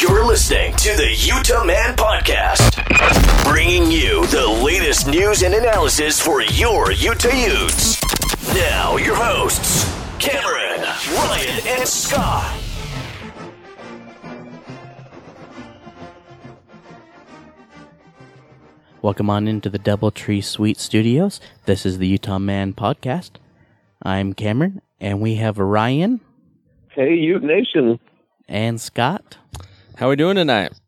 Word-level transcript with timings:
You're 0.00 0.24
listening 0.24 0.72
to 0.74 0.96
the 0.96 1.12
Utah 1.18 1.64
Man 1.64 1.96
Podcast, 1.96 2.74
bringing 3.44 3.90
you 3.90 4.26
the 4.26 4.46
latest 4.64 5.08
news 5.08 5.42
and 5.42 5.54
analysis 5.54 6.20
for 6.20 6.40
your 6.42 6.92
Utah 6.92 7.28
Utes. 7.34 8.00
Now, 8.54 8.96
your 8.96 9.16
hosts, 9.16 9.84
Cameron, 10.18 10.82
Ryan, 11.14 11.60
and 11.66 11.88
Scott. 11.88 12.54
Welcome 19.00 19.30
on 19.30 19.46
into 19.46 19.70
the 19.70 19.78
Doubletree 19.78 20.42
Suite 20.42 20.78
Studios. 20.78 21.40
This 21.66 21.86
is 21.86 21.98
the 21.98 22.06
Utah 22.08 22.38
Man 22.38 22.72
Podcast. 22.72 23.32
I'm 24.02 24.32
Cameron, 24.32 24.82
and 25.00 25.20
we 25.20 25.36
have 25.36 25.58
Ryan 25.58 26.20
Hey, 26.90 27.14
Ute 27.14 27.44
Nation. 27.44 28.00
and 28.48 28.80
Scott. 28.80 29.36
How 29.98 30.10
we 30.10 30.14
doing 30.14 30.36
tonight? 30.36 30.78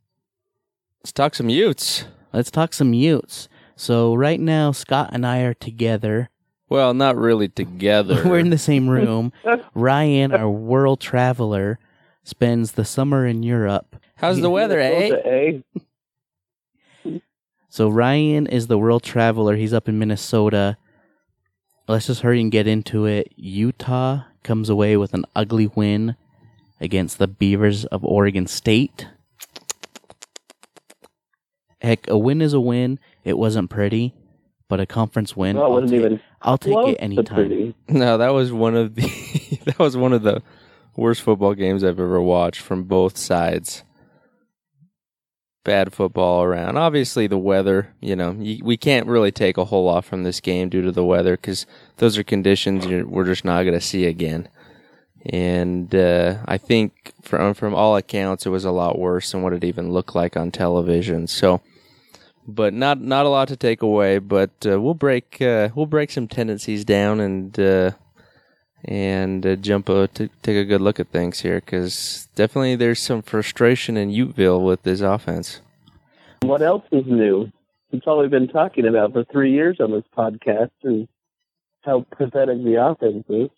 Let's 1.01 1.11
talk 1.11 1.35
some 1.35 1.49
Utes. 1.49 2.05
Let's 2.33 2.49
talk 2.49 2.73
some 2.73 2.95
Utes. 2.95 3.49
So 3.75 4.15
right 4.15 4.39
now, 4.39 4.71
Scott 4.71 5.11
and 5.13 5.27
I 5.27 5.41
are 5.41 5.53
together. 5.53 6.31
Well, 6.69 6.95
not 6.95 7.17
really 7.17 7.49
together. 7.49 8.23
We're 8.29 8.39
in 8.39 8.51
the 8.51 8.57
same 8.57 8.89
room. 8.89 9.33
Ryan, 9.75 10.31
our 10.31 10.49
world 10.49 11.01
traveler, 11.01 11.81
spends 12.23 12.73
the 12.73 12.85
summer 12.85 13.27
in 13.27 13.43
Europe. 13.43 13.97
How's 14.15 14.41
the 14.41 14.49
weather, 14.49 14.79
eh? 14.79 15.63
Eh? 17.05 17.19
So 17.69 17.89
Ryan 17.89 18.47
is 18.47 18.69
the 18.69 18.79
world 18.79 19.03
traveler. 19.03 19.57
He's 19.57 19.75
up 19.75 19.89
in 19.89 19.99
Minnesota. 19.99 20.77
Let's 21.89 22.07
just 22.07 22.21
hurry 22.21 22.41
and 22.41 22.53
get 22.53 22.69
into 22.69 23.07
it. 23.07 23.33
Utah 23.35 24.23
comes 24.45 24.69
away 24.69 24.97
with 24.97 25.15
an 25.15 25.25
ugly 25.35 25.67
win 25.67 26.15
against 26.81 27.19
the 27.19 27.29
Beavers 27.29 27.85
of 27.87 28.05
Oregon 28.05 28.47
State. 28.47 29.07
Heck, 31.81 32.09
a 32.09 32.19
win 32.19 32.41
is 32.43 32.53
a 32.53 32.61
win. 32.61 32.99
It 33.25 33.39
wasn't 33.39 33.71
pretty, 33.71 34.15
but 34.69 34.81
a 34.81 34.87
conference 34.87 35.37
win. 35.37 35.57
Well, 35.57 35.65
it 35.65 35.69
I'll 35.69 35.73
wasn't 35.75 35.91
take- 35.91 36.01
even 36.01 36.21
I'll 36.43 36.59
take 36.59 36.77
it 36.77 36.95
to 36.95 37.01
anytime. 37.01 37.75
No, 37.89 38.19
that 38.19 38.33
was 38.33 38.53
one 38.53 38.77
of 38.77 38.95
the 38.95 39.59
that 39.65 39.79
was 39.79 39.97
one 39.97 40.13
of 40.13 40.23
the 40.23 40.43
worst 40.97 41.23
football 41.23 41.55
games 41.55 41.83
I've 41.85 42.01
ever 42.01 42.21
watched 42.21 42.61
from 42.61 42.85
both 42.85 43.17
sides. 43.17 43.83
Bad 45.63 45.93
football 45.93 46.43
around. 46.43 46.79
Obviously, 46.79 47.27
the 47.27 47.37
weather. 47.39 47.95
You 48.01 48.17
know, 48.17 48.33
you, 48.39 48.65
we 48.65 48.77
can't 48.79 49.07
really 49.07 49.31
take 49.31 49.59
a 49.59 49.67
whole 49.67 49.85
lot 49.85 50.05
from 50.07 50.23
this 50.23 50.41
game 50.41 50.71
due 50.71 50.81
to 50.83 50.93
the 50.93 51.05
weather 51.05 51.37
because 51.37 51.67
those 51.99 52.17
are 52.17 52.23
conditions 52.25 52.87
you're, 52.87 53.07
we're 53.07 53.27
just 53.27 53.45
not 53.45 53.63
going 53.65 53.75
to 53.75 53.81
see 53.81 54.07
again. 54.07 54.49
And 55.27 55.95
uh, 55.95 56.39
I 56.47 56.57
think 56.57 57.13
from 57.23 57.55
from 57.55 57.75
all 57.75 57.97
accounts, 57.97 58.47
it 58.47 58.51
was 58.51 58.65
a 58.65 58.71
lot 58.71 58.99
worse 58.99 59.33
than 59.33 59.43
what 59.43 59.53
it 59.53 59.65
even 59.65 59.93
looked 59.93 60.15
like 60.15 60.37
on 60.37 60.51
television. 60.51 61.27
So, 61.27 61.61
but 62.47 62.73
not 62.73 63.01
not 63.01 63.27
a 63.27 63.29
lot 63.29 63.49
to 63.49 63.57
take 63.57 63.83
away. 63.83 64.19
But 64.19 64.51
uh, 64.65 64.81
we'll 64.81 64.95
break 64.95 65.41
uh, 65.43 65.69
we'll 65.75 65.87
break 65.87 66.11
some 66.11 66.27
tendencies 66.27 66.87
down 66.87 67.21
and 67.21 67.59
uh, 67.61 67.91
and 68.85 69.45
uh, 69.45 69.57
jump 69.57 69.89
a, 69.89 70.09
t- 70.09 70.31
take 70.43 70.57
a 70.57 70.65
good 70.65 70.81
look 70.81 70.99
at 70.99 71.09
things 71.09 71.41
here 71.41 71.61
because 71.61 72.29
definitely 72.35 72.77
there's 72.77 73.01
some 73.01 73.23
frustration 73.23 73.97
in 73.97 74.11
Uteville 74.11 74.65
with 74.65 74.83
this 74.85 75.01
offense. 75.01 75.61
What 76.43 76.63
else 76.63 76.85
is 76.91 77.05
new? 77.07 77.53
It's 77.93 78.07
all 78.07 78.21
we've 78.21 78.31
been 78.31 78.49
talking 78.49 78.87
about 78.87 79.13
for 79.13 79.25
three 79.25 79.53
years 79.53 79.79
on 79.81 79.91
this 79.91 80.05
podcast 80.17 80.71
is 80.85 81.07
how 81.83 82.07
pathetic 82.17 82.63
the 82.65 82.83
offense 82.83 83.25
is. 83.29 83.51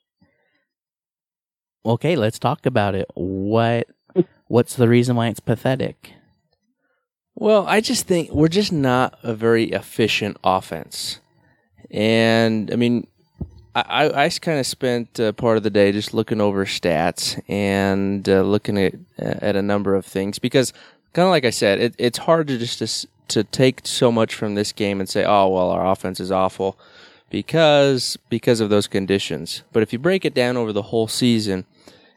Okay, 1.85 2.15
let's 2.15 2.39
talk 2.39 2.65
about 2.65 2.95
it. 2.95 3.11
What 3.15 3.89
what's 4.47 4.77
the 4.77 4.89
reason 4.89 5.17
why 5.17 5.29
it's 5.29 5.41
pathetic? 5.41 6.13
Well, 7.35 7.67
I 7.67 7.81
just 7.81 8.07
think 8.07 8.31
we're 8.31 8.49
just 8.49 8.73
not 8.73 9.19
a 9.23 9.35
very 9.35 9.65
efficient 9.65 10.37
offense. 10.45 11.19
And 11.91 12.71
I 12.73 12.77
mean, 12.77 13.07
I, 13.75 13.81
I, 13.81 14.25
I 14.25 14.29
kind 14.29 14.61
of 14.61 14.67
spent 14.67 15.19
uh, 15.19 15.33
part 15.33 15.57
of 15.57 15.63
the 15.63 15.71
day 15.71 15.91
just 15.91 16.15
looking 16.15 16.41
over 16.41 16.65
stats 16.67 17.41
and 17.49 18.29
uh, 18.29 18.43
looking 18.43 18.79
at 18.79 18.95
at 19.19 19.57
a 19.57 19.63
number 19.63 19.95
of 19.97 20.07
things 20.07 20.39
because, 20.39 20.73
kind 21.15 21.27
of 21.27 21.31
like 21.31 21.45
I 21.45 21.51
said, 21.51 21.81
it, 21.81 21.95
it's 21.99 22.19
hard 22.19 22.47
to 22.49 22.59
just 22.59 22.79
to, 22.79 23.09
to 23.29 23.45
take 23.45 23.81
so 23.85 24.13
much 24.13 24.35
from 24.35 24.55
this 24.55 24.71
game 24.71 25.01
and 25.01 25.09
say, 25.09 25.25
oh 25.25 25.49
well, 25.49 25.71
our 25.71 25.91
offense 25.91 26.21
is 26.21 26.31
awful 26.31 26.79
because 27.33 28.19
because 28.29 28.61
of 28.61 28.69
those 28.69 28.87
conditions. 28.87 29.63
But 29.73 29.83
if 29.83 29.93
you 29.93 29.99
break 29.99 30.25
it 30.27 30.35
down 30.35 30.59
over 30.59 30.73
the 30.73 30.83
whole 30.83 31.09
season 31.09 31.65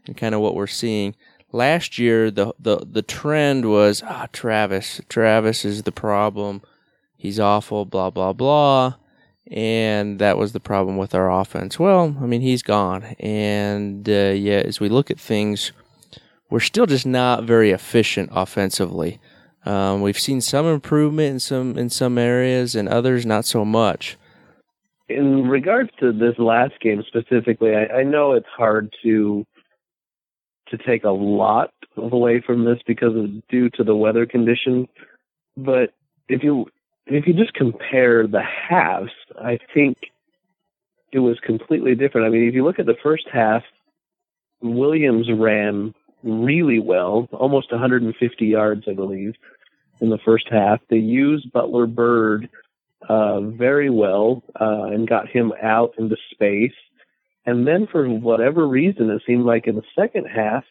and 0.05 0.15
kind 0.15 0.35
of 0.35 0.41
what 0.41 0.55
we're 0.55 0.67
seeing, 0.67 1.15
last 1.53 1.97
year 1.97 2.29
the 2.29 2.53
the 2.59 2.85
the 2.85 3.01
trend 3.01 3.71
was 3.71 4.03
ah 4.05 4.27
Travis 4.33 4.99
Travis 5.07 5.63
is 5.63 5.83
the 5.83 5.91
problem. 5.93 6.61
He's 7.15 7.39
awful, 7.39 7.85
blah 7.85 8.09
blah 8.09 8.33
blah. 8.33 8.95
And 9.49 10.19
that 10.19 10.37
was 10.37 10.51
the 10.51 10.59
problem 10.59 10.97
with 10.97 11.15
our 11.15 11.31
offense. 11.31 11.79
Well, 11.79 12.17
I 12.19 12.25
mean, 12.25 12.41
he's 12.41 12.63
gone. 12.63 13.03
And 13.19 14.09
uh, 14.09 14.33
yeah, 14.35 14.63
as 14.65 14.79
we 14.79 14.89
look 14.89 15.11
at 15.11 15.19
things, 15.19 15.71
we're 16.49 16.59
still 16.59 16.87
just 16.87 17.05
not 17.05 17.43
very 17.43 17.69
efficient 17.69 18.31
offensively. 18.33 19.19
Um, 19.63 20.01
we've 20.01 20.19
seen 20.19 20.41
some 20.41 20.65
improvement 20.65 21.33
in 21.35 21.39
some 21.39 21.77
in 21.77 21.89
some 21.89 22.17
areas, 22.17 22.75
and 22.75 22.89
others 22.89 23.25
not 23.25 23.45
so 23.45 23.63
much. 23.63 24.17
In 25.07 25.47
regards 25.47 25.91
to 25.99 26.11
this 26.11 26.37
last 26.39 26.73
game 26.81 27.03
specifically, 27.07 27.75
I, 27.75 27.99
I 27.99 28.03
know 28.03 28.33
it's 28.33 28.47
hard 28.57 28.93
to 29.03 29.45
to 30.69 30.77
take 30.77 31.03
a 31.03 31.11
lot 31.11 31.71
away 31.95 32.41
from 32.41 32.65
this 32.65 32.79
because 32.87 33.15
of 33.15 33.47
due 33.47 33.69
to 33.71 33.83
the 33.83 33.95
weather 33.95 34.25
condition. 34.25 34.87
But 35.55 35.93
if 36.27 36.43
you 36.43 36.67
if 37.05 37.27
you 37.27 37.33
just 37.33 37.53
compare 37.53 38.25
the 38.25 38.41
halves, 38.41 39.11
I 39.39 39.59
think 39.73 39.97
it 41.11 41.19
was 41.19 41.39
completely 41.39 41.95
different. 41.95 42.27
I 42.27 42.29
mean, 42.29 42.47
if 42.47 42.55
you 42.55 42.63
look 42.63 42.79
at 42.79 42.87
the 42.87 42.97
first 43.01 43.27
half, 43.31 43.63
Williams 44.61 45.27
ran 45.31 45.93
really 46.23 46.79
well, 46.79 47.29
almost 47.31 47.71
150 47.71 48.45
yards, 48.45 48.83
I 48.89 48.93
believe, 48.93 49.35
in 50.01 50.09
the 50.09 50.17
first 50.25 50.47
half. 50.49 50.79
They 50.89 50.97
used 50.97 51.51
Butler-Byrd 51.51 52.49
uh, 53.07 53.41
very 53.41 53.89
well 53.89 54.43
uh, 54.59 54.83
and 54.83 55.07
got 55.07 55.29
him 55.29 55.53
out 55.61 55.93
into 55.97 56.15
space. 56.31 56.73
And 57.45 57.67
then, 57.67 57.87
for 57.91 58.07
whatever 58.09 58.67
reason, 58.67 59.09
it 59.09 59.21
seemed 59.27 59.45
like 59.45 59.67
in 59.67 59.75
the 59.75 59.83
second 59.97 60.25
half, 60.25 60.63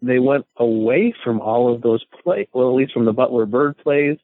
they 0.00 0.18
went 0.18 0.46
away 0.56 1.14
from 1.24 1.40
all 1.40 1.72
of 1.72 1.82
those 1.82 2.04
plays, 2.22 2.46
well, 2.52 2.68
at 2.68 2.74
least 2.74 2.92
from 2.92 3.04
the 3.04 3.12
Butler-Byrd 3.12 3.78
plays, 3.78 4.18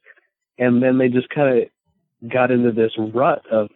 and 0.58 0.82
then 0.82 0.98
they 0.98 1.08
just 1.08 1.28
kind 1.28 1.58
of 1.62 2.31
got 2.31 2.50
into 2.50 2.72
this 2.72 2.92
rut 2.98 3.42
of 3.50 3.69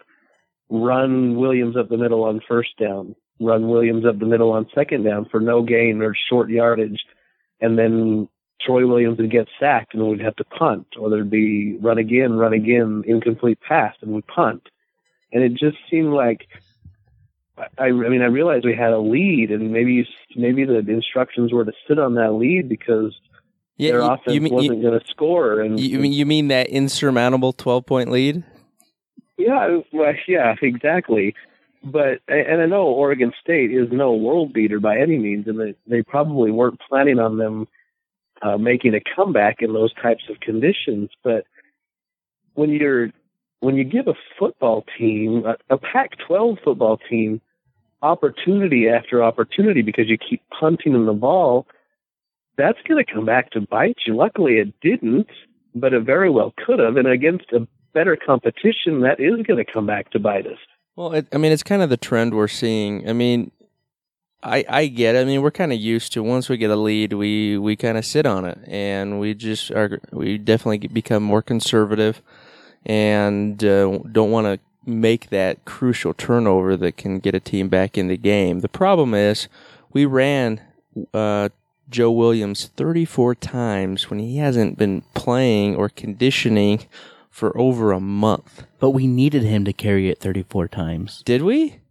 run 0.68 1.36
Williams 1.36 1.76
up 1.76 1.88
the 1.88 1.96
middle 1.96 2.24
on 2.24 2.40
first 2.48 2.70
down, 2.78 3.14
run 3.40 3.68
Williams 3.68 4.04
up 4.04 4.18
the 4.18 4.26
middle 4.26 4.50
on 4.50 4.66
second 4.74 5.04
down 5.04 5.26
for 5.30 5.40
no 5.40 5.62
gain 5.62 6.02
or 6.02 6.16
short 6.28 6.50
yardage, 6.50 7.00
and 7.60 7.78
then 7.78 8.28
Troy 8.60 8.86
Williams 8.86 9.18
would 9.18 9.30
get 9.30 9.48
sacked 9.58 9.94
and 9.94 10.06
we'd 10.06 10.20
have 10.20 10.36
to 10.36 10.44
punt, 10.44 10.86
or 10.98 11.10
there'd 11.10 11.30
be 11.30 11.76
run 11.78 11.98
again, 11.98 12.34
run 12.34 12.52
again, 12.52 13.02
incomplete 13.06 13.58
pass, 13.60 13.94
and 14.00 14.12
we'd 14.12 14.26
punt. 14.26 14.62
And 15.32 15.42
it 15.42 15.54
just 15.54 15.78
seemed 15.90 16.12
like 16.12 16.46
I, 17.78 17.86
I 17.86 17.90
mean, 17.90 18.22
I 18.22 18.26
realized 18.26 18.64
we 18.64 18.74
had 18.74 18.92
a 18.92 18.98
lead, 18.98 19.50
and 19.50 19.72
maybe 19.72 19.92
you, 19.92 20.04
maybe 20.36 20.64
the 20.64 20.78
instructions 20.88 21.52
were 21.52 21.64
to 21.64 21.72
sit 21.86 21.98
on 21.98 22.14
that 22.14 22.32
lead 22.32 22.68
because 22.68 23.14
their 23.78 24.00
you, 24.00 24.04
offense 24.04 24.34
you 24.34 24.40
mean 24.40 24.54
wasn't 24.54 24.82
going 24.82 24.98
to 24.98 25.06
score. 25.08 25.60
And 25.60 25.78
you 25.78 25.98
mean 25.98 26.12
you 26.12 26.26
mean 26.26 26.48
that 26.48 26.68
insurmountable 26.68 27.52
twelve 27.52 27.86
point 27.86 28.10
lead? 28.10 28.42
Yeah, 29.36 29.78
well, 29.92 30.14
yeah, 30.26 30.54
exactly. 30.62 31.34
But 31.84 32.20
and 32.28 32.62
I 32.62 32.66
know 32.66 32.84
Oregon 32.84 33.32
State 33.40 33.72
is 33.72 33.88
no 33.90 34.14
world 34.14 34.52
beater 34.52 34.80
by 34.80 34.98
any 34.98 35.18
means, 35.18 35.46
and 35.46 35.60
they 35.60 35.74
they 35.86 36.02
probably 36.02 36.50
weren't 36.50 36.80
planning 36.88 37.18
on 37.18 37.38
them 37.38 37.68
uh, 38.42 38.58
making 38.58 38.94
a 38.94 39.00
comeback 39.14 39.56
in 39.60 39.72
those 39.72 39.92
types 39.94 40.24
of 40.28 40.40
conditions. 40.40 41.10
But 41.22 41.46
when 42.54 42.70
you're 42.70 43.10
when 43.60 43.76
you 43.76 43.84
give 43.84 44.08
a 44.08 44.14
football 44.38 44.84
team, 44.98 45.44
a, 45.46 45.74
a 45.74 45.78
Pac-12 45.78 46.62
football 46.64 46.98
team, 47.08 47.40
opportunity 48.02 48.88
after 48.88 49.22
opportunity 49.22 49.82
because 49.82 50.08
you 50.08 50.18
keep 50.18 50.42
punting 50.58 50.94
in 50.94 51.06
the 51.06 51.12
ball, 51.12 51.66
that's 52.58 52.78
going 52.88 53.02
to 53.04 53.12
come 53.12 53.24
back 53.24 53.50
to 53.52 53.60
bite 53.60 53.98
you. 54.06 54.16
Luckily, 54.16 54.54
it 54.54 54.74
didn't, 54.80 55.28
but 55.74 55.94
it 55.94 56.02
very 56.02 56.28
well 56.28 56.52
could 56.56 56.80
have. 56.80 56.96
And 56.96 57.06
against 57.06 57.52
a 57.52 57.66
better 57.94 58.16
competition, 58.16 59.02
that 59.02 59.20
is 59.20 59.46
going 59.46 59.64
to 59.64 59.72
come 59.72 59.86
back 59.86 60.10
to 60.10 60.18
bite 60.18 60.46
us. 60.46 60.58
Well, 60.96 61.12
it, 61.12 61.28
I 61.32 61.38
mean, 61.38 61.52
it's 61.52 61.62
kind 61.62 61.82
of 61.82 61.88
the 61.88 61.96
trend 61.96 62.34
we're 62.34 62.48
seeing. 62.48 63.08
I 63.08 63.12
mean, 63.12 63.52
I 64.42 64.64
I 64.68 64.86
get. 64.86 65.14
It. 65.14 65.20
I 65.20 65.24
mean, 65.24 65.42
we're 65.42 65.50
kind 65.50 65.72
of 65.72 65.80
used 65.80 66.12
to 66.12 66.22
once 66.22 66.48
we 66.48 66.56
get 66.56 66.70
a 66.70 66.76
lead, 66.76 67.12
we 67.12 67.58
we 67.58 67.76
kind 67.76 67.96
of 67.96 68.04
sit 68.04 68.26
on 68.26 68.44
it, 68.44 68.58
and 68.66 69.20
we 69.20 69.34
just 69.34 69.70
are. 69.70 70.00
We 70.10 70.38
definitely 70.38 70.88
become 70.88 71.22
more 71.22 71.42
conservative, 71.42 72.20
and 72.84 73.62
uh, 73.64 73.98
don't 74.10 74.30
want 74.30 74.46
to 74.46 74.58
make 74.84 75.30
that 75.30 75.64
crucial 75.64 76.12
turnover 76.12 76.76
that 76.76 76.96
can 76.96 77.20
get 77.20 77.34
a 77.34 77.40
team 77.40 77.68
back 77.68 77.96
in 77.96 78.08
the 78.08 78.16
game. 78.16 78.60
The 78.60 78.68
problem 78.68 79.14
is 79.14 79.48
we 79.92 80.06
ran 80.06 80.60
uh, 81.14 81.50
Joe 81.88 82.10
Williams 82.10 82.66
34 82.76 83.36
times 83.36 84.10
when 84.10 84.18
he 84.18 84.38
hasn't 84.38 84.78
been 84.78 85.02
playing 85.14 85.76
or 85.76 85.88
conditioning 85.88 86.86
for 87.30 87.56
over 87.56 87.92
a 87.92 88.00
month. 88.00 88.64
But 88.80 88.90
we 88.90 89.06
needed 89.06 89.42
him 89.42 89.64
to 89.66 89.72
carry 89.72 90.10
it 90.10 90.18
34 90.18 90.68
times. 90.68 91.22
Did 91.24 91.42
we? 91.42 91.81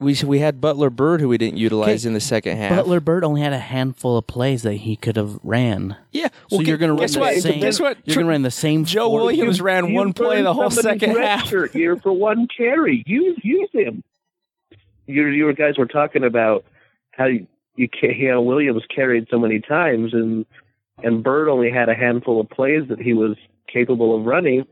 We 0.00 0.16
we 0.26 0.40
had 0.40 0.60
Butler-Byrd 0.60 1.20
who 1.20 1.28
we 1.28 1.38
didn't 1.38 1.56
utilize 1.58 2.04
Okay, 2.04 2.08
in 2.08 2.14
the 2.14 2.20
second 2.20 2.56
half. 2.56 2.70
Butler-Byrd 2.76 3.22
only 3.24 3.40
had 3.40 3.52
a 3.52 3.58
handful 3.58 4.18
of 4.18 4.26
plays 4.26 4.62
that 4.64 4.74
he 4.74 4.96
could 4.96 5.16
have 5.16 5.38
ran. 5.44 5.96
yeah. 6.12 6.28
So 6.48 6.56
well, 6.58 6.62
you're 6.66 6.76
going 6.78 6.88
to 6.88 6.94
run 6.94 7.00
guess 7.02 7.14
the 7.14 7.20
what? 7.20 7.36
same. 7.40 7.60
Guess 7.60 7.80
what? 7.80 7.98
You're 8.04 8.14
going 8.16 8.26
to 8.26 8.30
run 8.30 8.42
the 8.42 8.50
same. 8.50 8.84
Joe 8.84 9.08
four- 9.08 9.20
Williams 9.20 9.60
ran 9.60 9.86
You 9.88 9.94
one 9.94 10.12
play 10.12 10.36
burned 10.36 10.46
the 10.46 10.52
whole 10.54 10.68
somebody's 10.70 11.00
second 11.00 11.16
red 11.16 11.24
half. 11.38 11.48
shirt 11.48 11.72
here 11.72 11.96
for 11.96 12.12
one 12.12 12.48
carry. 12.54 13.04
Use 13.06 13.38
use 13.44 13.70
him. 13.72 14.02
You 15.06 15.26
you 15.28 15.52
guys 15.54 15.78
were 15.78 15.86
talking 15.86 16.24
about 16.24 16.64
how 17.12 17.26
you, 17.26 17.46
you 17.76 17.88
ca- 17.88 18.14
you 18.14 18.40
Williams 18.40 18.82
carried 18.94 19.28
so 19.30 19.38
many 19.38 19.60
times 19.60 20.12
and 20.12 20.44
and 21.02 21.22
Byrd 21.22 21.48
only 21.48 21.70
had 21.70 21.88
a 21.88 21.94
handful 21.94 22.40
of 22.40 22.48
plays 22.50 22.82
that 22.88 23.00
he 23.00 23.12
was 23.12 23.36
capable 23.72 24.18
of 24.18 24.24
running, 24.26 24.64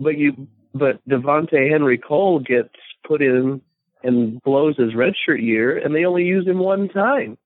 but 0.00 0.16
you 0.16 0.46
but 0.74 1.00
Devonta'e 1.08 1.70
Henry-Cole 1.70 2.40
gets 2.40 2.74
put 3.06 3.20
in 3.22 3.60
and 4.02 4.40
blows 4.42 4.76
his 4.76 4.92
redshirt 4.92 5.42
year, 5.42 5.76
and 5.78 5.94
they 5.94 6.04
only 6.04 6.24
use 6.24 6.46
him 6.46 6.58
one 6.58 6.88
time. 6.88 7.36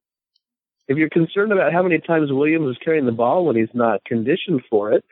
If 0.87 0.99
you're 0.99 1.09
concerned 1.09 1.53
about 1.53 1.73
how 1.73 1.83
many 1.83 1.99
times 1.99 2.31
Williams 2.31 2.77
is 2.77 2.83
carrying 2.85 3.07
the 3.07 3.13
ball 3.13 3.47
when 3.47 3.57
he's 3.57 3.75
not 3.75 4.05
conditioned 4.05 4.63
for 4.69 4.93
it, 4.93 5.05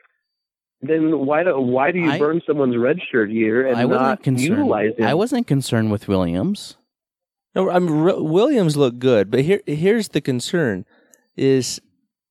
then 0.81 1.25
why 1.25 1.43
do 1.43 1.59
why 1.59 1.91
do 1.91 1.99
you 1.99 2.11
I- 2.11 2.19
burn 2.19 2.41
someone's 2.45 2.75
redshirt 2.75 3.33
year 3.33 3.67
and 3.67 3.77
I 3.77 3.85
wasn't 3.85 4.03
not 4.03 4.23
concerned. 4.23 4.49
utilize 4.49 4.95
him? 4.97 5.05
I 5.05 5.13
wasn't 5.13 5.47
concerned 5.47 5.91
with 5.91 6.07
Williams. 6.07 6.77
No, 7.55 7.69
I'm 7.69 7.87
Williams 8.03 8.75
looked 8.77 8.99
good, 8.99 9.31
but 9.31 9.41
here 9.41 9.61
here's 9.65 10.09
the 10.09 10.21
concern: 10.21 10.85
is 11.35 11.79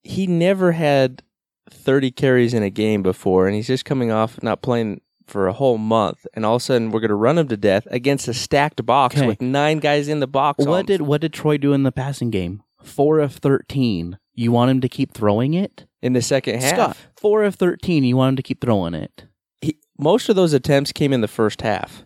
he 0.03 0.27
never 0.27 0.73
had 0.73 1.23
30 1.71 2.11
carries 2.11 2.53
in 2.55 2.63
a 2.63 2.71
game 2.71 3.03
before, 3.03 3.47
and 3.47 3.55
he's 3.57 3.69
just 3.69 3.85
coming 3.85 4.11
off 4.11 4.43
not 4.43 4.63
playing 4.63 5.01
for 5.27 5.47
a 5.49 5.53
whole 5.53 5.79
month, 5.79 6.27
and 6.35 6.45
all 6.45 6.57
of 6.57 6.63
a 6.63 6.65
sudden 6.65 6.91
we're 6.91 7.01
going 7.01 7.09
to 7.11 7.15
run 7.15 7.39
him 7.39 7.49
to 7.49 7.57
death 7.57 7.87
against 7.91 8.29
a 8.29 8.35
stacked 8.35 8.85
box 8.85 9.17
Okay. 9.17 9.27
with 9.27 9.41
nine 9.41 9.79
guys 9.79 10.09
in 10.09 10.21
the 10.21 10.27
box. 10.27 10.65
What 10.65 10.81
on- 10.81 10.87
did 10.87 11.03
what 11.03 11.21
did 11.21 11.33
Troy 11.33 11.57
do 11.59 11.73
in 11.73 11.83
the 11.83 11.93
passing 11.93 12.31
game? 12.31 12.63
Four 12.83 13.21
of 13.21 13.35
13. 13.35 14.19
You 14.35 14.51
want 14.53 14.71
him 14.71 14.81
to 14.81 14.89
keep 14.89 15.13
throwing 15.13 15.55
it? 15.55 15.87
in 16.01 16.15
the 16.15 16.23
second 16.23 16.61
half? 16.61 16.71
Scott, 16.75 16.97
four 17.17 17.45
of 17.45 17.55
13. 17.55 18.03
You 18.03 18.17
want 18.17 18.31
him 18.31 18.37
to 18.37 18.43
keep 18.43 18.61
throwing 18.61 18.93
it? 18.95 19.27
he, 19.61 19.79
most 19.99 20.29
of 20.29 20.35
those 20.35 20.53
attempts 20.53 20.91
came 20.91 21.13
in 21.13 21.21
the 21.21 21.29
first 21.29 21.61
half. 21.63 22.05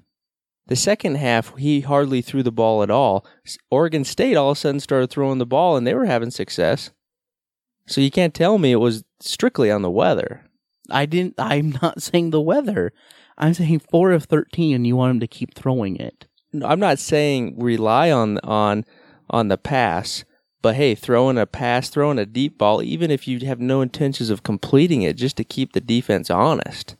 The 0.67 0.77
second 0.77 1.15
half, 1.17 1.57
he 1.57 1.81
hardly 1.81 2.21
threw 2.21 2.43
the 2.43 2.53
ball 2.53 2.83
at 2.83 2.91
all. 2.91 3.25
S- 3.47 3.57
Oregon 3.71 4.05
State 4.05 4.37
all 4.37 4.51
of 4.51 4.57
a 4.59 4.61
sudden 4.61 4.81
started 4.81 5.09
throwing 5.09 5.39
the 5.39 5.47
ball, 5.47 5.77
and 5.79 5.87
they 5.87 5.95
were 5.95 6.05
having 6.05 6.31
success. 6.31 6.91
So 7.87 8.01
you 8.03 8.11
can't 8.11 8.35
tell 8.35 8.59
me 8.59 8.73
it 8.73 8.77
was 8.77 9.05
strictly 9.21 9.71
on 9.71 9.81
the 9.83 9.91
weather. 9.91 10.43
I 10.91 11.07
didn't. 11.07 11.35
I'm 11.39 11.79
not 11.83 12.03
saying 12.03 12.31
the 12.31 12.41
weather. 12.41 12.93
I'm 13.39 13.55
saying 13.55 13.81
four 13.91 14.13
of 14.13 14.25
13, 14.25 14.75
and 14.75 14.87
you 14.87 14.97
want 14.97 15.13
him 15.13 15.21
to 15.21 15.27
keep 15.27 15.55
throwing 15.55 15.97
it. 15.97 16.27
No, 16.53 16.67
I'm 16.67 16.81
not 16.81 16.99
saying 16.99 17.59
rely 17.59 18.11
on 18.11 18.39
on 18.39 18.85
on 19.29 19.49
the 19.49 19.59
pass, 19.59 20.25
but 20.63 20.77
hey, 20.77 20.95
throwing 20.95 21.37
a 21.37 21.47
pass, 21.47 21.89
throwing 21.89 22.19
a 22.19 22.27
deep 22.27 22.57
ball, 22.59 22.83
even 22.83 23.11
if 23.11 23.29
you 23.29 23.41
have 23.47 23.61
no 23.61 23.81
intentions 23.81 24.31
of 24.31 24.43
completing 24.43 25.03
it, 25.03 25.17
just 25.17 25.37
to 25.37 25.45
keep 25.45 25.73
the 25.73 25.81
defense 25.81 26.31
honest. 26.31 26.97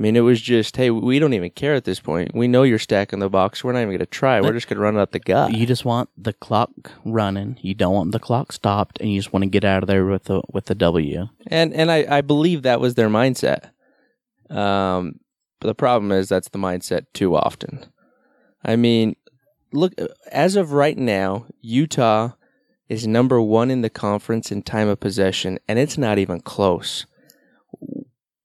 I 0.00 0.02
mean, 0.02 0.16
it 0.16 0.20
was 0.20 0.40
just, 0.40 0.78
hey, 0.78 0.88
we 0.88 1.18
don't 1.18 1.34
even 1.34 1.50
care 1.50 1.74
at 1.74 1.84
this 1.84 2.00
point. 2.00 2.34
We 2.34 2.48
know 2.48 2.62
you're 2.62 2.78
stacking 2.78 3.18
the 3.18 3.28
box. 3.28 3.62
We're 3.62 3.72
not 3.72 3.80
even 3.80 3.90
going 3.90 3.98
to 3.98 4.06
try. 4.06 4.40
We're 4.40 4.54
just 4.54 4.66
going 4.66 4.78
to 4.78 4.82
run 4.82 4.96
up 4.96 5.10
the 5.10 5.20
gut. 5.20 5.54
You 5.54 5.66
just 5.66 5.84
want 5.84 6.08
the 6.16 6.32
clock 6.32 6.70
running. 7.04 7.58
You 7.60 7.74
don't 7.74 7.92
want 7.92 8.12
the 8.12 8.18
clock 8.18 8.52
stopped, 8.52 8.98
and 8.98 9.12
you 9.12 9.18
just 9.18 9.34
want 9.34 9.42
to 9.42 9.50
get 9.50 9.62
out 9.62 9.82
of 9.82 9.88
there 9.88 10.06
with 10.06 10.24
the 10.24 10.40
with 10.54 10.64
the 10.64 10.74
W. 10.74 11.28
and 11.48 11.74
and 11.74 11.90
I, 11.90 12.06
I 12.08 12.20
believe 12.22 12.62
that 12.62 12.80
was 12.80 12.94
their 12.94 13.10
mindset. 13.10 13.72
Um, 14.48 15.20
but 15.60 15.68
the 15.68 15.74
problem 15.74 16.12
is 16.12 16.30
that's 16.30 16.48
the 16.48 16.58
mindset 16.58 17.04
too 17.12 17.36
often. 17.36 17.84
I 18.64 18.76
mean, 18.76 19.16
look 19.70 19.92
as 20.32 20.56
of 20.56 20.72
right 20.72 20.96
now, 20.96 21.44
Utah 21.60 22.30
is 22.88 23.06
number 23.06 23.38
one 23.42 23.70
in 23.70 23.82
the 23.82 23.90
conference 23.90 24.50
in 24.50 24.62
time 24.62 24.88
of 24.88 24.98
possession, 24.98 25.58
and 25.68 25.78
it's 25.78 25.98
not 25.98 26.16
even 26.16 26.40
close. 26.40 27.04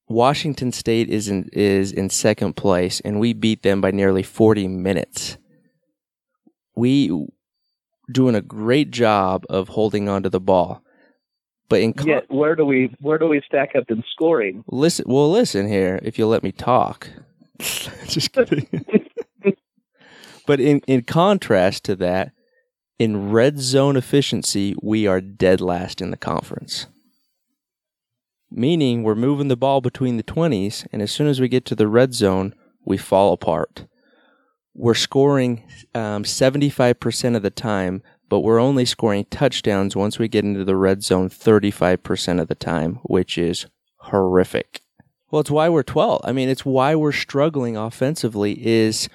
Washington 0.08 0.72
State 0.72 1.10
is 1.10 1.28
in 1.28 1.50
is 1.52 1.92
in 1.92 2.10
second 2.10 2.56
place, 2.56 3.00
and 3.02 3.20
we 3.20 3.34
beat 3.34 3.64
them 3.64 3.82
by 3.82 3.92
nearly 3.92 4.24
forty 4.24 4.68
minutes. 4.68 5.38
We 6.76 7.28
doing 8.12 8.36
a 8.36 8.42
great 8.42 8.92
job 8.92 9.46
of 9.50 9.70
holding 9.70 10.08
on 10.08 10.24
to 10.24 10.30
the 10.30 10.40
ball, 10.40 10.84
but 11.70 11.82
in 11.82 11.94
con- 11.94 12.08
Yet 12.08 12.30
where 12.30 12.56
do 12.56 12.66
we 12.66 12.96
where 13.00 13.18
do 13.18 13.28
we 13.28 13.42
stack 13.46 13.76
up 13.76 13.90
in 13.90 14.04
scoring? 14.12 14.64
Listen, 14.68 15.06
well, 15.08 15.32
listen 15.32 15.68
here. 15.68 16.00
If 16.04 16.20
you'll 16.20 16.30
let 16.30 16.44
me 16.44 16.52
talk. 16.52 17.10
Just 17.60 18.32
kidding. 18.34 18.68
but 20.46 20.60
in 20.60 20.82
in 20.88 21.02
contrast 21.04 21.84
to 21.86 21.96
that, 21.96 22.32
in 23.00 23.32
red 23.32 23.60
zone 23.60 23.98
efficiency, 23.98 24.76
we 24.82 25.08
are 25.08 25.22
dead 25.22 25.62
last 25.62 26.00
in 26.02 26.12
the 26.12 26.18
conference. 26.18 26.86
Meaning 28.52 29.04
we're 29.04 29.16
moving 29.16 29.48
the 29.48 29.58
ball 29.58 29.82
between 29.82 30.18
the 30.18 30.24
twenties, 30.24 30.86
and 30.92 31.02
as 31.02 31.12
soon 31.12 31.28
as 31.28 31.42
we 31.42 31.48
get 31.48 31.66
to 31.66 31.76
the 31.76 31.88
red 31.88 32.14
zone, 32.14 32.54
we 32.86 32.98
fall 32.98 33.34
apart. 33.34 33.86
We're 34.74 34.94
scoring 34.94 35.64
um, 35.94 36.24
five 36.24 37.00
percent 37.00 37.36
of 37.36 37.42
the 37.42 37.50
time, 37.50 38.04
but 38.30 38.42
we're 38.42 38.60
only 38.60 38.86
scoring 38.86 39.26
touchdowns 39.30 39.96
once 39.96 40.20
we 40.20 40.28
get 40.28 40.46
into 40.46 40.64
the 40.64 40.76
red 40.76 41.04
zone 41.04 41.30
thirty 41.30 41.72
five 41.72 42.04
percent 42.04 42.40
of 42.40 42.48
the 42.48 42.56
time, 42.56 43.00
which 43.04 43.38
is 43.38 43.66
horrific. 43.98 44.82
Well, 45.32 45.42
it's 45.42 45.52
why 45.52 45.70
we're 45.70 45.84
12. 45.84 46.22
I 46.24 46.32
mean, 46.32 46.50
it's 46.50 46.66
why 46.66 46.96
we're 46.96 47.12
struggling 47.12 47.76
offensively 47.76 48.66
is 48.66 49.10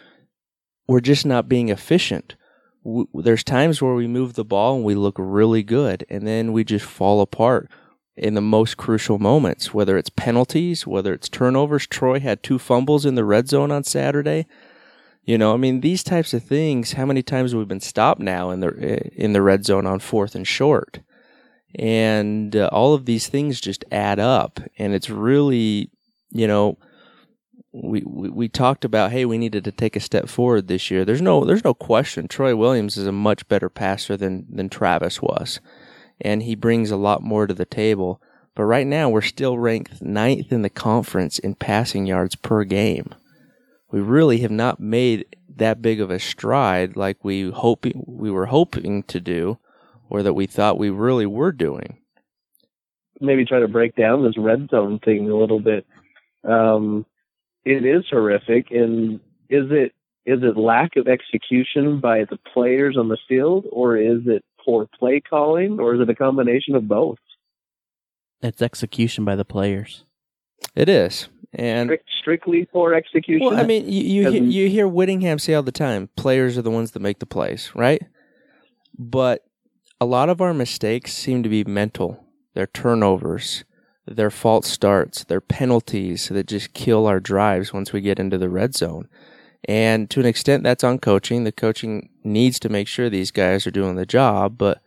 we're 0.87 1.01
just 1.01 1.25
not 1.25 1.49
being 1.49 1.69
efficient. 1.69 2.35
W- 2.85 3.07
there's 3.15 3.45
times 3.45 3.81
where 3.81 3.95
we 3.95 4.07
move 4.07 4.35
the 4.35 4.45
ball 4.45 4.77
and 4.77 4.85
we 4.85 4.95
look 4.95 5.15
really 5.19 5.63
good 5.63 6.05
and 6.11 6.27
then 6.27 6.53
we 6.53 6.65
just 6.65 6.85
fall 6.85 7.21
apart 7.21 7.71
in 8.17 8.35
the 8.35 8.41
most 8.41 8.77
crucial 8.77 9.19
moments, 9.19 9.73
whether 9.73 9.97
it's 9.97 10.11
penalties, 10.11 10.87
whether 10.87 11.13
it's 11.13 11.29
turnovers. 11.29 11.87
Troy 11.87 12.21
had 12.21 12.43
two 12.43 12.59
fumbles 12.59 13.07
in 13.07 13.15
the 13.15 13.25
red 13.25 13.49
zone 13.49 13.71
on 13.71 13.85
Saturday. 13.85 14.47
You 15.25 15.39
know, 15.39 15.55
I 15.55 15.57
mean, 15.57 15.81
these 15.81 16.03
types 16.03 16.35
of 16.35 16.43
things. 16.43 16.93
How 16.93 17.07
many 17.07 17.23
times 17.23 17.53
have 17.53 17.59
we 17.59 17.65
been 17.65 17.81
stopped 17.81 18.21
now 18.21 18.51
in 18.51 18.61
the 18.61 19.01
in 19.15 19.33
the 19.33 19.43
red 19.43 19.65
zone 19.65 19.87
on 19.87 20.01
fourth 20.01 20.35
and 20.35 20.47
short? 20.47 21.01
and 21.79 22.57
uh, 22.57 22.69
all 22.73 22.95
of 22.95 23.05
these 23.05 23.29
things 23.29 23.61
just 23.61 23.85
add 23.93 24.19
up 24.19 24.61
and 24.79 24.93
it's 24.95 25.09
really 25.09 25.91
you 26.31 26.47
know 26.47 26.77
we, 27.73 28.03
we 28.05 28.29
we 28.29 28.49
talked 28.49 28.85
about 28.85 29.13
hey 29.13 29.25
we 29.25 29.39
needed 29.39 29.63
to 29.63 29.71
take 29.71 29.95
a 29.95 30.01
step 30.01 30.29
forward 30.29 30.67
this 30.67 30.91
year 30.91 31.05
there's 31.05 31.23
no 31.23 31.45
there's 31.45 31.65
no 31.65 31.75
question 31.75 32.27
Troy 32.27 32.57
Williams 32.57 32.97
is 32.97 33.07
a 33.07 33.13
much 33.13 33.47
better 33.47 33.69
passer 33.69 34.17
than 34.17 34.47
than 34.51 34.69
Travis 34.69 35.23
was 35.23 35.61
and 36.21 36.43
he 36.43 36.55
brings 36.55 36.91
a 36.91 36.97
lot 36.97 37.23
more 37.23 37.47
to 37.47 37.55
the 37.55 37.65
table 37.65 38.21
but 38.55 38.65
right 38.65 38.87
now 38.87 39.09
we're 39.09 39.21
still 39.21 39.59
ranked 39.59 40.03
ninth 40.03 40.53
in 40.53 40.63
the 40.63 40.71
conference 40.71 41.39
in 41.39 41.55
passing 41.55 42.07
yards 42.07 42.35
per 42.37 42.65
game 42.65 43.15
we 43.91 44.01
really 44.01 44.39
have 44.39 44.51
not 44.51 44.81
made 44.81 45.25
that 45.57 45.83
big 45.83 46.01
of 46.01 46.11
a 46.11 46.19
stride 46.19 46.97
like 46.97 47.25
we 47.25 47.51
hoping 47.51 48.05
we 48.07 48.31
were 48.31 48.47
hoping 48.47 49.03
to 49.05 49.21
do 49.21 49.59
or 50.09 50.23
that 50.25 50.35
we 50.35 50.47
thought 50.47 50.79
we 50.79 50.91
really 50.91 51.27
were 51.27 51.53
doing. 51.53 51.99
Maybe 53.21 53.45
try 53.45 53.61
to 53.61 53.69
break 53.69 53.95
down 53.95 54.25
this 54.25 54.37
red 54.37 54.69
zone 54.71 54.99
thing 54.99 55.31
a 55.31 55.37
little 55.37 55.61
bit. 55.61 55.87
Um, 56.43 57.07
it 57.65 57.85
is 57.85 58.05
horrific, 58.11 58.71
and 58.71 59.21
is 59.49 59.67
it 59.71 59.93
is 60.27 60.43
it 60.43 60.57
lack 60.57 60.97
of 60.97 61.09
execution 61.09 62.01
by 62.01 62.25
the 62.25 62.39
players 62.53 62.97
on 62.97 63.09
the 63.09 63.19
field, 63.29 63.67
or 63.71 63.97
is 63.97 64.23
it 64.27 64.45
poor 64.65 64.89
play 64.99 65.21
calling, 65.21 65.79
or 65.81 65.95
is 65.95 66.01
it 66.01 66.09
a 66.11 66.15
combination 66.15 66.75
of 66.75 66.87
both? 66.89 67.19
It's 68.43 68.63
execution 68.63 69.25
by 69.25 69.37
the 69.37 69.45
players. 69.45 70.05
It 70.75 70.89
is. 70.89 71.29
And 71.53 71.89
Strict, 71.89 72.09
strictly 72.21 72.65
poor 72.73 72.95
execution. 72.95 73.47
well, 73.47 73.59
I 73.59 73.65
mean, 73.65 73.85
you 73.91 74.03
you, 74.03 74.21
hear, 74.23 74.31
Doesn't- 74.31 74.51
you 74.53 74.69
hear 74.69 74.87
Whittingham 74.89 75.39
say 75.39 75.55
all 75.55 75.63
the 75.63 75.73
time, 75.73 76.09
players 76.17 76.57
are 76.57 76.63
the 76.63 76.71
ones 76.71 76.93
that 76.93 77.01
make 77.01 77.19
the 77.19 77.27
plays, 77.27 77.71
right? 77.75 78.03
But 78.97 79.45
a 80.01 80.07
lot 80.07 80.29
of 80.29 80.41
our 80.41 80.55
mistakes 80.55 81.13
seem 81.13 81.43
to 81.43 81.49
be 81.49 81.65
mental. 81.65 82.25
They're 82.55 82.67
turnovers, 82.69 83.65
they're 84.07 84.31
false 84.31 84.69
starts, 84.69 85.25
they're 85.25 85.41
penalties 85.41 86.29
that 86.29 86.47
just 86.47 86.73
kill 86.73 87.07
our 87.07 87.21
drives 87.21 87.73
once 87.73 87.93
we 87.93 88.01
get 88.01 88.19
into 88.21 88.39
the 88.39 88.49
red 88.49 88.75
zone. 88.77 89.09
And 89.69 90.09
to 90.11 90.21
an 90.21 90.27
extent, 90.27 90.63
that's 90.63 90.85
on 90.85 90.99
coaching. 91.01 91.45
The 91.45 91.53
coaching 91.53 92.10
needs 92.23 92.59
to 92.61 92.69
make 92.69 92.89
sure 92.89 93.09
these 93.09 93.31
guys 93.31 93.67
are 93.67 93.71
doing 93.71 93.97
the 93.97 94.07
job, 94.07 94.59
but 94.59 94.81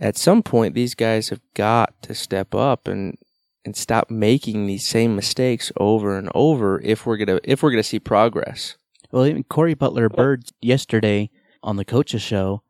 at 0.00 0.16
some 0.16 0.42
point, 0.42 0.74
these 0.74 0.94
guys 0.94 1.28
have 1.28 1.40
got 1.54 2.00
to 2.02 2.14
step 2.14 2.54
up 2.54 2.86
and 2.86 3.16
and 3.64 3.76
stop 3.76 4.10
making 4.10 4.66
these 4.66 4.86
same 4.86 5.14
mistakes 5.14 5.70
over 5.76 6.16
and 6.16 6.30
over 6.34 6.80
if 6.82 7.04
we're 7.04 7.16
gonna 7.16 7.40
if 7.44 7.62
we're 7.62 7.70
gonna 7.70 7.82
see 7.82 7.98
progress. 7.98 8.76
Well, 9.10 9.26
even 9.26 9.44
Cory 9.44 9.74
Butler-Byrd 9.74 10.44
yesterday 10.60 11.30
on 11.62 11.76
the 11.76 11.84
coaches 11.84 12.22
show 12.22 12.62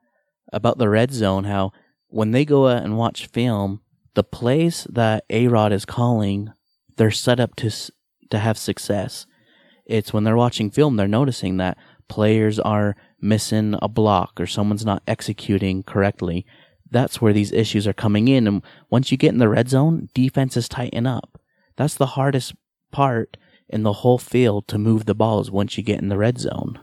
about 0.52 0.78
the 0.78 0.88
red 0.88 1.12
zone, 1.12 1.44
how 1.44 1.72
when 2.08 2.30
they 2.30 2.44
go 2.44 2.68
out 2.68 2.82
and 2.82 2.96
watch 2.96 3.26
film, 3.26 3.80
the 4.14 4.24
plays 4.24 4.86
that 4.90 5.24
A 5.30 5.48
Rod 5.48 5.72
is 5.72 5.84
calling, 5.84 6.52
they're 6.96 7.10
set 7.10 7.40
up 7.40 7.54
to 7.56 7.70
to 8.30 8.38
have 8.38 8.58
success. 8.58 9.26
It's 9.84 10.12
when 10.12 10.24
they're 10.24 10.36
watching 10.36 10.70
film, 10.70 10.96
they're 10.96 11.08
noticing 11.08 11.56
that 11.58 11.78
players 12.08 12.58
are 12.58 12.96
missing 13.20 13.74
a 13.82 13.88
block 13.88 14.40
or 14.40 14.46
someone's 14.46 14.84
not 14.84 15.02
executing 15.06 15.82
correctly. 15.82 16.46
That's 16.90 17.20
where 17.20 17.32
these 17.32 17.52
issues 17.52 17.86
are 17.86 17.92
coming 17.92 18.28
in. 18.28 18.46
And 18.46 18.62
once 18.90 19.10
you 19.10 19.18
get 19.18 19.32
in 19.32 19.38
the 19.38 19.48
red 19.48 19.68
zone, 19.68 20.08
defenses 20.14 20.68
tighten 20.68 21.06
up. 21.06 21.40
That's 21.76 21.94
the 21.94 22.06
hardest 22.06 22.54
part 22.90 23.36
in 23.68 23.82
the 23.82 23.92
whole 23.92 24.18
field 24.18 24.66
to 24.68 24.78
move 24.78 25.04
the 25.04 25.14
balls 25.14 25.50
once 25.50 25.76
you 25.76 25.84
get 25.84 26.00
in 26.00 26.08
the 26.08 26.16
red 26.16 26.38
zone. 26.38 26.78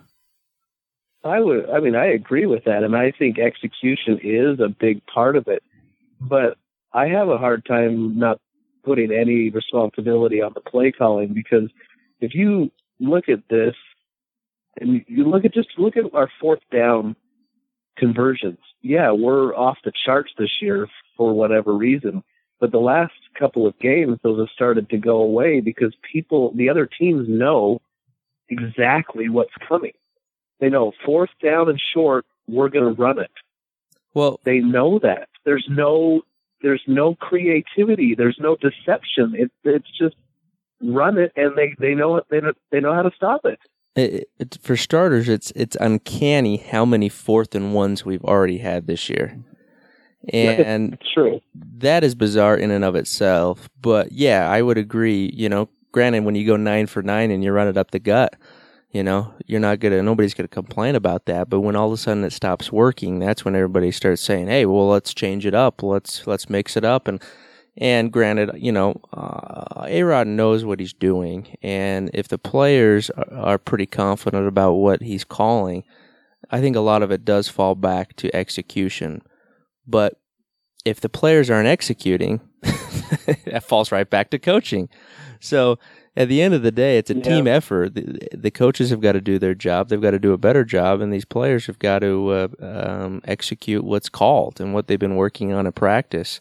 I 1.23 1.39
would. 1.39 1.67
I 1.69 1.79
mean, 1.79 1.95
I 1.95 2.05
agree 2.05 2.45
with 2.45 2.65
that, 2.65 2.83
and 2.83 2.95
I 2.95 3.11
think 3.17 3.39
execution 3.39 4.19
is 4.21 4.59
a 4.59 4.69
big 4.69 5.03
part 5.07 5.35
of 5.35 5.47
it. 5.47 5.63
But 6.21 6.57
I 6.93 7.07
have 7.07 7.29
a 7.29 7.37
hard 7.37 7.65
time 7.65 8.17
not 8.17 8.39
putting 8.83 9.11
any 9.11 9.49
responsibility 9.49 10.41
on 10.41 10.51
the 10.53 10.61
play 10.61 10.91
calling 10.91 11.33
because 11.33 11.69
if 12.21 12.35
you 12.35 12.71
look 12.99 13.27
at 13.27 13.39
this 13.49 13.75
and 14.79 15.03
you 15.07 15.23
look 15.23 15.45
at 15.45 15.53
just 15.53 15.69
look 15.77 15.97
at 15.97 16.13
our 16.13 16.29
fourth 16.39 16.59
down 16.71 17.15
conversions. 17.97 18.59
Yeah, 18.81 19.11
we're 19.11 19.55
off 19.55 19.77
the 19.83 19.91
charts 20.05 20.31
this 20.37 20.61
year 20.61 20.87
for 21.17 21.33
whatever 21.33 21.73
reason. 21.73 22.23
But 22.59 22.71
the 22.71 22.79
last 22.79 23.13
couple 23.37 23.67
of 23.67 23.77
games, 23.79 24.17
those 24.23 24.39
have 24.39 24.53
started 24.53 24.89
to 24.89 24.97
go 24.97 25.17
away 25.17 25.59
because 25.59 25.93
people, 26.11 26.53
the 26.55 26.69
other 26.69 26.87
teams 26.87 27.27
know 27.27 27.81
exactly 28.49 29.29
what's 29.29 29.53
coming. 29.67 29.91
They 30.59 30.69
know 30.69 30.93
fourth 31.05 31.31
down 31.43 31.69
and 31.69 31.81
short, 31.93 32.25
we're 32.47 32.69
going 32.69 32.95
to 32.95 33.01
run 33.01 33.19
it. 33.19 33.31
Well, 34.13 34.39
They 34.43 34.59
know 34.59 34.99
that. 34.99 35.27
There's 35.43 35.65
no, 35.69 36.21
there's 36.61 36.83
no 36.87 37.15
creativity. 37.15 38.15
There's 38.15 38.37
no 38.39 38.55
deception. 38.55 39.35
It, 39.35 39.51
it's 39.65 39.97
just 39.97 40.15
run 40.81 41.17
it, 41.17 41.33
and 41.35 41.57
they 41.57 41.75
they 41.79 41.93
know 41.93 42.17
it. 42.17 42.25
They 42.29 42.39
know, 42.39 42.53
they 42.71 42.79
know 42.79 42.93
how 42.93 43.01
to 43.01 43.11
stop 43.15 43.41
it. 43.43 43.59
It, 43.95 44.29
it, 44.39 44.57
for 44.61 44.75
starters, 44.75 45.29
it's 45.29 45.51
it's 45.51 45.77
uncanny 45.79 46.57
how 46.57 46.85
many 46.85 47.09
fourth 47.09 47.55
and 47.55 47.73
ones 47.73 48.05
we've 48.05 48.23
already 48.23 48.57
had 48.57 48.87
this 48.87 49.09
year, 49.09 49.37
and 50.33 50.97
true. 51.13 51.39
that 51.77 52.03
is 52.03 52.13
bizarre 52.13 52.57
in 52.57 52.71
and 52.71 52.83
of 52.83 52.95
itself. 52.95 53.69
But 53.81 54.11
yeah, 54.11 54.49
I 54.49 54.61
would 54.61 54.77
agree. 54.77 55.31
You 55.33 55.47
know, 55.47 55.69
granted, 55.91 56.25
when 56.25 56.35
you 56.35 56.45
go 56.45 56.57
nine 56.57 56.87
for 56.87 57.01
nine 57.01 57.31
and 57.31 57.43
you 57.43 57.51
run 57.53 57.67
it 57.67 57.77
up 57.77 57.91
the 57.91 57.99
gut, 57.99 58.35
you 58.91 59.01
know, 59.01 59.33
you're 59.45 59.61
not 59.61 59.79
gonna. 59.79 60.03
Nobody's 60.03 60.33
gonna 60.33 60.49
complain 60.49 60.95
about 60.95 61.25
that. 61.25 61.49
But 61.49 61.61
when 61.61 61.77
all 61.77 61.87
of 61.87 61.93
a 61.93 61.97
sudden 61.97 62.25
it 62.25 62.33
stops 62.33 62.71
working, 62.71 63.19
that's 63.19 63.45
when 63.45 63.55
everybody 63.55 63.91
starts 63.91 64.21
saying, 64.21 64.47
"Hey, 64.47 64.65
well, 64.65 64.89
let's 64.89 65.13
change 65.13 65.45
it 65.45 65.53
up. 65.53 65.81
Let's 65.81 66.27
let's 66.27 66.49
mix 66.49 66.75
it 66.75 66.83
up." 66.83 67.07
And 67.07 67.21
and 67.77 68.11
granted, 68.11 68.51
you 68.55 68.71
know, 68.71 68.99
uh, 69.13 69.85
A 69.87 70.03
Rod 70.03 70.27
knows 70.27 70.63
what 70.65 70.79
he's 70.79 70.93
doing, 70.93 71.55
and 71.61 72.09
if 72.13 72.27
the 72.27 72.37
players 72.37 73.09
are, 73.11 73.33
are 73.33 73.57
pretty 73.57 73.85
confident 73.85 74.47
about 74.47 74.73
what 74.73 75.01
he's 75.01 75.23
calling, 75.23 75.83
I 76.51 76.61
think 76.61 76.75
a 76.75 76.79
lot 76.81 77.01
of 77.03 77.11
it 77.11 77.25
does 77.25 77.47
fall 77.47 77.75
back 77.75 78.15
to 78.17 78.33
execution. 78.35 79.21
But 79.87 80.19
if 80.85 81.01
the 81.01 81.09
players 81.09 81.49
aren't 81.49 81.67
executing, 81.67 82.39
that 83.45 83.63
falls 83.63 83.91
right 83.91 84.09
back 84.09 84.29
to 84.31 84.39
coaching. 84.39 84.87
So 85.39 85.77
at 86.15 86.29
the 86.29 86.41
end 86.41 86.53
of 86.53 86.61
the 86.63 86.71
day, 86.71 86.97
it's 86.97 87.09
a 87.09 87.15
Yeah. 87.15 87.23
team 87.23 87.47
effort. 87.47 87.93
The, 87.95 88.19
the 88.33 88.51
coaches 88.51 88.89
have 88.89 89.01
got 89.01 89.13
to 89.13 89.21
do 89.21 89.37
their 89.37 89.55
job. 89.55 89.89
They've 89.89 90.01
got 90.01 90.11
to 90.11 90.19
do 90.19 90.33
a 90.33 90.37
better 90.37 90.63
job, 90.63 91.01
and 91.01 91.11
these 91.11 91.25
players 91.25 91.65
have 91.65 91.79
got 91.79 91.99
to 91.99 92.29
uh, 92.29 92.47
um, 92.61 93.21
execute 93.25 93.83
what's 93.83 94.09
called 94.09 94.61
and 94.61 94.73
what 94.73 94.87
they've 94.87 94.99
been 94.99 95.15
working 95.17 95.51
on 95.51 95.65
in 95.65 95.71
practice. 95.73 96.39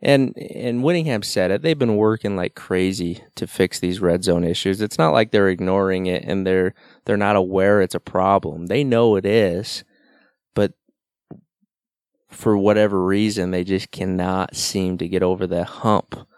And 0.00 0.36
and 0.38 0.84
Whittingham 0.84 1.22
said 1.22 1.50
it. 1.50 1.62
They've 1.62 1.78
been 1.78 1.96
working 1.96 2.36
like 2.36 2.54
crazy 2.54 3.22
to 3.34 3.46
fix 3.48 3.80
these 3.80 4.00
red 4.00 4.22
zone 4.22 4.44
issues. 4.44 4.80
It's 4.80 4.98
not 4.98 5.10
like 5.10 5.32
they're 5.32 5.48
ignoring 5.48 6.06
it 6.06 6.22
and 6.24 6.46
they're 6.46 6.74
they're 7.04 7.16
not 7.16 7.34
aware 7.34 7.80
it's 7.80 7.96
a 7.96 8.00
problem. 8.00 8.66
They 8.66 8.84
know 8.84 9.16
it 9.16 9.26
is, 9.26 9.82
but 10.54 10.74
for 12.28 12.56
whatever 12.56 13.04
reason, 13.04 13.50
they 13.50 13.64
just 13.64 13.90
cannot 13.90 14.54
seem 14.54 14.98
to 14.98 15.08
get 15.08 15.24
over 15.24 15.46
that 15.48 15.66
hump 15.66 16.28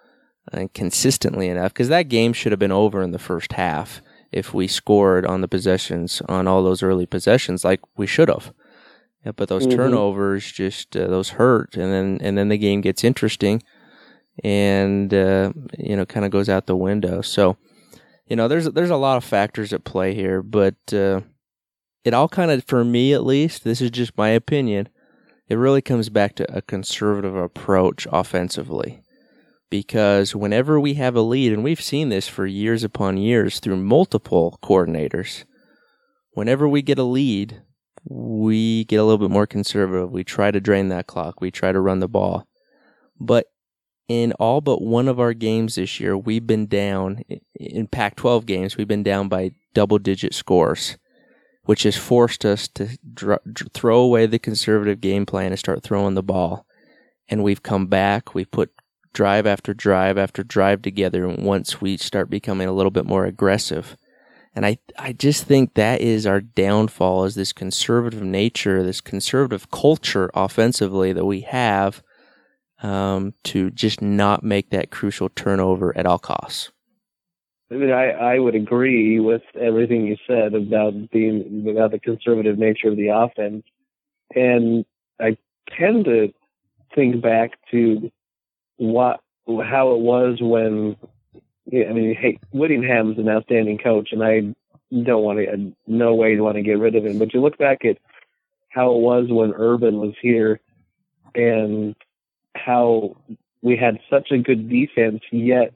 and 0.53 0.73
consistently 0.73 1.49
enough. 1.49 1.75
Because 1.75 1.89
that 1.89 2.09
game 2.09 2.33
should 2.33 2.53
have 2.53 2.59
been 2.59 2.73
over 2.73 3.03
in 3.03 3.11
the 3.11 3.19
first 3.19 3.53
half 3.53 4.01
if 4.33 4.55
we 4.55 4.69
scored 4.69 5.27
on 5.27 5.43
the 5.43 5.49
possessions 5.49 6.23
on 6.29 6.47
all 6.47 6.63
those 6.63 6.83
early 6.83 7.07
possessions 7.07 7.65
like 7.65 7.81
we 7.97 8.07
should 8.07 8.29
have. 8.29 8.53
Yeah, 9.25 9.33
but 9.37 9.49
those 9.49 9.67
Mhm. 9.67 9.77
turnovers 9.77 10.51
just 10.51 10.97
uh, 10.97 11.07
those 11.07 11.31
hurt, 11.31 11.77
and 11.77 11.93
then 11.93 12.19
and 12.23 12.39
then 12.39 12.49
the 12.49 12.57
game 12.59 12.81
gets 12.81 13.05
interesting, 13.05 13.63
and 14.43 15.13
uh, 15.13 15.53
you 15.79 15.97
know 15.97 16.07
kind 16.07 16.25
of 16.25 16.33
goes 16.33 16.49
out 16.49 16.67
the 16.67 16.77
window. 16.77 17.21
So, 17.21 17.57
you 18.27 18.37
know, 18.37 18.49
there's 18.49 18.67
there's 18.71 18.91
a 18.91 18.97
lot 18.97 19.17
of 19.19 19.25
factors 19.25 19.73
at 19.73 19.85
play 19.85 20.15
here, 20.15 20.43
but 20.43 20.77
uh, 20.93 21.21
it 22.05 22.15
all 22.15 22.29
kind 22.29 22.51
of, 22.51 22.65
for 22.65 22.83
me 22.85 23.13
at 23.13 23.27
least, 23.27 23.63
this 23.65 23.83
is 23.83 23.91
just 23.91 24.17
my 24.17 24.29
opinion. 24.31 24.89
It 25.49 25.57
really 25.57 25.83
comes 25.83 26.09
back 26.09 26.35
to 26.37 26.57
a 26.57 26.63
conservative 26.63 27.35
approach 27.37 28.07
offensively, 28.11 29.03
because 29.69 30.35
whenever 30.35 30.81
we 30.81 30.95
have 30.95 31.15
a 31.17 31.21
lead, 31.21 31.53
and 31.53 31.63
we've 31.63 31.81
seen 31.83 32.09
this 32.09 32.27
for 32.29 32.47
years 32.47 32.85
upon 32.85 33.19
years 33.19 33.61
through 33.61 33.77
multiple 33.77 34.59
coordinators, 34.63 35.45
whenever 36.33 36.67
we 36.67 36.81
get 36.83 36.99
a 36.99 37.03
lead 37.05 37.61
we 38.05 38.85
get 38.85 38.97
a 38.97 39.05
little 39.05 39.19
bit 39.19 39.31
more 39.31 39.47
conservative. 39.47 40.11
We 40.11 40.25
try 40.25 40.51
to 40.51 40.61
drain 40.61 40.89
that 40.89 41.07
clock. 41.07 41.41
We 41.41 41.51
try 41.51 41.73
to 41.73 41.81
run 41.81 42.01
the 42.01 42.09
ball. 42.09 42.47
But 43.19 43.47
in 44.09 44.33
all 44.35 44.61
but 44.61 44.83
one 44.83 45.07
of 45.07 45.21
our 45.21 45.35
games 45.35 45.77
this 45.77 46.01
year, 46.01 46.17
we've 46.17 46.47
been 46.47 46.67
down 46.67 47.23
in 47.55 47.87
Pac 47.87 48.17
12 48.17 48.47
games, 48.47 48.77
we've 48.77 48.89
been 48.89 49.03
down 49.03 49.29
by 49.29 49.53
double 49.75 49.99
digit 49.99 50.35
scores, 50.35 50.97
which 51.65 51.85
has 51.85 51.97
forced 51.97 52.45
us 52.45 52.67
to 52.69 52.99
dr- 53.15 53.43
throw 53.73 54.01
away 54.01 54.27
the 54.27 54.39
conservative 54.39 55.01
game 55.01 55.27
plan 55.27 55.53
and 55.53 55.59
start 55.59 55.83
throwing 55.83 56.15
the 56.15 56.23
ball. 56.23 56.67
And 57.29 57.45
we've 57.45 57.63
come 57.63 57.87
back. 57.87 58.35
We've 58.35 58.51
put 58.51 58.73
drive 59.13 59.47
after 59.47 59.75
drive 59.75 60.19
after 60.19 60.43
drive 60.43 60.83
together. 60.83 61.27
And 61.27 61.45
once 61.45 61.81
we 61.81 61.97
start 61.97 62.31
becoming 62.31 62.67
a 62.67 62.73
little 62.73 62.91
bit 62.91 63.07
more 63.07 63.27
aggressive, 63.27 63.97
and 64.55 64.67
I, 64.67 64.79
I 64.99 65.13
just 65.13 65.45
think 65.45 65.75
that 65.75 66.01
is 66.01 66.27
our 66.27 66.41
downfall 66.41 67.25
is 67.25 67.35
this 67.35 67.53
conservative 67.53 68.23
nature, 68.23 68.83
this 68.83 69.01
conservative 69.01 69.71
culture 69.71 70.31
offensively 70.35 71.13
that 71.13 71.25
we 71.25 71.43
have 71.43 72.03
um, 72.83 73.35
to 73.45 73.71
just 73.71 74.03
not 74.03 74.43
make 74.43 74.71
that 74.71 74.91
crucial 74.91 75.29
turnover 75.29 75.97
at 75.97 76.07
all 76.07 76.19
costs. 76.19 76.71
I 77.71 77.75
mean, 77.77 77.93
I, 77.93 78.11
I 78.11 78.39
would 78.41 78.57
agree 78.57 79.21
with 79.21 79.43
everything 79.59 80.07
you 80.07 80.17
said 80.27 80.55
about 80.55 81.11
being 81.11 81.67
about 81.71 81.93
the 81.93 82.01
conservative 82.01 82.59
nature 82.59 82.89
of 82.89 82.97
the 82.97 83.09
offense, 83.09 83.63
and 84.35 84.85
I 85.21 85.37
tend 85.79 86.07
to 86.07 86.33
think 86.95 87.23
back 87.23 87.53
to 87.71 88.11
what 88.79 89.21
how 89.47 89.95
it 89.95 90.01
was 90.01 90.39
when 90.41 90.97
I 91.73 91.93
mean, 91.93 92.15
hey, 92.15 92.39
Whittingham's 92.53 93.19
an 93.19 93.29
outstanding 93.29 93.79
coach, 93.79 94.11
and 94.13 94.25
I 94.25 94.55
don't 95.05 95.23
want 95.23 95.39
to, 95.39 95.53
uh, 95.53 95.57
no 95.87 96.15
way 96.15 96.39
want 96.41 96.57
to 96.57 96.63
get 96.63 96.79
rid 96.79 96.97
of 96.97 97.07
him. 97.07 97.19
But 97.19 97.33
you 97.33 97.41
look 97.41 97.59
back 97.59 97.85
at 97.85 97.99
how 98.69 98.93
it 98.95 99.01
was 99.01 99.27
when 99.29 99.53
Urban 99.55 99.99
was 99.99 100.15
here, 100.21 100.61
and 101.35 101.95
how 102.57 103.17
we 103.63 103.77
had 103.77 104.01
such 104.09 104.31
a 104.33 104.39
good 104.39 104.69
defense, 104.69 105.21
yet 105.31 105.75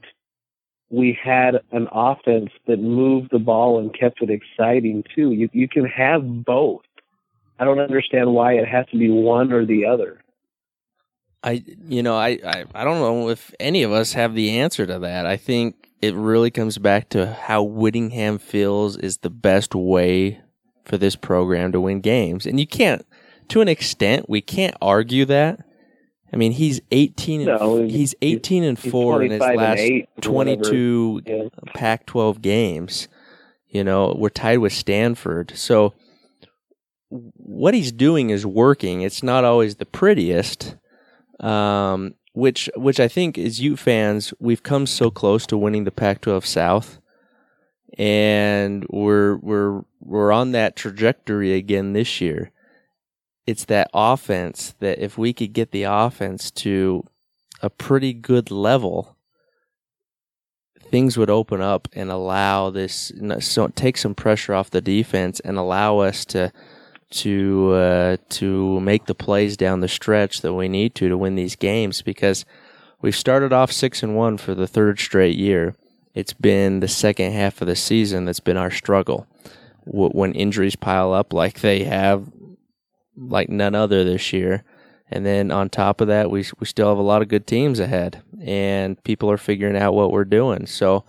we 0.91 1.19
had 1.21 1.61
an 1.73 1.89
offense 1.93 2.51
that 2.67 2.79
moved 2.79 3.31
the 3.31 3.39
ball 3.39 3.79
and 3.79 3.97
kept 3.99 4.23
it 4.23 4.31
exciting 4.31 5.05
too. 5.15 5.33
You 5.33 5.49
you 5.53 5.69
can 5.69 5.85
have 5.87 6.45
both. 6.45 6.83
I 7.59 7.65
don't 7.65 7.79
understand 7.79 8.33
why 8.33 8.55
it 8.55 8.67
has 8.67 8.87
to 8.91 8.99
be 8.99 9.11
one 9.11 9.53
or 9.53 9.65
the 9.65 9.87
other. 9.87 10.24
I, 11.45 11.63
you 11.89 12.03
know, 12.03 12.17
I, 12.17 12.39
I, 12.45 12.65
I 12.75 12.85
don't 12.85 13.01
know 13.01 13.29
if 13.29 13.53
any 13.61 13.83
of 13.83 13.93
us 13.93 14.15
have 14.15 14.35
the 14.35 14.59
answer 14.59 14.87
to 14.87 14.99
that. 15.01 15.27
I 15.27 15.37
think 15.37 15.91
it 16.01 16.15
really 16.15 16.51
comes 16.51 16.79
back 16.79 17.11
to 17.11 17.27
how 17.35 17.63
Whittingham 17.63 18.39
feels 18.39 18.97
is 18.97 19.19
the 19.19 19.29
best 19.31 19.75
way 19.75 20.41
for 20.85 20.97
this 20.97 21.17
program 21.17 21.71
to 21.73 21.81
win 21.83 22.01
games. 22.01 22.47
And 22.47 22.59
you 22.59 22.67
can't, 22.67 23.05
to 23.49 23.61
an 23.61 23.69
extent, 23.69 24.27
we 24.29 24.41
can't 24.41 24.75
argue 24.81 25.27
that. 25.27 25.61
I 26.33 26.37
mean, 26.37 26.53
he's 26.53 26.81
18 26.91 27.43
and 27.49 27.61
No, 27.61 27.83
he's 27.83 27.93
he's- 27.93 28.15
18 28.23 28.65
and 28.65 28.79
4 28.79 29.23
in 29.23 29.31
his 29.31 29.41
last 29.41 29.79
eight 29.79 30.09
22 30.23 31.21
Yeah. 31.27 31.43
Pac 31.75 32.07
12 32.07 32.41
games. 32.43 33.07
You 33.69 33.85
know, 33.85 34.15
we're 34.19 34.31
tied 34.31 34.59
with 34.59 34.73
Stanford. 34.73 35.53
So 35.57 35.93
what 37.11 37.75
he's 37.75 37.93
doing 37.93 38.31
is 38.31 38.45
working. 38.47 39.03
It's 39.03 39.23
not 39.23 39.45
always 39.45 39.77
the 39.77 39.87
prettiest. 39.87 40.77
Um, 41.41 42.15
which 42.33 42.69
which 42.77 43.01
I 43.01 43.09
think 43.09 43.39
as 43.39 43.61
Ute 43.61 43.79
fans, 43.79 44.35
we've 44.41 44.63
come 44.63 44.87
so 44.87 45.11
close 45.11 45.47
to 45.47 45.57
winning 45.59 45.85
the 45.85 45.91
Pac 45.93 46.21
12 46.23 46.45
South. 46.47 46.99
And 47.97 48.85
we're 48.91 49.37
we're 49.37 49.85
we're 50.01 50.33
on 50.33 50.53
that 50.53 50.77
trajectory 50.77 51.55
again 51.55 51.93
this 51.93 52.21
year. 52.21 52.51
it's 53.47 53.65
that 53.67 53.91
offense 53.93 54.75
that 54.81 54.99
if 54.99 55.19
we 55.19 55.33
could 55.33 55.53
get 55.53 55.71
the 55.71 55.83
offense 55.85 56.51
to 56.51 57.05
a 57.61 57.71
pretty 57.71 58.13
good 58.13 58.51
level, 58.51 59.17
things 60.91 61.17
would 61.17 61.31
open 61.31 61.61
up 61.61 61.89
and 61.93 62.11
allow 62.11 62.71
this 62.71 63.13
so 63.41 63.69
take 63.69 63.97
some 63.97 64.15
pressure 64.15 64.55
off 64.55 64.71
the 64.71 64.81
defense 64.81 65.41
and 65.41 65.59
allow 65.59 65.99
us 65.99 66.25
to 66.25 66.53
to 67.15 67.73
uh, 67.73 68.17
to 68.29 68.81
make 68.81 69.07
the 69.07 69.15
plays 69.15 69.57
down 69.57 69.81
the 69.81 69.89
stretch 69.89 70.41
that 70.41 70.55
we 70.55 70.69
need 70.69 70.95
to 70.97 71.09
to 71.09 71.17
win 71.17 71.35
these 71.35 71.57
games 71.57 72.03
because 72.03 72.45
we've 73.01 73.17
started 73.17 73.53
off 73.53 73.71
six 73.71 74.03
and 74.03 74.17
one 74.17 74.37
for 74.37 74.55
the 74.55 74.67
third 74.67 74.99
straight 74.99 75.37
year. 75.37 75.75
It's 76.15 76.33
been 76.33 76.81
the 76.81 76.89
second 76.89 77.33
half 77.33 77.61
of 77.61 77.67
the 77.67 77.77
season 77.77 78.25
that's 78.25 78.41
been 78.41 78.57
our 78.57 78.71
struggle. 78.71 79.27
When 79.87 80.33
injuries 80.33 80.77
pile 80.77 81.13
up 81.13 81.33
like 81.33 81.61
they 81.61 81.85
have, 81.85 82.33
like 83.17 83.49
none 83.49 83.75
other 83.75 84.03
this 84.03 84.33
year, 84.33 84.65
and 85.11 85.27
then 85.27 85.51
on 85.51 85.69
top 85.69 86.01
of 86.01 86.09
that, 86.09 86.31
we 86.31 86.45
we 86.59 86.67
still 86.67 86.89
have 86.89 86.99
a 86.99 87.03
lot 87.03 87.23
of 87.23 87.29
good 87.29 87.47
teams 87.47 87.79
ahead, 87.79 88.23
and 88.43 89.03
people 89.05 89.31
are 89.31 89.37
figuring 89.37 89.77
out 89.77 89.95
what 89.95 90.11
we're 90.11 90.25
doing. 90.25 90.67
So 90.67 91.05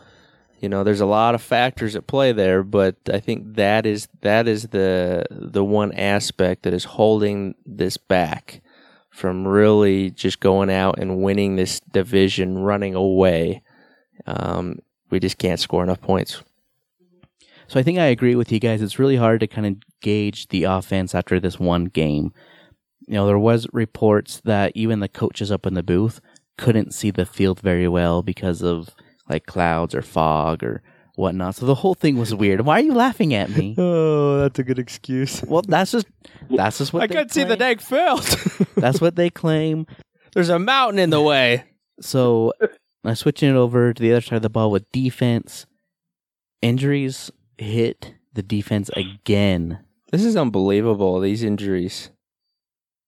you 0.66 0.70
know 0.70 0.84
there's 0.84 1.00
a 1.00 1.06
lot 1.06 1.36
of 1.36 1.44
factors 1.44 1.96
at 1.96 2.08
play 2.08 2.32
there 2.32 2.64
but 2.64 2.96
i 3.14 3.20
think 3.20 3.54
that 3.54 3.86
is 3.86 4.08
that 4.22 4.48
is 4.48 4.70
the 4.70 5.24
the 5.30 5.64
one 5.64 5.92
aspect 5.92 6.64
that 6.64 6.74
is 6.74 6.86
holding 6.86 7.54
this 7.68 7.98
back 7.98 8.64
from 9.12 9.48
really 9.48 10.10
just 10.10 10.40
going 10.40 10.72
out 10.72 10.98
and 10.98 11.22
winning 11.22 11.56
this 11.56 11.80
division 11.80 12.58
running 12.58 12.96
away. 12.96 13.62
Um, 14.26 14.80
we 15.10 15.22
just 15.22 15.38
can't 15.38 15.60
score 15.60 15.84
enough 15.84 16.02
points. 16.02 16.42
So 17.68 17.80
i 17.80 17.84
think 17.84 17.98
i 17.98 18.06
agree 18.06 18.36
with 18.36 18.52
you 18.52 18.60
guys. 18.60 18.82
It's 18.82 19.00
really 19.00 19.16
hard 19.16 19.40
to 19.42 19.48
kind 19.48 19.68
of 19.68 19.76
gauge 20.02 20.48
the 20.48 20.64
offense 20.64 21.14
after 21.14 21.40
this 21.40 21.60
one 21.60 21.86
game. 21.86 22.34
You 23.08 23.14
know 23.14 23.28
there 23.28 23.40
was 23.40 23.68
reports 23.72 24.42
that 24.46 24.72
even 24.74 25.00
the 25.00 25.08
coaches 25.08 25.52
up 25.52 25.68
in 25.68 25.76
the 25.76 25.84
booth 25.84 26.20
couldn't 26.58 26.94
see 26.94 27.12
the 27.12 27.26
field 27.26 27.60
very 27.60 27.88
well 27.88 28.24
because 28.24 28.64
of 28.64 28.90
like 29.30 29.46
clouds 29.46 29.96
or 29.96 30.02
fog 30.02 30.64
or 30.64 30.82
whatnot. 31.16 31.56
So 31.56 31.66
the 31.66 31.76
whole 31.76 31.94
thing 31.96 32.18
was 32.18 32.34
weird. 32.36 32.62
Why 32.62 32.80
are 32.80 32.84
you 32.84 32.94
laughing 32.94 33.34
at 33.34 33.50
me? 33.50 33.76
Oh, 34.38 34.40
that's 34.40 34.60
a 34.60 34.64
good 34.64 34.80
excuse. 34.80 35.42
Well, 35.44 35.62
that's 35.62 35.92
just 35.92 36.08
that's 36.50 36.78
just 36.78 36.94
what 36.94 37.04
I 37.04 37.08
they 37.08 37.16
can't 37.16 37.32
see 37.32 37.44
the 37.44 37.56
claim. 37.58 37.60
dang 37.60 37.78
field. 37.80 38.68
That's 38.76 39.00
what 39.02 39.16
they 39.16 39.30
claim. 39.30 39.88
There's 40.34 40.50
a 40.50 40.60
mountain 40.60 41.00
in 41.00 41.10
the 41.10 41.22
way. 41.22 41.64
So 42.02 42.52
I'm 43.04 43.16
switching 43.16 43.50
it 43.50 43.56
over 43.56 43.94
to 43.94 44.02
the 44.04 44.12
other 44.12 44.22
side 44.22 44.36
of 44.36 44.42
the 44.42 44.50
ball 44.50 44.70
with 44.70 44.92
defense, 44.92 45.66
injuries 46.62 47.32
hit 47.58 48.14
the 48.34 48.44
defense 48.44 48.90
again. 48.90 49.80
This 50.12 50.24
is 50.26 50.36
unbelievable. 50.36 51.20
These 51.20 51.42
injuries, 51.44 52.12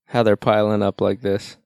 how 0.06 0.24
they're 0.24 0.38
piling 0.38 0.82
up 0.82 1.02
like 1.02 1.22
this. 1.22 1.58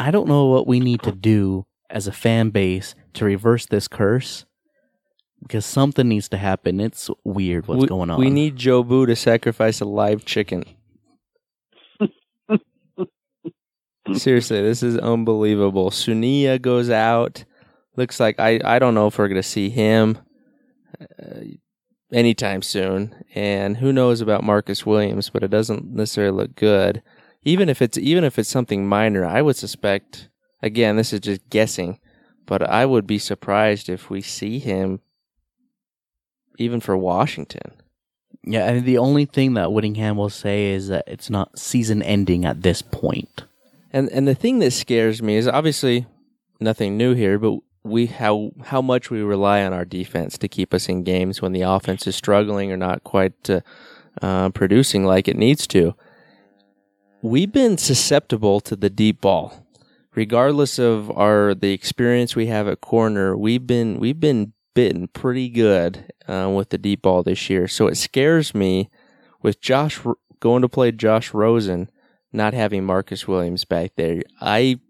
I 0.00 0.10
don't 0.10 0.28
know 0.28 0.46
what 0.46 0.66
we 0.66 0.80
need 0.80 1.02
to 1.02 1.12
do 1.12 1.66
as 1.90 2.06
a 2.06 2.12
fan 2.12 2.50
base 2.50 2.94
to 3.14 3.24
reverse 3.24 3.66
this 3.66 3.88
curse 3.88 4.44
because 5.42 5.64
something 5.66 6.08
needs 6.08 6.28
to 6.30 6.36
happen. 6.36 6.80
It's 6.80 7.10
weird 7.24 7.68
what's 7.68 7.82
we, 7.82 7.88
going 7.88 8.10
on. 8.10 8.18
We 8.18 8.30
need 8.30 8.56
Joe 8.56 8.82
Boo 8.82 9.06
to 9.06 9.16
sacrifice 9.16 9.80
a 9.80 9.84
live 9.84 10.24
chicken. 10.24 10.64
Seriously, 14.14 14.60
this 14.62 14.82
is 14.82 14.98
unbelievable. 14.98 15.90
Sunia 15.90 16.60
goes 16.60 16.90
out. 16.90 17.44
Looks 17.96 18.20
like 18.20 18.38
I, 18.38 18.60
I 18.64 18.78
don't 18.78 18.94
know 18.94 19.06
if 19.06 19.18
we're 19.18 19.28
going 19.28 19.36
to 19.40 19.48
see 19.48 19.70
him 19.70 20.18
uh, 21.00 21.40
anytime 22.12 22.62
soon. 22.62 23.14
And 23.34 23.76
who 23.76 23.92
knows 23.92 24.20
about 24.20 24.44
Marcus 24.44 24.84
Williams, 24.84 25.30
but 25.30 25.42
it 25.42 25.50
doesn't 25.50 25.86
necessarily 25.92 26.36
look 26.36 26.54
good. 26.54 27.02
Even 27.42 27.68
if 27.68 27.82
it's 27.82 27.98
even 27.98 28.24
if 28.24 28.38
it's 28.38 28.48
something 28.48 28.86
minor, 28.86 29.24
I 29.24 29.42
would 29.42 29.56
suspect 29.56 30.28
again, 30.62 30.96
this 30.96 31.12
is 31.12 31.20
just 31.20 31.48
guessing, 31.50 32.00
but 32.46 32.62
I 32.62 32.86
would 32.86 33.06
be 33.06 33.18
surprised 33.18 33.88
if 33.88 34.10
we 34.10 34.20
see 34.20 34.58
him 34.58 35.00
even 36.58 36.80
for 36.80 36.96
Washington. 36.96 37.72
Yeah, 38.42 38.68
and 38.68 38.84
the 38.84 38.98
only 38.98 39.24
thing 39.24 39.54
that 39.54 39.72
Whittingham 39.72 40.16
will 40.16 40.30
say 40.30 40.72
is 40.72 40.88
that 40.88 41.04
it's 41.06 41.30
not 41.30 41.58
season 41.58 42.02
ending 42.02 42.44
at 42.44 42.62
this 42.62 42.82
point. 42.82 43.44
And 43.92 44.08
and 44.10 44.28
the 44.28 44.34
thing 44.34 44.58
that 44.58 44.72
scares 44.72 45.22
me 45.22 45.36
is 45.36 45.48
obviously 45.48 46.06
nothing 46.60 46.96
new 46.96 47.14
here, 47.14 47.38
but 47.38 47.60
we 47.84 48.06
how 48.06 48.50
how 48.64 48.82
much 48.82 49.10
we 49.10 49.22
rely 49.22 49.62
on 49.62 49.72
our 49.72 49.84
defense 49.84 50.36
to 50.38 50.48
keep 50.48 50.74
us 50.74 50.88
in 50.88 51.04
games 51.04 51.40
when 51.40 51.52
the 51.52 51.62
offense 51.62 52.06
is 52.06 52.16
struggling 52.16 52.72
or 52.72 52.76
not 52.76 53.04
quite 53.04 53.48
uh, 53.48 53.60
uh, 54.20 54.50
producing 54.50 55.04
like 55.04 55.28
it 55.28 55.36
needs 55.36 55.66
to. 55.68 55.94
We've 57.22 57.52
been 57.52 57.78
susceptible 57.78 58.60
to 58.60 58.76
the 58.76 58.90
deep 58.90 59.20
ball, 59.20 59.63
regardless 60.14 60.78
of 60.78 61.10
our 61.10 61.54
the 61.54 61.72
experience 61.72 62.36
we 62.36 62.46
have 62.46 62.68
at 62.68 62.80
corner. 62.80 63.36
We've 63.36 63.66
been 63.66 63.98
we've 63.98 64.20
been 64.20 64.52
bitten 64.74 65.08
pretty 65.08 65.48
good 65.48 66.12
uh, 66.26 66.50
with 66.54 66.70
the 66.70 66.78
deep 66.78 67.02
ball 67.02 67.22
this 67.22 67.48
year. 67.48 67.68
So 67.68 67.86
it 67.86 67.96
scares 67.96 68.54
me 68.54 68.90
with 69.42 69.60
Josh 69.60 70.00
going 70.40 70.62
to 70.62 70.68
play 70.68 70.92
Josh 70.92 71.32
Rosen, 71.32 71.90
not 72.32 72.54
having 72.54 72.84
Marcus 72.84 73.26
Williams 73.28 73.64
back 73.64 73.92
there. 73.96 74.22
I 74.40 74.80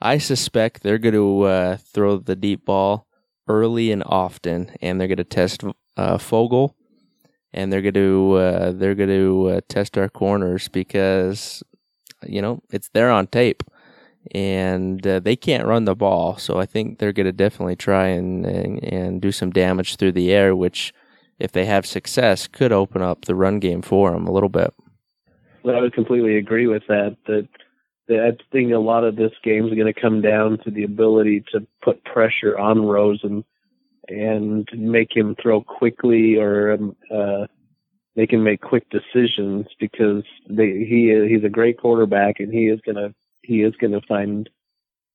I 0.00 0.18
suspect 0.18 0.82
they're 0.82 0.98
going 0.98 1.14
to 1.14 1.42
uh, 1.42 1.76
throw 1.76 2.18
the 2.18 2.36
deep 2.36 2.64
ball 2.64 3.06
early 3.48 3.92
and 3.92 4.02
often, 4.04 4.72
and 4.80 5.00
they're 5.00 5.08
going 5.08 5.18
to 5.18 5.24
test 5.24 5.64
uh, 5.96 6.18
Fogal, 6.18 6.74
and 7.52 7.72
they're 7.72 7.82
going 7.82 7.94
to 7.94 8.34
uh, 8.34 8.72
they're 8.72 8.94
going 8.94 9.08
to 9.08 9.48
uh, 9.48 9.60
test 9.68 9.98
our 9.98 10.08
corners 10.08 10.68
because 10.68 11.62
you 12.24 12.40
know 12.40 12.62
it's 12.70 12.88
there 12.90 13.10
on 13.10 13.26
tape 13.26 13.62
and 14.30 15.06
uh, 15.06 15.20
they 15.20 15.36
can't 15.36 15.66
run 15.66 15.84
the 15.84 15.94
ball. 15.94 16.36
So 16.38 16.58
I 16.58 16.66
think 16.66 16.98
they're 16.98 17.12
going 17.12 17.26
to 17.26 17.32
definitely 17.32 17.76
try 17.76 18.08
and, 18.08 18.46
and, 18.46 18.84
and 18.84 19.20
do 19.20 19.32
some 19.32 19.50
damage 19.50 19.96
through 19.96 20.12
the 20.12 20.32
air, 20.32 20.54
which, 20.54 20.94
if 21.38 21.52
they 21.52 21.64
have 21.64 21.84
success, 21.86 22.46
could 22.46 22.72
open 22.72 23.02
up 23.02 23.24
the 23.24 23.34
run 23.34 23.58
game 23.58 23.82
for 23.82 24.12
them 24.12 24.26
a 24.26 24.32
little 24.32 24.48
bit. 24.48 24.72
Well, 25.64 25.76
I 25.76 25.80
would 25.80 25.92
completely 25.92 26.36
agree 26.36 26.66
with 26.66 26.82
that. 26.88 27.16
That, 27.26 27.48
I 28.10 28.36
think 28.50 28.72
a 28.72 28.78
lot 28.78 29.04
of 29.04 29.16
this 29.16 29.32
game 29.42 29.66
is 29.66 29.74
going 29.74 29.92
to 29.92 30.00
come 30.00 30.20
down 30.20 30.58
to 30.64 30.70
the 30.70 30.84
ability 30.84 31.44
to 31.52 31.66
put 31.82 32.04
pressure 32.04 32.58
on 32.58 32.84
Rosen 32.84 33.44
and 34.08 34.68
make 34.74 35.16
him 35.16 35.36
throw 35.40 35.62
quickly 35.62 36.36
or 36.36 36.72
um, 36.72 36.96
uh, 37.14 37.46
make 38.16 38.32
him 38.32 38.42
make 38.42 38.60
quick 38.60 38.84
decisions 38.90 39.66
because 39.78 40.24
they, 40.48 40.84
he 40.84 41.26
he's 41.28 41.44
a 41.44 41.48
great 41.48 41.78
quarterback 41.78 42.40
and 42.40 42.52
he 42.52 42.66
is 42.66 42.80
going 42.80 42.96
to 42.96 43.14
he 43.42 43.62
is 43.62 43.74
going 43.80 43.92
to 43.92 44.00
find 44.06 44.48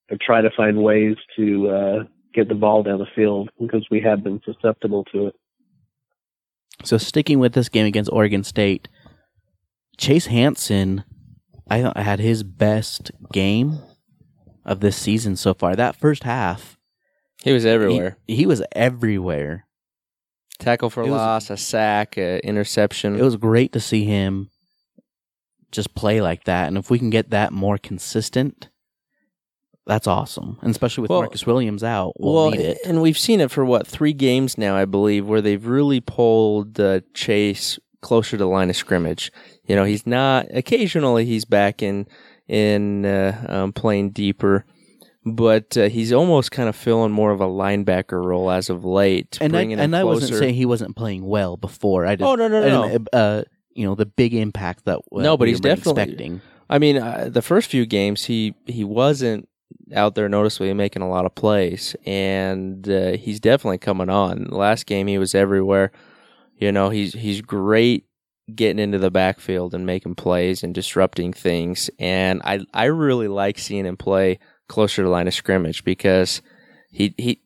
or 0.10 0.18
try 0.22 0.42
to 0.42 0.50
find 0.56 0.82
ways 0.84 1.16
to 1.36 1.70
uh, 1.70 2.04
get 2.34 2.48
the 2.48 2.56
ball 2.56 2.84
down 2.84 3.00
the 3.00 3.06
field 3.16 3.50
because 3.60 3.86
we 3.92 4.00
have 4.02 4.24
been 4.24 4.40
susceptible 4.46 5.04
to 5.06 5.28
it. 5.28 5.36
So 6.84 6.98
sticking 6.98 7.40
with 7.40 7.54
this 7.54 7.70
game 7.70 7.86
against 7.86 8.12
Oregon 8.14 8.44
State, 8.44 8.88
Chase 9.98 10.28
Hansen, 10.28 11.04
I 11.70 11.82
thought 11.82 11.98
had 11.98 12.20
his 12.20 12.44
best 12.44 13.12
game 13.34 13.80
of 14.64 14.80
this 14.80 14.96
season 14.96 15.36
so 15.36 15.54
far. 15.54 15.76
That 15.76 15.96
first 15.96 16.24
half, 16.24 16.78
he 17.44 17.52
was 17.52 17.66
everywhere. 17.66 18.18
He, 18.28 18.36
he 18.38 18.46
was 18.46 18.62
everywhere. 18.74 19.66
Tackle 20.60 20.90
for 20.90 21.02
It 21.02 21.10
was- 21.10 21.12
loss, 21.12 21.50
a 21.50 21.58
sack, 21.58 22.18
a 22.18 22.40
interception. 22.46 23.16
It 23.16 23.24
was 23.24 23.36
great 23.36 23.72
to 23.74 23.80
see 23.80 24.06
him 24.06 24.50
just 25.72 25.94
play 25.96 26.22
like 26.22 26.44
that, 26.46 26.68
and 26.68 26.78
if 26.78 26.90
we 26.90 27.00
can 27.00 27.10
get 27.10 27.30
that 27.32 27.52
more 27.52 27.78
consistent, 27.78 28.70
that's 29.86 30.08
awesome. 30.08 30.58
And 30.62 30.72
especially 30.72 31.04
with 31.04 31.10
Well- 31.12 31.22
Marcus 31.22 31.46
Williams 31.46 31.84
out, 31.84 32.14
we'll, 32.20 32.34
well, 32.34 32.52
need 32.52 32.60
it. 32.60 32.78
and 32.86 33.02
we've 33.02 33.18
seen 33.18 33.40
it 33.40 33.52
for 33.52 33.64
what 33.66 33.88
three 33.88 34.14
games 34.14 34.58
now, 34.58 34.76
I 34.76 34.86
believe, 34.86 35.28
where 35.28 35.42
they've 35.42 35.66
really 35.66 36.02
pulled 36.02 36.80
uh, 36.80 37.02
Chase 37.14 37.80
closer 38.02 38.32
to 38.32 38.38
the 38.38 38.48
line 38.48 38.70
of 38.70 38.76
scrimmage. 38.76 39.32
You 39.66 39.76
know, 39.76 39.84
he's 39.86 40.06
not. 40.06 40.46
Occasionally, 40.54 41.26
he's 41.26 41.46
back 41.46 41.82
in 41.82 42.06
in 42.48 43.06
uh, 43.06 43.46
um, 43.50 43.74
playing 43.74 44.12
deeper, 44.12 44.66
but 45.26 45.76
uh, 45.78 45.90
he's 45.90 46.14
almost 46.14 46.52
kind 46.52 46.70
of 46.70 46.76
filling 46.76 47.12
more 47.12 47.32
of 47.32 47.42
a 47.42 47.46
linebacker 47.46 48.24
role 48.24 48.50
as 48.52 48.70
of 48.70 48.86
late. 48.86 49.38
And 49.42 49.56
I, 49.56 49.64
and 49.64 49.96
I 49.96 50.04
wasn't 50.06 50.38
saying 50.40 50.54
he 50.56 50.66
wasn't 50.66 50.96
playing 50.96 51.26
well 51.26 51.58
before. 51.58 52.06
I 52.06 52.16
just, 52.16 52.26
Oh, 52.28 52.36
no, 52.36 52.48
no, 52.48 52.62
I 52.62 52.70
no, 52.70 52.88
didn't, 52.90 53.08
Uh, 53.14 53.44
you 53.78 53.86
know 53.86 53.96
the 53.96 54.06
big 54.06 54.34
impact 54.34 54.86
that 54.86 54.98
uh, 54.98 55.22
No, 55.22 55.38
but 55.38 55.46
we 55.46 55.52
he's 55.52 55.60
definitely- 55.62 56.02
expecting. 56.04 56.42
I 56.70 56.80
mean, 56.80 56.98
uh, 56.98 57.30
the 57.32 57.42
first 57.42 57.70
few 57.70 57.86
games 57.86 58.26
he 58.26 58.54
he 58.66 58.84
wasn't 58.84 59.48
out 59.96 60.16
there 60.16 60.28
noticeably 60.28 60.74
making 60.74 61.02
a 61.02 61.10
lot 61.10 61.26
of 61.26 61.34
plays, 61.36 61.96
and 62.06 62.88
uh, 62.90 63.12
he's 63.12 63.40
definitely 63.40 63.78
coming 63.78 64.10
on. 64.10 64.46
Last 64.50 64.86
game 64.86 65.08
he 65.08 65.18
was 65.18 65.34
everywhere. 65.34 65.92
You 66.58 66.72
know, 66.74 66.90
he's 66.90 67.14
he's 67.14 67.42
great 67.42 68.04
getting 68.54 68.80
into 68.80 68.98
the 68.98 69.12
backfield 69.12 69.74
and 69.74 69.86
making 69.86 70.16
plays 70.16 70.64
and 70.64 70.74
disrupting 70.74 71.32
things. 71.34 71.90
And 72.00 72.42
I 72.44 72.60
I 72.74 72.86
really 72.86 73.28
like 73.30 73.60
seeing 73.60 73.86
him 73.86 73.96
play 73.96 74.40
closer 74.68 74.98
to 74.98 75.04
the 75.04 75.10
line 75.10 75.28
of 75.28 75.34
scrimmage 75.34 75.84
because 75.86 76.42
he 76.92 77.14
he 77.18 77.40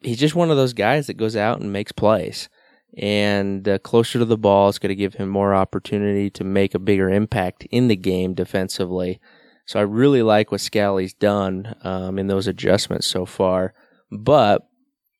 he's 0.00 0.18
just 0.18 0.34
one 0.34 0.50
of 0.50 0.56
those 0.56 0.72
guys 0.72 1.06
that 1.06 1.16
goes 1.16 1.36
out 1.36 1.60
and 1.60 1.72
makes 1.72 1.92
plays. 1.92 2.48
And 2.96 3.68
uh, 3.68 3.78
closer 3.78 4.18
to 4.18 4.24
the 4.24 4.38
ball 4.38 4.68
is 4.68 4.78
going 4.78 4.90
to 4.90 4.94
give 4.94 5.14
him 5.14 5.28
more 5.28 5.54
opportunity 5.54 6.30
to 6.30 6.44
make 6.44 6.74
a 6.74 6.78
bigger 6.78 7.10
impact 7.10 7.66
in 7.70 7.88
the 7.88 7.96
game 7.96 8.34
defensively. 8.34 9.20
So 9.66 9.80
I 9.80 9.82
really 9.82 10.22
like 10.22 10.52
what 10.52 10.60
Scalley's 10.60 11.14
done 11.14 11.74
um, 11.82 12.18
in 12.18 12.26
those 12.26 12.46
adjustments 12.46 13.06
so 13.06 13.24
far. 13.26 13.74
But 14.10 14.62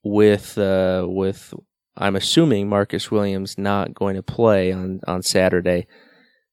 with 0.05 0.59
uh, 0.59 1.07
with 1.09 1.55
I'm 1.97 2.17
assuming 2.17 2.69
Marcus 2.69 3.11
Williams 3.11 3.59
not 3.59 3.95
going 3.95 4.17
to 4.17 4.23
play 4.23 4.73
on 4.73 5.01
on 5.07 5.23
Saturday, 5.23 5.87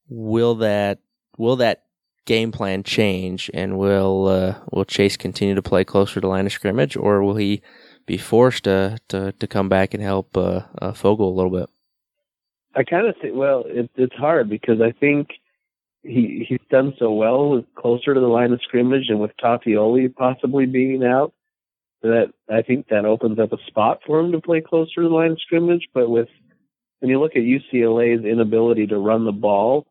will 0.07 0.55
that 0.55 0.99
will 1.37 1.57
that 1.57 1.83
game 2.25 2.51
plan 2.51 2.83
change 2.83 3.51
and 3.53 3.77
will 3.77 4.27
uh, 4.27 4.55
will 4.71 4.85
Chase 4.85 5.17
continue 5.17 5.55
to 5.55 5.61
play 5.61 5.83
closer 5.83 6.21
to 6.21 6.27
line 6.27 6.45
of 6.45 6.53
scrimmage 6.53 6.95
or 6.95 7.21
will 7.21 7.35
he 7.35 7.61
be 8.05 8.17
forced 8.17 8.65
to 8.65 8.97
to, 9.09 9.31
to 9.33 9.47
come 9.47 9.69
back 9.69 9.93
and 9.93 10.03
help 10.03 10.35
uh, 10.35 10.61
uh, 10.81 10.91
Fogal 10.91 11.31
a 11.31 11.35
little 11.35 11.51
bit? 11.51 11.69
I 12.75 12.83
kind 12.83 13.07
of 13.07 13.15
think. 13.21 13.35
Well, 13.35 13.63
it, 13.65 13.89
it's 13.95 14.15
hard 14.15 14.49
because 14.49 14.81
I 14.81 14.91
think 14.91 15.29
he 16.03 16.45
he's 16.47 16.59
done 16.69 16.93
so 16.97 17.11
well 17.11 17.49
with 17.49 17.65
closer 17.75 18.13
to 18.13 18.19
the 18.19 18.27
line 18.27 18.53
of 18.53 18.61
scrimmage, 18.63 19.09
and 19.09 19.19
with 19.19 19.31
Tauteoli 19.43 20.13
possibly 20.15 20.65
being 20.65 21.03
out, 21.03 21.33
that 22.01 22.33
I 22.49 22.61
think 22.61 22.87
that 22.87 23.05
opens 23.05 23.39
up 23.39 23.53
a 23.53 23.57
spot 23.67 23.99
for 24.05 24.19
him 24.19 24.31
to 24.31 24.41
play 24.41 24.61
closer 24.61 25.01
to 25.01 25.09
the 25.09 25.13
line 25.13 25.31
of 25.31 25.41
scrimmage. 25.41 25.87
But 25.93 26.09
with 26.09 26.29
when 26.99 27.09
you 27.09 27.19
look 27.19 27.35
at 27.35 27.43
UCLA's 27.43 28.25
inability 28.25 28.87
to 28.87 28.97
run 28.97 29.25
the 29.25 29.31
ball 29.31 29.85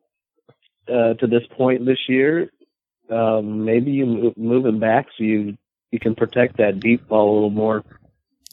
uh, 0.88 1.14
to 1.14 1.26
this 1.26 1.42
point 1.56 1.84
this 1.84 2.08
year, 2.08 2.50
um, 3.10 3.64
maybe 3.64 3.90
you 3.90 4.06
move, 4.06 4.36
move 4.36 4.66
him 4.66 4.80
back 4.80 5.06
so 5.16 5.24
you 5.24 5.56
you 5.90 5.98
can 5.98 6.14
protect 6.14 6.56
that 6.58 6.80
deep 6.80 7.08
ball 7.08 7.32
a 7.32 7.34
little 7.34 7.50
more. 7.50 7.84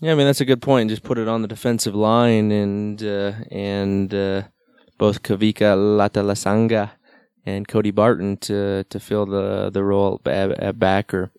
Yeah, 0.02 0.12
I 0.12 0.16
mean 0.16 0.28
that's 0.28 0.42
a 0.42 0.46
good 0.46 0.62
point. 0.62 0.90
Just 0.90 1.04
put 1.04 1.18
it 1.18 1.28
on 1.28 1.42
the 1.42 1.48
defensive 1.48 1.96
line 1.96 2.52
and 2.52 3.02
uh, 3.02 3.34
and 3.50 4.14
uh, 4.14 4.44
both 4.98 5.24
Kavika 5.24 5.76
Luafatasaga 5.76 6.92
and 7.46 7.68
Cody 7.68 7.92
Barton 7.92 8.38
to 8.38 8.84
to 8.84 9.00
fill 9.00 9.26
the 9.26 9.72
the 9.72 9.84
role 9.84 10.22
at, 10.26 10.78
backer. 10.78 11.32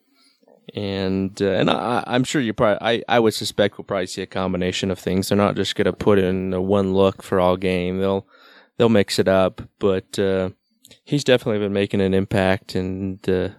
And 0.74 1.40
uh, 1.40 1.52
and 1.52 1.70
I, 1.70 2.02
I'm 2.06 2.24
sure 2.24 2.42
you 2.42 2.52
probably 2.52 2.78
I, 2.80 3.02
I 3.08 3.20
would 3.20 3.34
suspect 3.34 3.78
we'll 3.78 3.84
probably 3.84 4.06
see 4.06 4.22
a 4.22 4.26
combination 4.26 4.90
of 4.90 4.98
things. 4.98 5.28
They're 5.28 5.38
not 5.38 5.54
just 5.54 5.76
going 5.76 5.86
to 5.86 5.92
put 5.92 6.18
in 6.18 6.60
one 6.66 6.94
look 6.94 7.22
for 7.22 7.38
all 7.38 7.56
game. 7.56 8.00
They'll 8.00 8.26
they'll 8.76 8.88
mix 8.88 9.18
it 9.20 9.28
up. 9.28 9.62
But 9.78 10.18
uh, 10.18 10.50
he's 11.04 11.24
definitely 11.24 11.60
been 11.60 11.72
making 11.72 12.00
an 12.00 12.12
impact, 12.12 12.74
and 12.74 13.26
uh, 13.28 13.50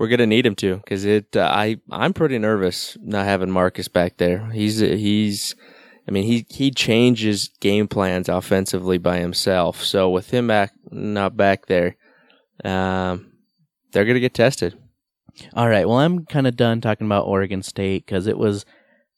we're 0.00 0.08
going 0.08 0.18
to 0.18 0.26
need 0.26 0.46
him 0.46 0.54
to 0.56 0.76
because 0.76 1.04
it. 1.04 1.36
Uh, 1.36 1.42
I 1.42 1.76
I'm 1.90 2.14
pretty 2.14 2.38
nervous 2.38 2.96
not 3.02 3.26
having 3.26 3.50
Marcus 3.50 3.86
back 3.86 4.16
there. 4.16 4.50
He's 4.50 4.78
he's. 4.78 5.54
I 6.08 6.10
mean, 6.10 6.24
he 6.24 6.46
he 6.48 6.70
changes 6.70 7.50
game 7.60 7.86
plans 7.86 8.30
offensively 8.30 8.96
by 8.96 9.18
himself. 9.18 9.84
So 9.84 10.08
with 10.08 10.30
him 10.30 10.46
back 10.46 10.72
not 10.90 11.36
back 11.36 11.66
there, 11.66 11.96
um, 12.64 13.30
they're 13.92 14.06
going 14.06 14.14
to 14.14 14.20
get 14.20 14.32
tested. 14.32 14.74
All 15.52 15.68
right. 15.68 15.86
Well, 15.86 15.98
I'm 15.98 16.24
kind 16.24 16.46
of 16.46 16.56
done 16.56 16.80
talking 16.80 17.06
about 17.06 17.26
Oregon 17.26 17.62
State 17.62 18.06
because 18.06 18.26
it 18.26 18.38
was 18.38 18.64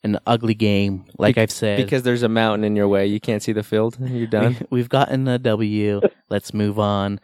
an 0.03 0.18
ugly 0.27 0.55
game. 0.55 1.05
Like 1.16 1.38
I've 1.38 1.53
said, 1.53 1.77
Because 1.77 2.03
there's 2.03 2.25
a 2.25 2.29
mountain 2.29 2.64
in 2.64 2.75
your 2.75 2.88
way, 2.88 3.07
you 3.07 3.21
can't 3.21 3.42
see 3.42 3.53
the 3.53 3.62
field. 3.62 3.97
You're 4.01 4.27
done. 4.27 4.57
We, 4.71 4.81
have 4.81 4.88
gotten 4.88 5.29
a 5.29 5.38
W. 5.38 6.01
Let's 6.29 6.53
move 6.53 6.79
on. 6.79 7.21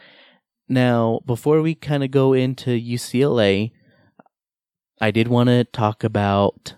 Now, 0.68 1.20
before 1.24 1.62
we 1.62 1.74
kind 1.74 2.04
of 2.04 2.10
go 2.10 2.34
into 2.34 2.70
UCLA, 2.70 3.72
I 5.00 5.10
did 5.10 5.28
want 5.28 5.48
to 5.48 5.64
talk 5.64 6.04
about 6.04 6.74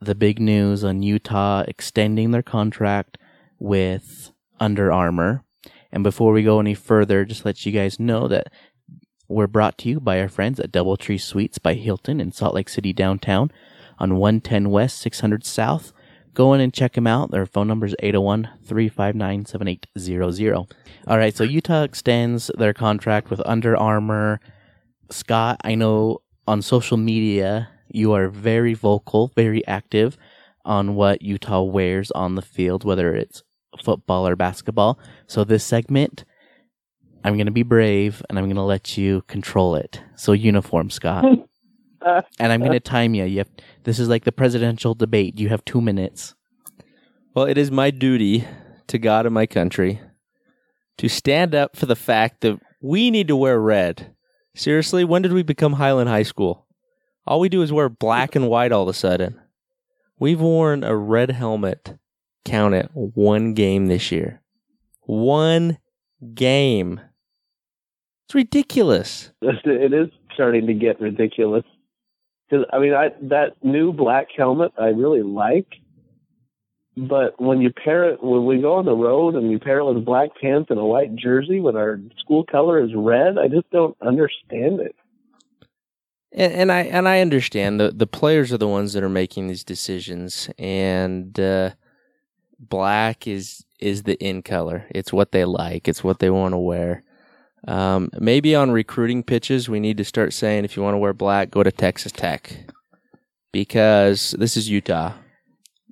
the 0.00 0.14
big 0.14 0.40
news 0.40 0.84
on 0.84 1.02
Utah 1.02 1.64
extending 1.68 2.30
their 2.30 2.42
contract 2.42 3.18
with 3.58 4.32
Under 4.58 4.90
Armour. 4.90 5.44
And 5.92 6.02
before 6.02 6.32
we 6.32 6.42
go 6.42 6.60
any 6.60 6.74
further, 6.74 7.24
just 7.24 7.44
let 7.44 7.64
you 7.66 7.72
guys 7.72 8.00
know 8.00 8.26
that 8.28 8.50
we're 9.28 9.46
brought 9.46 9.78
to 9.78 9.88
you 9.88 10.00
by 10.00 10.20
our 10.20 10.28
friends 10.28 10.58
at 10.58 10.72
Doubletree 10.72 11.20
Suites 11.20 11.58
by 11.58 11.74
Hilton 11.74 12.20
in 12.20 12.32
Salt 12.32 12.54
Lake 12.54 12.68
City 12.68 12.92
downtown 12.92 13.50
on 13.98 14.16
110 14.16 14.70
West, 14.70 14.98
600 14.98 15.44
South. 15.44 15.92
Go 16.34 16.52
in 16.52 16.60
and 16.60 16.74
check 16.74 16.94
them 16.94 17.06
out. 17.06 17.30
Their 17.30 17.46
phone 17.46 17.68
number 17.68 17.86
is 17.86 17.94
801 18.00 18.48
359 18.64 19.46
7800. 19.46 20.54
All 20.54 21.18
right, 21.18 21.36
so 21.36 21.44
Utah 21.44 21.84
extends 21.84 22.50
their 22.58 22.74
contract 22.74 23.30
with 23.30 23.40
Under 23.46 23.76
Armour. 23.76 24.40
Scott, 25.10 25.60
I 25.62 25.76
know 25.76 26.22
on 26.46 26.60
social 26.60 26.96
media 26.96 27.68
you 27.88 28.12
are 28.12 28.28
very 28.28 28.74
vocal, 28.74 29.30
very 29.36 29.64
active 29.66 30.18
on 30.64 30.96
what 30.96 31.22
Utah 31.22 31.62
wears 31.62 32.10
on 32.10 32.34
the 32.34 32.42
field, 32.42 32.84
whether 32.84 33.14
it's 33.14 33.42
football 33.82 34.26
or 34.26 34.34
basketball. 34.34 34.98
So 35.26 35.44
this 35.44 35.64
segment, 35.64 36.24
I'm 37.22 37.34
going 37.34 37.46
to 37.46 37.52
be 37.52 37.62
brave 37.62 38.22
and 38.28 38.38
I'm 38.38 38.46
going 38.46 38.56
to 38.56 38.62
let 38.62 38.96
you 38.96 39.22
control 39.22 39.76
it. 39.76 40.00
So 40.16 40.32
uniform, 40.32 40.90
Scott. 40.90 41.24
and 42.38 42.52
I'm 42.52 42.60
going 42.60 42.72
to 42.72 42.80
time 42.80 43.14
you. 43.14 43.24
You 43.24 43.38
have, 43.38 43.50
this 43.84 43.98
is 43.98 44.08
like 44.08 44.24
the 44.24 44.32
presidential 44.32 44.94
debate. 44.94 45.38
You 45.38 45.48
have 45.48 45.64
two 45.64 45.80
minutes. 45.80 46.34
Well, 47.34 47.46
it 47.46 47.58
is 47.58 47.70
my 47.70 47.90
duty 47.90 48.46
to 48.86 48.98
God 48.98 49.26
and 49.26 49.34
my 49.34 49.46
country 49.46 50.00
to 50.98 51.08
stand 51.08 51.54
up 51.54 51.76
for 51.76 51.86
the 51.86 51.96
fact 51.96 52.42
that 52.42 52.58
we 52.80 53.10
need 53.10 53.28
to 53.28 53.36
wear 53.36 53.60
red. 53.60 54.14
Seriously, 54.54 55.04
when 55.04 55.22
did 55.22 55.32
we 55.32 55.42
become 55.42 55.74
Highland 55.74 56.08
High 56.08 56.22
School? 56.22 56.66
All 57.26 57.40
we 57.40 57.48
do 57.48 57.62
is 57.62 57.72
wear 57.72 57.88
black 57.88 58.36
and 58.36 58.48
white 58.48 58.70
all 58.70 58.82
of 58.82 58.88
a 58.88 58.94
sudden. 58.94 59.40
We've 60.18 60.40
worn 60.40 60.84
a 60.84 60.94
red 60.94 61.32
helmet, 61.32 61.98
count 62.44 62.74
it, 62.74 62.90
one 62.92 63.54
game 63.54 63.86
this 63.86 64.12
year. 64.12 64.42
One 65.02 65.78
game. 66.34 67.00
It's 68.26 68.34
ridiculous. 68.34 69.32
It 69.42 69.92
is 69.92 70.08
starting 70.32 70.66
to 70.66 70.74
get 70.74 71.00
ridiculous. 71.00 71.64
Because 72.48 72.66
I 72.72 72.78
mean, 72.78 72.94
I, 72.94 73.10
that 73.22 73.56
new 73.62 73.92
black 73.92 74.28
helmet 74.36 74.72
I 74.78 74.88
really 74.88 75.22
like, 75.22 75.66
but 76.96 77.40
when 77.40 77.60
you 77.60 77.72
pair 77.72 78.10
it, 78.10 78.22
when 78.22 78.46
we 78.46 78.60
go 78.60 78.74
on 78.74 78.84
the 78.84 78.94
road 78.94 79.34
and 79.34 79.50
you 79.50 79.58
pair 79.58 79.78
it 79.78 79.84
with 79.84 80.04
black 80.04 80.30
pants 80.40 80.70
and 80.70 80.78
a 80.78 80.84
white 80.84 81.14
jersey 81.16 81.60
when 81.60 81.76
our 81.76 81.98
school 82.18 82.44
color 82.44 82.82
is 82.82 82.90
red, 82.94 83.38
I 83.38 83.48
just 83.48 83.68
don't 83.70 83.96
understand 84.00 84.80
it. 84.80 84.94
And, 86.32 86.52
and 86.52 86.72
I 86.72 86.80
and 86.80 87.08
I 87.08 87.20
understand 87.20 87.78
the 87.78 87.90
the 87.90 88.06
players 88.06 88.52
are 88.52 88.58
the 88.58 88.68
ones 88.68 88.92
that 88.92 89.04
are 89.04 89.08
making 89.08 89.46
these 89.46 89.64
decisions, 89.64 90.50
and 90.58 91.38
uh, 91.38 91.70
black 92.58 93.26
is 93.26 93.64
is 93.78 94.02
the 94.02 94.14
in 94.22 94.42
color. 94.42 94.86
It's 94.90 95.12
what 95.12 95.30
they 95.30 95.44
like. 95.44 95.86
It's 95.86 96.02
what 96.02 96.18
they 96.18 96.30
want 96.30 96.52
to 96.52 96.58
wear. 96.58 97.03
Um, 97.66 98.10
maybe 98.18 98.54
on 98.54 98.70
recruiting 98.70 99.22
pitches, 99.22 99.68
we 99.68 99.80
need 99.80 99.96
to 99.96 100.04
start 100.04 100.32
saying 100.32 100.64
if 100.64 100.76
you 100.76 100.82
want 100.82 100.94
to 100.94 100.98
wear 100.98 101.12
black, 101.12 101.50
go 101.50 101.62
to 101.62 101.72
Texas 101.72 102.12
Tech, 102.12 102.56
because 103.52 104.34
this 104.38 104.56
is 104.56 104.68
Utah. 104.68 105.14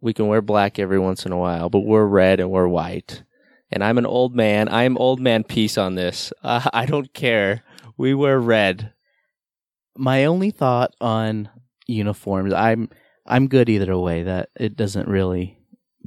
We 0.01 0.13
can 0.13 0.27
wear 0.27 0.43
black 0.43 0.79
every 0.79 0.99
once 0.99 1.25
in 1.25 1.33
a 1.33 1.39
while, 1.39 1.71
but 1.71 1.81
we're 1.81 2.05
red 2.05 2.41
and 2.41 2.51
we're 2.51 2.69
white. 2.69 3.23
And 3.71 3.83
I'm 3.83 3.99
an 3.99 4.05
old 4.05 4.35
man. 4.35 4.69
I 4.69 4.83
am 4.83 4.99
old 4.99 5.21
man 5.21 5.45
peace 5.45 5.79
on 5.79 5.95
this. 5.95 6.33
Uh, 6.43 6.69
I 6.73 6.87
don't 6.87 7.15
care. 7.15 7.63
We 7.97 8.15
wear 8.15 8.39
red. 8.39 8.93
My 9.97 10.25
only 10.25 10.51
thought 10.51 10.93
on 11.01 11.49
uniforms, 11.87 12.53
I'm 12.53 12.89
I'm 13.27 13.47
good 13.47 13.69
either 13.69 13.97
way. 13.97 14.25
That 14.25 14.49
it 14.57 14.77
doesn't 14.77 15.07
really 15.09 15.59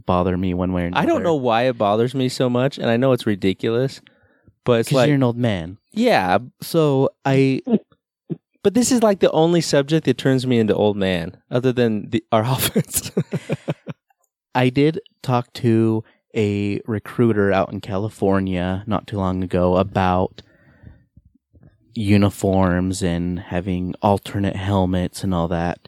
bother 0.06 0.36
me 0.38 0.54
one 0.54 0.74
way 0.74 0.84
or 0.84 0.86
another. 0.88 1.04
I 1.04 1.06
don't 1.06 1.24
know 1.24 1.36
why 1.36 1.64
it 1.64 1.78
bothers 1.78 2.14
me 2.14 2.28
so 2.28 2.50
much, 2.50 2.78
and 2.78 2.90
I 2.90 2.98
know 2.98 3.14
it's 3.14 3.26
ridiculous, 3.26 4.02
but 4.66 4.82
it's 4.82 4.90
because 4.90 4.98
like 4.98 5.08
you're 5.08 5.16
an 5.16 5.24
old 5.24 5.38
man. 5.38 5.78
yeah, 5.94 6.38
So 6.62 7.10
I 7.24 7.62
but 8.64 8.74
this 8.74 8.92
is 8.92 9.02
like 9.04 9.20
the 9.20 9.32
only 9.32 9.62
subject 9.62 10.06
that 10.06 10.18
turns 10.18 10.46
me 10.46 10.58
into 10.60 10.74
old 10.76 10.98
man, 10.98 11.38
other 11.52 11.72
than 11.72 12.10
the, 12.10 12.24
our 12.32 12.42
offense. 12.46 13.12
I 14.56 14.70
did 14.70 15.00
talk 15.22 15.54
to 15.54 16.04
a 16.36 16.82
recruiter 16.88 17.52
out 17.52 17.72
in 17.72 17.80
California 17.82 18.84
not 18.88 19.06
too 19.08 19.18
long 19.18 19.44
ago 19.44 19.78
about 19.78 20.42
uniforms 21.94 23.02
and 23.04 23.40
having 23.40 23.94
alternate 24.02 24.56
helmets 24.56 25.24
and 25.24 25.34
all 25.34 25.48
that. 25.50 25.88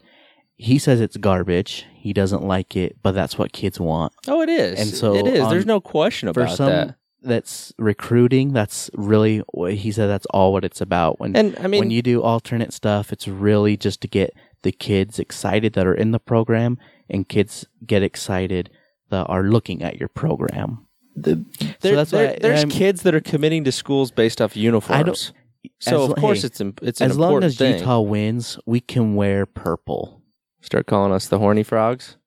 He 0.56 0.80
says 0.80 1.02
it's 1.02 1.18
garbage. 1.18 1.86
He 1.94 2.14
doesn't 2.14 2.44
like 2.44 2.76
it, 2.76 2.98
but 3.04 3.12
that's 3.14 3.38
what 3.38 3.52
kids 3.54 3.80
want. 3.80 4.14
oh, 4.28 4.42
it 4.42 4.50
is, 4.50 4.80
And 4.80 4.90
so 4.90 5.16
it 5.16 5.28
is. 5.28 5.42
on- 5.42 5.50
There's 5.50 5.66
no 5.66 5.80
question 5.82 6.32
For 6.34 6.42
about 6.44 6.58
some 6.58 6.70
that. 6.70 6.96
That's 7.22 7.74
recruiting, 7.78 8.54
that's 8.54 8.90
really 8.94 9.40
what 9.52 9.74
he 9.74 9.92
said 9.92 10.08
that's 10.08 10.26
all 10.28 10.54
what 10.54 10.64
it's 10.64 10.82
about. 10.82 11.20
When 11.20 11.36
And 11.36 11.58
I 11.60 11.68
mean, 11.68 11.80
when 11.80 11.92
you 11.92 12.02
do 12.02 12.22
alternate 12.22 12.74
stuff, 12.74 13.12
it's 13.12 13.28
really 13.28 13.78
just 13.78 14.02
to 14.02 14.08
get 14.08 14.34
the 14.64 14.72
kids 14.72 15.20
excited 15.20 15.74
that 15.74 15.86
are 15.88 15.94
in 15.94 16.12
the 16.12 16.20
program 16.20 16.78
and 17.10 17.28
kids 17.28 17.66
get 17.86 18.04
excited 18.04 18.70
that 19.10 19.26
are 19.26 19.44
looking 19.44 19.82
at 19.84 20.00
your 20.00 20.10
program. 20.10 20.86
there, 21.16 21.36
that's 21.82 22.12
there- 22.12 22.32
why 22.34 22.38
there's 22.40 22.60
I'm- 22.60 22.70
kids 22.70 23.02
that 23.04 23.16
are 23.16 23.22
committing 23.22 23.64
to 23.64 23.72
schools 23.72 24.12
based 24.12 24.40
off 24.42 24.56
uniforms. 24.56 25.34
So 25.80 26.04
as- 26.04 26.10
of 26.12 26.16
course 26.18 26.42
hey, 26.42 26.48
it's 26.48 26.62
it's 26.82 27.02
as 27.02 27.18
long 27.18 27.44
as 27.44 27.58
thing. 27.58 27.80
Utah 27.80 28.00
wins, 28.00 28.60
we 28.66 28.80
can 28.80 29.16
wear 29.16 29.46
purple. 29.46 30.22
Start 30.62 30.86
calling 30.86 31.12
us 31.12 31.28
the 31.28 31.40
horny 31.40 31.64
frogs. 31.64 32.18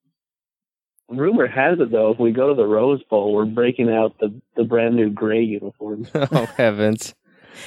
Rumor 1.10 1.46
has 1.46 1.78
it 1.80 1.90
though, 1.90 2.10
if 2.12 2.18
we 2.18 2.32
go 2.32 2.48
to 2.48 2.54
the 2.54 2.66
Rose 2.66 3.02
Bowl, 3.04 3.32
we're 3.32 3.44
breaking 3.44 3.90
out 3.90 4.18
the 4.20 4.32
the 4.56 4.64
brand 4.64 4.96
new 4.96 5.10
gray 5.10 5.42
uniforms. 5.42 6.08
oh 6.14 6.46
heavens! 6.56 7.14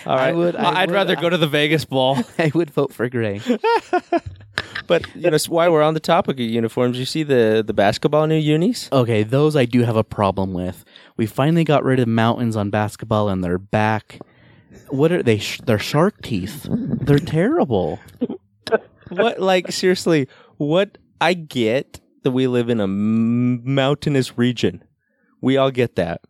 All 0.05 0.17
I 0.17 0.31
would, 0.31 0.55
I 0.55 0.81
I'd 0.81 0.89
would- 0.89 0.95
rather 0.95 1.15
go 1.15 1.29
to 1.29 1.37
the 1.37 1.47
Vegas 1.47 1.85
Bowl. 1.85 2.17
I 2.39 2.51
would 2.53 2.69
vote 2.71 2.93
for 2.93 3.07
Gray. 3.09 3.41
but 4.87 5.05
you 5.15 5.29
know, 5.29 5.37
why 5.49 5.69
we're 5.69 5.81
on 5.83 5.93
the 5.93 5.99
topic 5.99 6.35
of 6.37 6.39
uniforms, 6.41 6.97
you 6.97 7.05
see 7.05 7.23
the 7.23 7.63
the 7.65 7.73
basketball 7.73 8.27
new 8.27 8.35
unis. 8.37 8.89
Okay, 8.91 9.23
those 9.23 9.55
I 9.55 9.65
do 9.65 9.83
have 9.83 9.95
a 9.95 10.03
problem 10.03 10.53
with. 10.53 10.83
We 11.17 11.25
finally 11.25 11.63
got 11.63 11.83
rid 11.83 11.99
of 11.99 12.07
mountains 12.07 12.55
on 12.55 12.69
basketball 12.69 13.29
and 13.29 13.43
they're 13.43 13.57
back. 13.57 14.19
What 14.89 15.11
are 15.11 15.21
they? 15.23 15.37
Sh- 15.37 15.61
they're 15.65 15.79
shark 15.79 16.21
teeth. 16.21 16.65
They're 16.69 17.19
terrible. 17.19 17.99
what 19.09 19.39
like 19.39 19.71
seriously 19.71 20.27
what 20.57 20.97
i 21.21 21.33
get 21.35 21.99
that 22.23 22.31
we 22.31 22.47
live 22.47 22.69
in 22.69 22.79
a 22.79 22.87
mountainous 22.87 24.37
region. 24.37 24.83
We 25.41 25.57
all 25.57 25.71
get 25.71 25.95
that. 25.95 26.21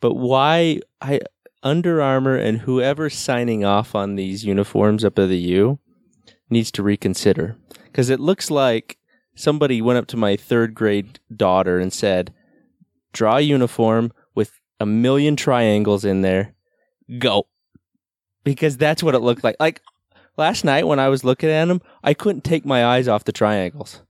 But 0.00 0.14
why 0.14 0.80
i 1.00 1.20
Under 1.62 2.02
Armour 2.02 2.36
and 2.36 2.58
whoever's 2.58 3.16
signing 3.16 3.64
off 3.64 3.94
on 3.94 4.16
these 4.16 4.44
uniforms 4.44 5.04
up 5.04 5.18
at 5.18 5.28
the 5.28 5.38
u 5.38 5.78
needs 6.50 6.70
to 6.72 6.82
reconsider. 6.82 7.56
Because 7.86 8.10
it 8.10 8.20
looks 8.20 8.50
like 8.50 8.98
somebody 9.34 9.80
went 9.82 9.98
up 9.98 10.06
to 10.08 10.16
my 10.16 10.36
third 10.36 10.74
grade 10.74 11.20
daughter 11.34 11.78
and 11.78 11.92
said 11.92 12.32
draw 13.12 13.36
a 13.36 13.40
uniform 13.40 14.12
with 14.34 14.60
a 14.78 14.86
million 14.86 15.36
triangles 15.36 16.04
in 16.04 16.22
there. 16.22 16.54
Go. 17.18 17.46
Because 18.44 18.76
that's 18.76 19.02
what 19.02 19.14
it 19.14 19.20
looked 19.20 19.42
like. 19.42 19.56
Like 19.58 19.80
last 20.36 20.64
night 20.64 20.86
when 20.86 20.98
I 20.98 21.08
was 21.08 21.24
looking 21.24 21.48
at 21.48 21.64
them, 21.66 21.80
I 22.02 22.14
couldn't 22.14 22.44
take 22.44 22.64
my 22.64 22.84
eyes 22.84 23.08
off 23.08 23.24
the 23.24 23.32
triangles. 23.32 24.02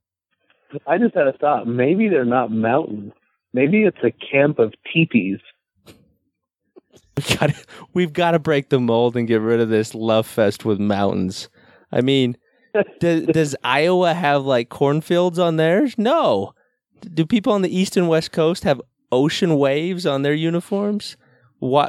I 0.87 0.99
just 0.99 1.15
had 1.15 1.27
a 1.27 1.33
thought. 1.33 1.67
Maybe 1.67 2.09
they're 2.09 2.25
not 2.25 2.51
mountains. 2.51 3.13
Maybe 3.53 3.85
it's 3.85 3.99
a 4.03 4.11
camp 4.11 4.59
of 4.59 4.75
teepees. 4.93 5.39
We 5.87 7.37
got 7.39 7.51
we've 7.93 8.13
got 8.13 8.33
to 8.33 8.39
break 8.39 8.69
the 8.69 8.81
mold 8.81 9.17
and 9.17 9.29
get 9.29 9.41
rid 9.41 9.61
of 9.61 9.69
this 9.69 9.95
love 9.95 10.27
fest 10.27 10.65
with 10.65 10.81
mountains. 10.81 11.49
I 11.93 12.01
mean, 12.01 12.37
does, 13.01 13.27
does 13.27 13.57
Iowa 13.63 14.15
have 14.15 14.45
like 14.45 14.69
cornfields 14.69 15.39
on 15.39 15.57
theirs? 15.57 15.95
No. 15.97 16.55
Do 17.01 17.27
people 17.27 17.53
on 17.53 17.63
the 17.63 17.77
east 17.77 17.97
and 17.97 18.09
west 18.09 18.33
coast 18.33 18.65
have 18.65 18.81
ocean 19.13 19.57
waves 19.57 20.07
on 20.07 20.23
their 20.23 20.35
uniforms? 20.35 21.17
Why 21.61 21.89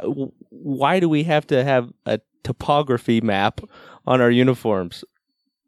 why 0.50 1.00
do 1.00 1.10
we 1.10 1.24
have 1.24 1.48
to 1.48 1.63
have 1.63 1.91
a 2.06 2.19
topography 2.43 3.21
map 3.21 3.62
on 4.06 4.21
our 4.21 4.32
uniforms? 4.32 5.04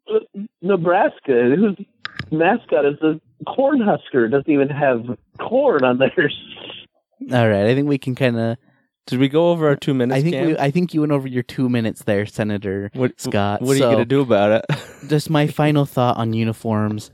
Uh, 0.08 0.20
Nebraska, 0.62 1.54
whose 1.56 1.76
mascot 2.30 2.84
is 2.86 2.98
the 3.00 3.20
Cornhusker, 3.46 4.30
doesn't 4.30 4.50
even 4.50 4.68
have 4.68 5.16
corn 5.38 5.84
on 5.84 5.98
theirs. 5.98 6.36
All 7.32 7.48
right, 7.48 7.66
I 7.66 7.74
think 7.74 7.88
we 7.88 7.98
can 7.98 8.14
kind 8.14 8.38
of. 8.38 8.56
Did 9.06 9.20
we 9.20 9.28
go 9.28 9.50
over 9.50 9.68
our 9.68 9.76
two 9.76 9.94
minutes? 9.94 10.18
I 10.18 10.22
think 10.22 10.34
Cam? 10.34 10.46
we, 10.48 10.58
I 10.58 10.70
think 10.70 10.92
you 10.92 11.00
went 11.00 11.12
over 11.12 11.26
your 11.26 11.42
two 11.42 11.68
minutes 11.68 12.02
there, 12.04 12.26
Senator 12.26 12.90
What- 12.92 13.18
Scott. 13.20 13.62
What 13.62 13.76
are 13.76 13.78
So, 13.78 13.84
you 13.88 13.96
going 13.96 13.98
to 13.98 14.04
do 14.04 14.20
about 14.20 14.52
it? 14.70 14.78
Just 15.08 15.30
my 15.30 15.46
final 15.46 15.86
thought 15.86 16.16
on 16.18 16.32
uniforms: 16.34 17.10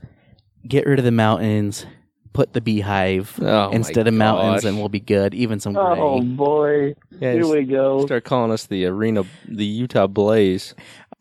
get 0.67 0.85
rid 0.85 0.99
of 0.99 1.05
the 1.05 1.11
mountains, 1.11 1.85
put 2.33 2.51
the 2.53 2.59
beehive 2.61 3.39
Oh, 3.41 3.69
instead 3.71 4.07
of 4.07 4.13
mountains, 4.13 4.63
gosh. 4.63 4.69
and 4.69 4.77
we'll 4.77 4.89
be 4.89 4.99
good. 4.99 5.33
Even 5.33 5.59
some 5.59 5.77
oh, 5.77 5.93
gray. 5.93 5.99
Oh 6.01 6.21
boy, 6.21 6.95
Yeah, 7.19 7.33
here 7.33 7.47
we 7.47 7.63
go. 7.63 8.05
Start 8.05 8.25
calling 8.25 8.51
us 8.51 8.65
the 8.65 8.85
arena, 8.87 9.23
the 9.47 9.65
Utah 9.65 10.07
Blaze. 10.07 10.75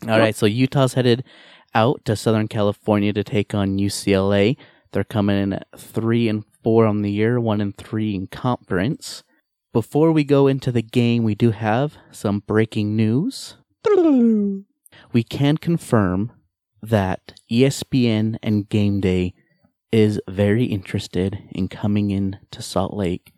All 0.09 0.19
right, 0.19 0.35
so 0.35 0.45
Utah's 0.45 0.95
headed 0.95 1.25
out 1.75 2.05
to 2.05 2.17
Southern 2.17 2.49
California 2.49 3.13
to 3.13 3.25
take 3.25 3.55
on 3.55 3.79
UCLA. 3.79 4.57
They're 4.93 5.05
coming 5.05 5.41
in 5.41 5.53
at 5.55 5.67
three 5.77 6.29
and 6.29 6.45
four 6.63 6.87
on 6.87 7.03
the 7.03 7.11
year, 7.11 7.41
one 7.41 7.61
and 7.61 7.77
three 7.77 8.15
in 8.15 8.27
conference. 8.29 9.23
Before 9.73 10.13
we 10.13 10.25
go 10.25 10.47
into 10.47 10.71
the 10.71 10.83
game, 10.83 11.25
we 11.25 11.35
do 11.35 11.51
have 11.51 11.97
some 12.13 12.41
breaking 12.41 12.95
news. 12.95 13.57
We 15.13 15.25
can 15.29 15.57
confirm 15.57 16.33
that 16.81 17.35
ESPN 17.51 18.37
and 18.43 18.69
Game 18.69 19.01
Day 19.01 19.35
is 19.91 20.21
very 20.29 20.65
interested 20.65 21.39
in 21.51 21.69
coming 21.69 22.11
in 22.11 22.39
to 22.51 22.63
Salt 22.63 22.95
Lake 22.95 23.33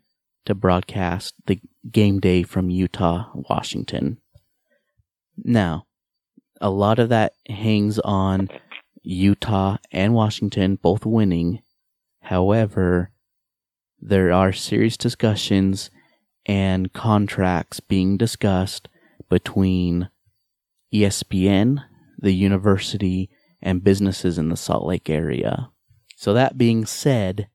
to 0.45 0.55
broadcast 0.55 1.35
the 1.47 1.61
game 1.91 2.21
day 2.21 2.43
from 2.43 2.71
Utah, 2.71 3.31
Washington. 3.35 4.19
Now, 5.37 5.86
a 6.61 6.71
lot 6.71 6.99
of 6.99 7.09
that 7.11 7.35
hangs 7.49 7.99
on 8.01 8.49
Utah 9.03 9.77
and 9.93 10.15
Washington 10.15 10.77
both 10.77 11.07
winning. 11.07 11.63
However, 12.23 13.11
there 14.01 14.33
are 14.33 14.53
serious 14.53 14.97
discussions 14.97 15.91
and 16.45 16.93
contracts 16.93 17.81
being 17.81 18.17
discussed 18.17 18.89
between 19.29 20.09
ESPN, 20.93 21.85
the 22.19 22.33
university, 22.33 23.31
and 23.63 23.83
businesses 23.85 24.39
in 24.39 24.49
the 24.49 24.57
Salt 24.57 24.87
Lake 24.87 25.11
area. 25.11 25.71
So, 26.17 26.33
that 26.33 26.57
being 26.57 26.87
said, 26.87 27.49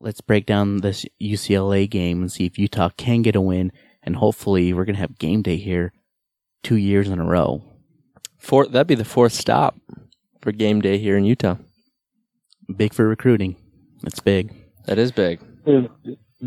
let's 0.00 0.20
break 0.20 0.44
down 0.44 0.78
this 0.78 1.06
UCLA 1.20 1.88
game 1.88 2.20
and 2.20 2.32
see 2.32 2.46
if 2.46 2.58
Utah 2.58 2.90
can 2.96 3.22
get 3.22 3.36
a 3.36 3.40
win. 3.40 3.72
And 4.02 4.16
hopefully, 4.16 4.72
we're 4.72 4.84
going 4.84 4.96
to 4.96 5.00
have 5.00 5.18
game 5.18 5.42
day 5.42 5.56
here 5.56 5.92
two 6.62 6.76
years 6.76 7.08
in 7.08 7.18
a 7.18 7.24
row. 7.24 7.62
Four, 8.38 8.66
that'd 8.66 8.86
be 8.86 8.94
the 8.94 9.04
fourth 9.04 9.32
stop 9.32 9.76
for 10.40 10.52
game 10.52 10.80
day 10.80 10.98
here 10.98 11.16
in 11.16 11.24
Utah. 11.24 11.56
Big 12.76 12.94
for 12.94 13.06
recruiting. 13.06 13.56
It's 14.04 14.20
big. 14.20 14.52
That 14.86 14.98
is 14.98 15.12
big. 15.12 15.40
It's 15.64 15.88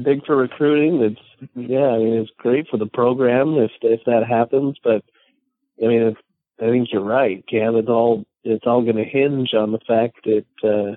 big 0.04 0.26
for 0.26 0.36
recruiting. 0.36 1.02
It's 1.02 1.50
yeah, 1.56 1.88
I 1.88 1.98
mean 1.98 2.14
it's 2.14 2.32
great 2.38 2.68
for 2.70 2.78
the 2.78 2.86
program 2.86 3.58
if 3.58 3.72
if 3.82 4.02
that 4.06 4.26
happens. 4.28 4.78
But 4.84 5.04
I 5.82 5.88
mean, 5.88 6.02
it's, 6.02 6.20
I 6.62 6.70
think 6.70 6.90
you're 6.92 7.04
right, 7.04 7.44
Cam. 7.48 7.76
It's 7.76 7.90
all 7.90 8.26
it's 8.44 8.66
all 8.66 8.82
going 8.84 8.98
to 8.98 9.04
hinge 9.04 9.54
on 9.54 9.72
the 9.72 9.80
fact 9.88 10.18
that 10.26 10.46
uh, 10.64 10.96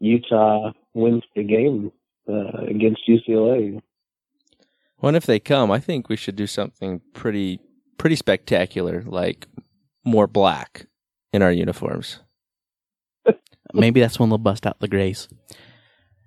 Utah 0.00 0.72
wins 0.94 1.22
the 1.34 1.42
game 1.42 1.90
uh, 2.28 2.64
against 2.68 3.08
UCLA. 3.08 3.80
Well, 5.00 5.14
if 5.14 5.26
they 5.26 5.40
come, 5.40 5.70
I 5.70 5.80
think 5.80 6.08
we 6.08 6.16
should 6.16 6.36
do 6.36 6.46
something 6.46 7.00
pretty, 7.12 7.60
pretty 8.02 8.16
spectacular, 8.16 9.04
like 9.06 9.46
more 10.04 10.26
black 10.26 10.86
in 11.32 11.40
our 11.40 11.52
uniforms. 11.52 12.18
Maybe 13.74 14.00
that's 14.00 14.18
when 14.18 14.28
they'll 14.28 14.38
bust 14.38 14.66
out 14.66 14.80
the 14.80 14.88
grays. 14.88 15.28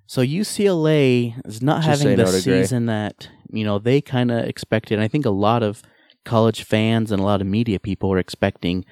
So 0.08 0.22
UCLA 0.22 1.36
is 1.46 1.62
not 1.62 1.84
Just 1.84 2.02
having 2.02 2.16
the 2.16 2.24
no 2.24 2.32
to 2.32 2.42
gray. 2.42 2.62
season 2.62 2.86
that 2.86 3.28
you 3.52 3.66
know 3.66 3.78
they 3.78 4.00
kind 4.00 4.32
of 4.32 4.46
expected. 4.46 5.00
I 5.02 5.10
think 5.10 5.26
a 5.26 5.32
lot 5.32 5.64
of 5.64 5.82
college 6.24 6.64
fans 6.64 7.12
and 7.12 7.22
a 7.22 7.26
lot 7.26 7.42
of 7.42 7.48
media 7.48 7.78
people 7.78 8.10
were 8.10 8.20
expecting 8.20 8.86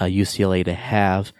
uh, 0.00 0.06
UCLA 0.06 0.64
to 0.64 0.72
have. 0.72 1.34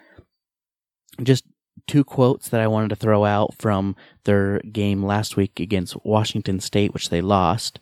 Just 1.22 1.44
two 1.87 2.05
quotes 2.05 2.50
that 2.50 2.61
I 2.61 2.66
wanted 2.66 2.90
to 2.90 2.96
throw 2.96 3.24
out 3.24 3.55
from 3.59 3.96
their 4.24 4.59
game 4.61 5.02
last 5.02 5.38
week 5.38 5.59
against 5.59 5.96
Washington 6.05 6.61
State, 6.61 6.92
which 6.92 7.09
they 7.09 7.22
lost. 7.22 7.81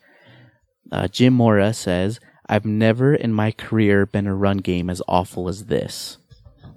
Uh, 0.93 1.09
Jim 1.09 1.33
Mora 1.33 1.73
says, 1.73 2.21
"I've 2.51 2.65
never 2.65 3.15
in 3.15 3.33
my 3.33 3.51
career 3.51 4.05
been 4.05 4.27
a 4.27 4.35
run 4.35 4.57
game 4.57 4.91
as 4.91 5.01
awful 5.07 5.49
as 5.49 5.65
this." 5.65 6.19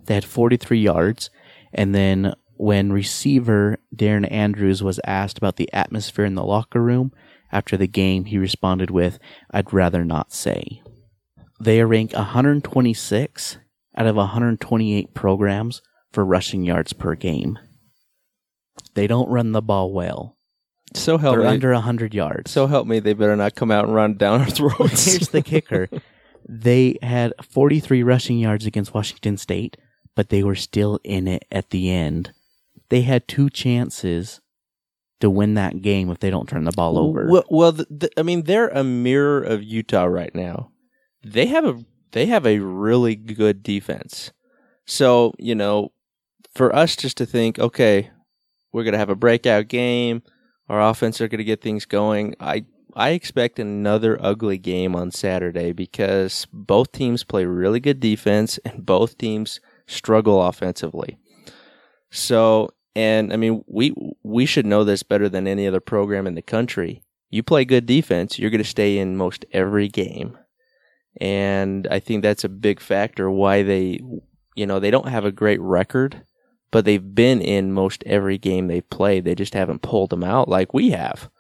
They 0.07 0.15
had 0.15 0.25
43 0.25 0.79
yards. 0.79 1.31
And 1.73 1.95
then 1.95 2.35
when 2.57 2.93
receiver 2.93 3.79
Darren 3.95 4.31
Andrews 4.31 4.83
was 4.83 5.01
asked 5.07 5.39
about 5.39 5.57
the 5.57 5.73
atmosphere 5.73 6.25
in 6.25 6.37
the 6.37 6.45
locker 6.45 6.81
room 6.81 7.13
after 7.51 7.77
the 7.77 7.89
game, 7.89 8.27
he 8.27 8.39
responded 8.39 8.91
with, 8.91 9.19
I'd 9.51 9.73
rather 9.73 10.05
not 10.05 10.33
say. 10.33 10.83
They 11.61 11.81
are 11.81 11.87
ranked 11.87 12.15
126 12.15 13.59
out 13.97 14.07
of 14.07 14.17
128 14.17 15.15
programs 15.15 15.83
for 16.13 16.25
rushing 16.25 16.65
yards 16.65 16.93
per 16.93 17.15
game. 17.15 17.59
They 18.95 19.07
don't 19.07 19.29
run 19.29 19.53
the 19.53 19.63
ball 19.63 19.93
well. 19.93 20.34
So 20.95 21.19
help 21.19 21.35
They're 21.35 21.45
me. 21.45 21.51
under 21.51 21.73
100 21.73 22.15
yards. 22.15 22.51
so 22.51 22.67
help 22.67 22.87
me, 22.87 23.01
they 23.01 23.13
better 23.15 23.37
not 23.37 23.55
come 23.55 23.71
out 23.71 23.85
and 23.85 23.95
run 23.95 24.15
down 24.15 24.41
our 24.41 24.51
throats. 24.51 25.05
Here's 25.13 25.29
the 25.29 25.43
kicker. 25.43 25.89
They 26.49 26.99
had 27.03 27.33
43 27.43 28.03
rushing 28.03 28.39
yards 28.39 28.67
against 28.67 28.95
Washington 28.95 29.37
State, 29.37 29.77
but 30.15 30.29
they 30.29 30.43
were 30.43 30.55
still 30.55 31.01
in 31.03 31.27
it 31.27 31.45
at 31.51 31.71
the 31.71 31.91
end. 31.91 32.33
They 32.91 33.03
had 33.03 33.27
two 33.27 33.51
chances 33.51 34.41
to 35.21 35.31
win 35.31 35.55
that 35.55 35.81
game 35.81 36.11
if 36.11 36.19
they 36.21 36.31
don't 36.31 36.49
turn 36.49 36.65
the 36.65 36.73
ball 36.73 36.99
over. 36.99 37.27
Well, 37.29 37.45
well 37.51 37.73
the, 37.73 37.87
the, 37.91 38.11
I 38.17 38.23
mean, 38.23 38.43
they're 38.43 38.69
a 38.69 38.85
mirror 38.85 39.43
of 39.43 39.63
Utah 39.63 40.05
right 40.05 40.35
now. 40.35 40.71
They 41.25 41.47
have 41.47 41.65
a 41.65 41.85
they 42.13 42.27
have 42.27 42.47
a 42.47 42.59
really 42.59 43.17
good 43.17 43.63
defense. 43.63 44.33
So 44.87 45.33
you 45.39 45.55
know, 45.55 45.93
for 46.55 46.75
us 46.75 46.95
just 46.95 47.17
to 47.17 47.27
think, 47.27 47.59
okay, 47.59 48.11
we're 48.73 48.85
gonna 48.85 48.99
have 48.99 49.09
a 49.09 49.17
breakout 49.17 49.69
game, 49.69 50.23
our 50.69 50.81
offense 50.81 51.21
are 51.21 51.29
gonna 51.29 51.45
get 51.45 51.63
things 51.63 51.85
going. 51.85 52.35
I 52.41 52.65
I 52.95 53.11
expect 53.11 53.59
another 53.59 54.19
ugly 54.21 54.59
game 54.59 54.95
on 54.95 55.11
Saturday 55.11 55.73
because 55.73 56.47
both 56.53 56.93
teams 56.93 57.25
play 57.25 57.45
really 57.45 57.81
good 57.81 57.99
defense 58.01 58.59
and 58.65 58.87
both 58.87 59.19
teams 59.19 59.61
struggle 59.87 60.43
offensively. 60.43 61.19
So 62.11 62.71
And 62.95 63.33
I 63.33 63.37
mean, 63.37 63.65
we 63.67 63.95
we 64.23 64.47
should 64.47 64.67
know 64.67 64.85
this 64.85 65.03
better 65.03 65.29
than 65.29 65.47
any 65.47 65.67
other 65.67 65.81
program 65.81 66.27
in 66.27 66.35
the 66.35 66.43
country. 66.43 67.03
You 67.31 67.43
play 67.43 67.65
good 67.65 67.87
defense, 67.87 68.39
you're 68.39 68.51
going 68.51 68.63
to 68.63 68.69
stay 68.69 68.99
in 68.99 69.17
most 69.17 69.45
every 69.53 69.89
game. 69.89 70.39
And 71.21 71.89
I 71.91 71.99
think 71.99 72.23
that's 72.23 72.45
a 72.45 72.49
big 72.49 72.81
factor 72.81 73.29
why 73.31 73.63
they, 73.63 74.01
you 74.55 74.67
know, 74.67 74.79
they 74.79 74.91
don't 74.93 75.09
have 75.09 75.25
a 75.25 75.33
great 75.33 75.61
record, 75.61 76.23
but 76.75 76.85
they've 76.85 77.15
been 77.15 77.41
in 77.41 77.73
most 77.73 78.03
every 78.05 78.37
game 78.37 78.67
they've 78.67 78.91
played. 78.91 79.25
They 79.25 79.37
just 79.37 79.55
haven't 79.55 79.83
pulled 79.83 80.11
them 80.11 80.25
out 80.25 80.49
like 80.49 80.75
we 80.75 80.91
have. 80.91 81.31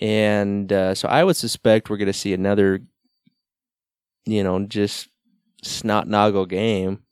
And 0.00 0.72
uh, 0.72 0.94
so 0.94 1.08
I 1.08 1.24
would 1.24 1.34
suspect 1.34 1.90
we're 1.90 1.96
going 1.96 2.06
to 2.06 2.12
see 2.12 2.32
another, 2.32 2.78
you 4.26 4.44
know, 4.44 4.64
just 4.66 5.08
snot 5.64 6.06
noggle 6.06 6.48
game 6.48 7.02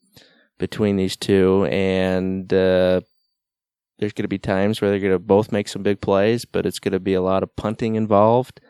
between 0.57 0.95
these 0.95 1.17
two. 1.17 1.65
And 1.69 2.49
uh, 2.53 3.01
there's 3.97 4.13
going 4.13 4.23
to 4.23 4.29
be 4.29 4.39
times 4.39 4.79
where 4.79 4.89
they're 4.89 5.01
going 5.01 5.11
to 5.11 5.19
both 5.19 5.51
make 5.51 5.67
some 5.67 5.83
big 5.83 5.99
plays, 5.99 6.45
but 6.45 6.65
it's 6.65 6.79
going 6.79 6.93
to 6.93 6.99
be 7.01 7.13
a 7.13 7.21
lot 7.21 7.43
of 7.43 7.53
punting 7.57 7.95
involved. 7.95 8.61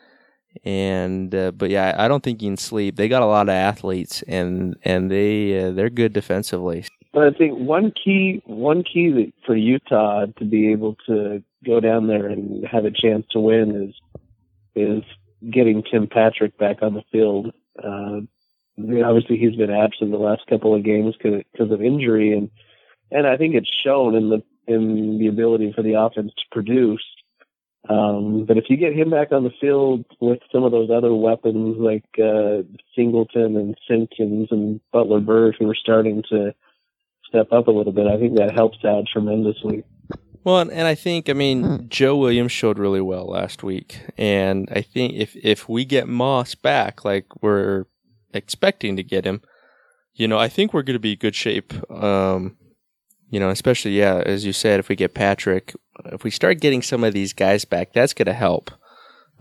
And 0.64 1.32
uh, 1.32 1.52
but 1.52 1.70
yeah, 1.70 1.94
I 1.96 2.08
don't 2.08 2.24
think 2.24 2.42
you 2.42 2.48
can 2.48 2.56
sleep. 2.56 2.96
They 2.96 3.06
got 3.06 3.22
a 3.22 3.26
lot 3.26 3.48
of 3.48 3.54
athletes, 3.54 4.22
and 4.22 4.74
and 4.82 5.08
they 5.08 5.66
uh, 5.66 5.70
they're 5.70 5.90
good 5.90 6.12
defensively. 6.12 6.86
But 7.12 7.24
I 7.24 7.30
think 7.36 7.58
one 7.58 7.92
key 7.92 8.42
one 8.46 8.84
key 8.84 9.10
that 9.10 9.32
for 9.44 9.56
Utah 9.56 10.26
to 10.38 10.44
be 10.44 10.70
able 10.70 10.96
to 11.06 11.42
go 11.64 11.80
down 11.80 12.06
there 12.06 12.26
and 12.26 12.66
have 12.66 12.84
a 12.84 12.90
chance 12.90 13.26
to 13.30 13.40
win 13.40 13.88
is 13.88 13.94
is 14.76 15.02
getting 15.50 15.82
Tim 15.82 16.06
Patrick 16.06 16.56
back 16.58 16.82
on 16.82 16.94
the 16.94 17.02
field. 17.10 17.52
Uh, 17.82 18.20
obviously, 19.04 19.38
he's 19.38 19.56
been 19.56 19.70
absent 19.70 20.12
the 20.12 20.18
last 20.18 20.46
couple 20.48 20.74
of 20.74 20.84
games 20.84 21.14
because 21.20 21.72
of 21.72 21.82
injury, 21.82 22.32
and 22.32 22.50
and 23.10 23.26
I 23.26 23.36
think 23.36 23.54
it's 23.54 23.70
shown 23.84 24.14
in 24.14 24.30
the 24.30 24.42
in 24.66 25.18
the 25.18 25.26
ability 25.26 25.72
for 25.74 25.82
the 25.82 25.94
offense 25.94 26.32
to 26.36 26.44
produce. 26.52 27.04
Um, 27.88 28.44
but 28.44 28.58
if 28.58 28.64
you 28.68 28.76
get 28.76 28.94
him 28.94 29.10
back 29.10 29.32
on 29.32 29.42
the 29.42 29.52
field 29.58 30.04
with 30.20 30.40
some 30.52 30.64
of 30.64 30.70
those 30.70 30.90
other 30.90 31.14
weapons 31.14 31.76
like 31.78 32.04
uh, 32.22 32.62
Singleton 32.94 33.56
and 33.56 33.76
Simpkins 33.88 34.48
and 34.50 34.80
Butler-Byrd 34.92 35.56
who 35.58 35.68
are 35.68 35.74
starting 35.74 36.22
to 36.28 36.54
step 37.30 37.50
up 37.52 37.66
a 37.66 37.70
little 37.70 37.92
bit, 37.92 38.06
I 38.06 38.18
think 38.18 38.36
that 38.36 38.52
helps 38.52 38.84
out 38.84 39.06
tremendously. 39.10 39.84
Well, 40.44 40.60
and 40.60 40.86
I 40.86 40.94
think 40.94 41.28
I 41.28 41.34
mean 41.34 41.88
Joe 41.88 42.16
Williams 42.16 42.52
showed 42.52 42.78
really 42.78 43.00
well 43.00 43.26
last 43.26 43.62
week, 43.62 44.00
and 44.16 44.68
I 44.72 44.82
think 44.82 45.14
if 45.14 45.36
if 45.36 45.68
we 45.68 45.84
get 45.84 46.08
Moss 46.08 46.54
back 46.54 47.04
like 47.04 47.26
we're 47.42 47.84
expecting 48.32 48.96
to 48.96 49.02
get 49.02 49.26
him, 49.26 49.42
you 50.14 50.26
know, 50.26 50.38
I 50.38 50.48
think 50.48 50.72
we're 50.72 50.82
going 50.82 50.94
to 50.94 50.98
be 51.00 51.16
good 51.16 51.34
shape. 51.34 51.74
Um, 51.90 52.56
you 53.28 53.38
know, 53.38 53.50
especially 53.50 53.98
yeah, 53.98 54.22
as 54.24 54.44
you 54.46 54.52
said, 54.52 54.80
if 54.80 54.88
we 54.88 54.96
get 54.96 55.14
Patrick, 55.14 55.74
if 56.06 56.24
we 56.24 56.30
start 56.30 56.60
getting 56.60 56.82
some 56.82 57.04
of 57.04 57.12
these 57.12 57.34
guys 57.34 57.66
back, 57.66 57.92
that's 57.92 58.14
going 58.14 58.26
to 58.26 58.32
help. 58.32 58.70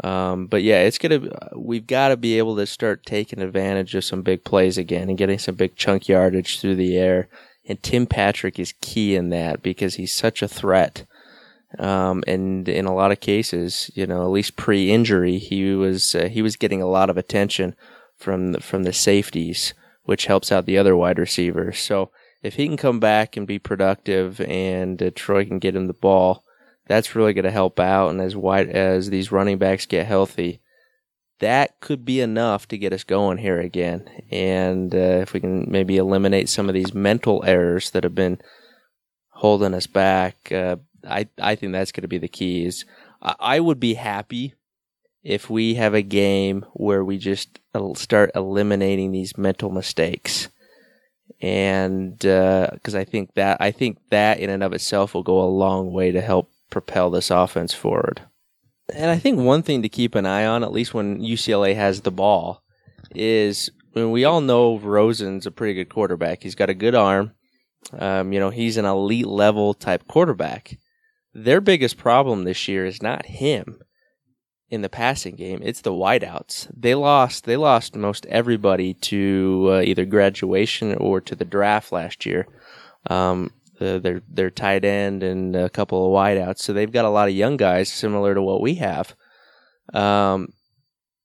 Um, 0.04 0.48
but 0.48 0.64
yeah, 0.64 0.82
it's 0.82 0.98
gonna. 0.98 1.22
We've 1.58 1.86
got 1.86 2.10
to 2.10 2.18
be 2.18 2.38
able 2.38 2.56
to 2.58 2.66
start 2.66 3.06
taking 3.06 3.42
advantage 3.42 3.96
of 3.96 4.06
some 4.06 4.22
big 4.22 4.44
plays 4.46 4.78
again 4.78 5.10
and 5.10 5.18
getting 5.18 5.40
some 5.40 5.56
big 5.56 5.76
chunk 5.76 6.08
yardage 6.08 6.60
through 6.60 6.76
the 6.76 6.98
air. 6.98 7.28
And 7.70 7.82
Tim 7.84 8.08
Patrick 8.08 8.60
is 8.60 8.74
key 8.82 9.16
in 9.16 9.30
that 9.30 9.62
because 9.62 9.96
he's 9.96 10.14
such 10.14 10.42
a 10.42 10.48
threat. 10.48 11.06
Um, 11.78 12.24
and 12.26 12.68
in 12.68 12.86
a 12.86 12.96
lot 12.96 13.12
of 13.12 13.20
cases, 13.20 13.92
you 13.94 14.08
know, 14.08 14.24
at 14.24 14.32
least 14.32 14.56
pre-injury, 14.56 15.38
he 15.38 15.76
was 15.76 16.16
uh, 16.16 16.28
he 16.28 16.42
was 16.42 16.56
getting 16.56 16.82
a 16.82 16.88
lot 16.88 17.12
of 17.12 17.18
attention 17.18 17.76
from 18.18 18.54
the, 18.54 18.60
from 18.60 18.84
the 18.84 18.92
safeties, 18.92 19.76
which 20.04 20.26
helps 20.26 20.52
out 20.52 20.66
the 20.66 20.80
other 20.80 20.98
wide 20.98 21.20
receivers. 21.20 21.78
So 21.78 22.10
if 22.42 22.56
he 22.56 22.68
can 22.68 22.76
come 22.76 23.00
back 23.00 23.38
and 23.38 23.46
be 23.46 23.60
productive 23.60 24.42
and 24.42 25.02
uh, 25.02 25.12
Troy 25.14 25.46
can 25.46 25.60
get 25.60 25.76
him 25.76 25.86
the 25.86 25.94
ball, 25.94 26.44
that's 26.88 27.16
really 27.16 27.34
going 27.34 27.46
to 27.46 27.52
help 27.52 27.80
out. 27.80 28.10
And 28.10 28.20
as 28.20 28.36
wide 28.36 28.70
as 28.70 29.12
these 29.12 29.32
running 29.32 29.60
backs 29.60 29.86
get 29.86 30.08
healthy, 30.08 30.62
that 31.40 31.80
could 31.80 32.06
be 32.06 32.22
enough 32.22 32.68
to 32.68 32.78
get 32.78 32.94
us 32.94 33.04
going 33.04 33.38
here 33.38 33.60
again. 33.60 34.10
And 34.32 34.94
uh, 34.94 35.22
if 35.22 35.34
we 35.34 35.40
can 35.40 35.70
maybe 35.70 35.98
eliminate 35.98 36.50
some 36.50 36.68
of 36.68 36.76
these 36.76 36.94
mental 36.94 37.44
errors 37.46 37.92
that 37.92 38.04
have 38.04 38.16
been 38.16 38.40
holding 39.30 39.74
us 39.74 39.88
back, 39.88 40.52
uh, 40.52 40.78
I 41.08 41.28
I 41.42 41.56
think 41.56 41.72
that's 41.72 41.92
going 41.92 42.04
to 42.04 42.08
be 42.08 42.18
the 42.18 42.28
keys. 42.28 42.86
I, 43.22 43.36
I 43.40 43.60
would 43.60 43.80
be 43.80 43.96
happy 43.96 44.54
if 45.24 45.50
we 45.50 45.76
have 45.76 45.94
a 45.94 46.02
game 46.02 46.66
where 46.74 47.04
we 47.04 47.18
just 47.18 47.60
start 47.96 48.32
eliminating 48.36 49.12
these 49.12 49.38
mental 49.38 49.70
mistakes 49.70 50.50
and 51.42 52.18
because 52.18 52.96
uh, 52.96 53.00
I 53.00 53.04
think 53.04 53.34
that 53.36 53.58
I 53.60 53.72
think 53.72 53.98
that 54.10 54.40
in 54.40 54.50
and 54.50 54.64
of 54.64 54.74
itself 54.74 55.14
will 55.14 55.24
go 55.24 55.42
a 55.42 55.46
long 55.46 55.92
way 55.92 56.12
to 56.12 56.22
help 56.22 56.52
propel 56.70 57.10
this 57.10 57.32
offense 57.32 57.74
forward. 57.74 58.22
And 58.94 59.10
I 59.10 59.18
think 59.18 59.40
one 59.40 59.64
thing 59.64 59.82
to 59.82 59.90
keep 59.90 60.16
an 60.16 60.26
eye 60.26 60.46
on, 60.46 60.64
at 60.64 60.72
least 60.72 60.94
when 60.94 61.20
UCLA 61.20 61.76
has 61.76 62.02
the 62.02 62.12
ball, 62.12 62.64
is 63.16 63.70
we 63.94 64.26
all 64.26 64.42
know 64.42 64.78
Rosen's 64.78 65.46
a 65.46 65.52
pretty 65.52 65.74
good 65.74 65.94
quarterback. 65.94 66.44
He's 66.44 66.56
got 66.56 66.70
a 66.70 66.76
good 66.76 66.96
arm. 66.96 67.32
Um, 67.98 68.34
you 68.34 68.40
know, 68.40 68.50
he's 68.50 68.78
an 68.78 68.86
elite 68.86 69.28
level 69.28 69.74
type 69.74 70.08
quarterback. 70.08 70.78
Their 71.34 71.62
biggest 71.62 71.98
problem 71.98 72.44
this 72.44 72.68
year 72.68 72.86
is 72.86 73.02
not 73.02 73.26
him 73.26 73.80
in 74.70 74.82
the 74.82 74.90
passing 74.90 75.36
game. 75.36 75.60
It's 75.64 75.82
the 75.82 75.92
wideouts. 75.92 76.70
They 76.76 76.96
lost. 76.96 77.46
They 77.46 77.58
lost 77.58 77.96
most 77.96 78.26
everybody 78.28 78.94
to 78.96 79.68
uh, 79.72 79.82
either 79.82 80.06
graduation 80.06 80.96
or 80.96 81.22
to 81.22 81.36
the 81.36 81.46
draft 81.46 81.92
last 81.92 82.26
year. 82.26 82.48
Um, 83.10 83.52
the, 83.80 84.00
their 84.00 84.22
their 84.30 84.52
tight 84.52 84.86
end 84.86 85.24
and 85.24 85.56
a 85.56 85.70
couple 85.70 86.06
of 86.06 86.14
wideouts. 86.14 86.60
So 86.60 86.74
they've 86.74 86.92
got 86.92 87.06
a 87.06 87.10
lot 87.10 87.28
of 87.28 87.34
young 87.36 87.58
guys 87.58 87.92
similar 87.92 88.36
to 88.36 88.42
what 88.42 88.62
we 88.62 88.76
have. 88.76 89.16
Um, 89.94 90.54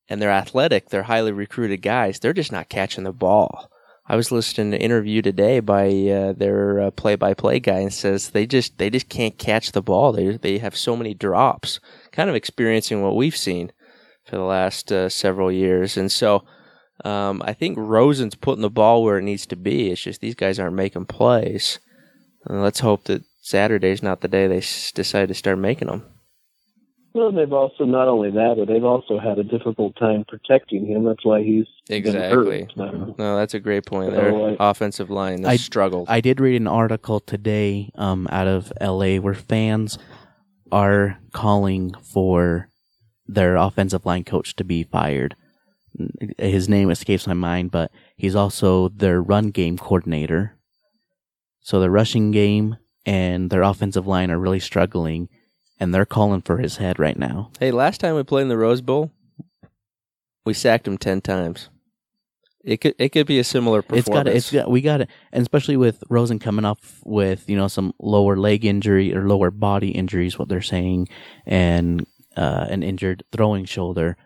and 0.09 0.21
they're 0.21 0.31
athletic. 0.31 0.89
They're 0.89 1.03
highly 1.03 1.33
recruited 1.33 1.83
guys. 1.83 2.19
They're 2.19 2.33
just 2.33 2.53
not 2.53 2.69
catching 2.69 3.05
the 3.05 3.13
ball. 3.13 3.71
I 4.07 4.17
was 4.17 4.31
listening 4.31 4.71
to 4.71 4.77
an 4.77 4.83
interview 4.83 5.23
today 5.23 5.61
by 5.61 5.87
uh, 5.89 6.35
their 6.35 6.81
uh, 6.81 6.91
play-by-play 6.91 7.61
guy 7.61 7.79
and 7.79 7.93
says 7.93 8.31
they 8.31 8.47
just 8.47 8.77
they 8.77 8.91
just 8.91 9.09
can't 9.09 9.39
catch 9.39 9.73
the 9.73 9.83
ball. 9.83 10.13
They 10.13 10.37
they 10.37 10.59
have 10.59 10.77
so 10.77 10.95
many 10.95 11.15
drops, 11.15 11.81
kind 12.13 12.29
of 12.29 12.37
experiencing 12.37 13.03
what 13.03 13.17
we've 13.17 13.37
seen 13.37 13.73
for 14.27 14.37
the 14.37 14.43
last 14.43 14.93
uh, 14.93 15.09
several 15.09 15.51
years. 15.51 15.97
And 15.97 16.13
so 16.13 16.45
um, 17.05 17.43
I 17.47 17.55
think 17.55 17.79
Rosen's 17.79 18.35
putting 18.35 18.63
the 18.63 18.71
ball 18.71 19.03
where 19.03 19.19
it 19.19 19.23
needs 19.23 19.47
to 19.47 19.57
be. 19.57 19.91
It's 19.91 20.03
just 20.03 20.21
these 20.21 20.35
guys 20.35 20.59
aren't 20.59 20.77
making 20.77 21.07
plays. 21.07 21.81
And 22.47 22.63
let's 22.63 22.81
hope 22.81 23.05
that 23.05 23.25
Saturday's 23.41 24.03
not 24.03 24.21
the 24.21 24.29
day 24.29 24.47
they 24.47 24.59
s- 24.59 24.93
decide 24.93 25.29
to 25.29 25.35
start 25.35 25.59
making 25.59 25.89
them. 25.89 26.05
Well, 27.15 27.31
they've 27.31 27.53
also 27.53 27.85
not 27.85 28.09
only 28.09 28.33
that, 28.33 28.57
but 28.59 28.67
they've 28.67 28.85
also 28.85 29.21
had 29.21 29.39
a 29.39 29.45
difficult 29.45 29.95
time 29.97 30.25
protecting 30.27 30.85
him. 30.85 31.05
That's 31.05 31.25
why 31.25 31.45
he's 31.45 31.67
exactly. 31.89 32.69
No, 32.77 33.37
that's 33.37 33.55
a 33.55 33.61
great 33.61 33.87
point. 33.87 34.11
Their 34.11 34.33
so, 34.33 34.57
offensive 34.59 35.11
line 35.11 35.45
I 35.47 35.57
struggled. 35.57 36.09
I 36.11 36.21
did 36.21 36.41
read 36.41 36.61
an 36.61 36.67
article 36.67 37.21
today 37.21 37.93
um, 37.95 38.27
out 38.33 38.49
of 38.49 38.73
LA 38.81 39.19
where 39.19 39.35
fans 39.35 39.97
are 40.73 41.21
calling 41.33 41.95
for 42.03 42.69
their 43.29 43.55
offensive 43.55 44.05
line 44.05 44.25
coach 44.25 44.57
to 44.57 44.65
be 44.65 44.83
fired. 44.83 45.37
His 46.39 46.69
name 46.69 46.91
escapes 46.91 47.29
my 47.29 47.35
mind, 47.35 47.71
but 47.71 47.93
he's 48.17 48.35
also 48.35 48.89
their 48.89 49.23
run 49.23 49.51
game 49.51 49.79
coordinator. 49.79 50.59
So 51.65 51.81
the 51.81 51.91
rushing 51.91 52.31
game 52.31 52.77
and 53.07 53.49
their 53.49 53.63
offensive 53.63 54.07
line 54.07 54.31
are 54.31 54.39
really 54.39 54.61
struggling 54.61 55.31
and 55.81 55.95
they're 55.95 56.05
calling 56.05 56.43
for 56.43 56.59
his 56.59 56.77
head 56.77 56.99
right 56.99 57.19
now. 57.19 57.51
Hey, 57.59 57.71
last 57.73 58.01
time 58.01 58.15
we 58.15 58.23
played 58.23 58.43
in 58.43 58.49
the 58.49 58.59
Rose 58.59 58.83
Bowl, 58.83 59.11
we 60.45 60.53
sacked 60.53 60.87
him 60.87 60.99
ten 60.99 61.23
times. 61.23 61.71
It 62.63 62.83
could 62.83 62.95
it 62.99 63.11
could 63.11 63.27
be 63.27 63.39
a 63.39 63.45
similar 63.45 63.81
performance. 63.81 64.07
It's 64.07 64.15
got 64.15 64.27
it's 64.29 64.53
got 64.53 64.71
we 64.71 64.83
got 64.83 65.01
it, 65.01 65.11
and 65.33 65.41
especially 65.41 65.79
with 65.79 66.05
Rosen 66.11 66.39
coming 66.39 66.67
off 66.67 67.01
with 67.03 67.49
you 67.49 67.57
know 67.57 67.69
some 67.69 67.95
lower 67.99 68.37
leg 68.37 68.67
injury 68.67 69.15
or 69.15 69.27
lower 69.27 69.51
body 69.51 69.91
injuries, 69.91 70.39
what 70.39 70.49
they're 70.49 70.61
saying, 70.61 71.09
and 71.47 72.07
uh, 72.37 72.67
an 72.69 72.83
injured 72.83 73.25
throwing 73.33 73.65
shoulder. 73.65 74.19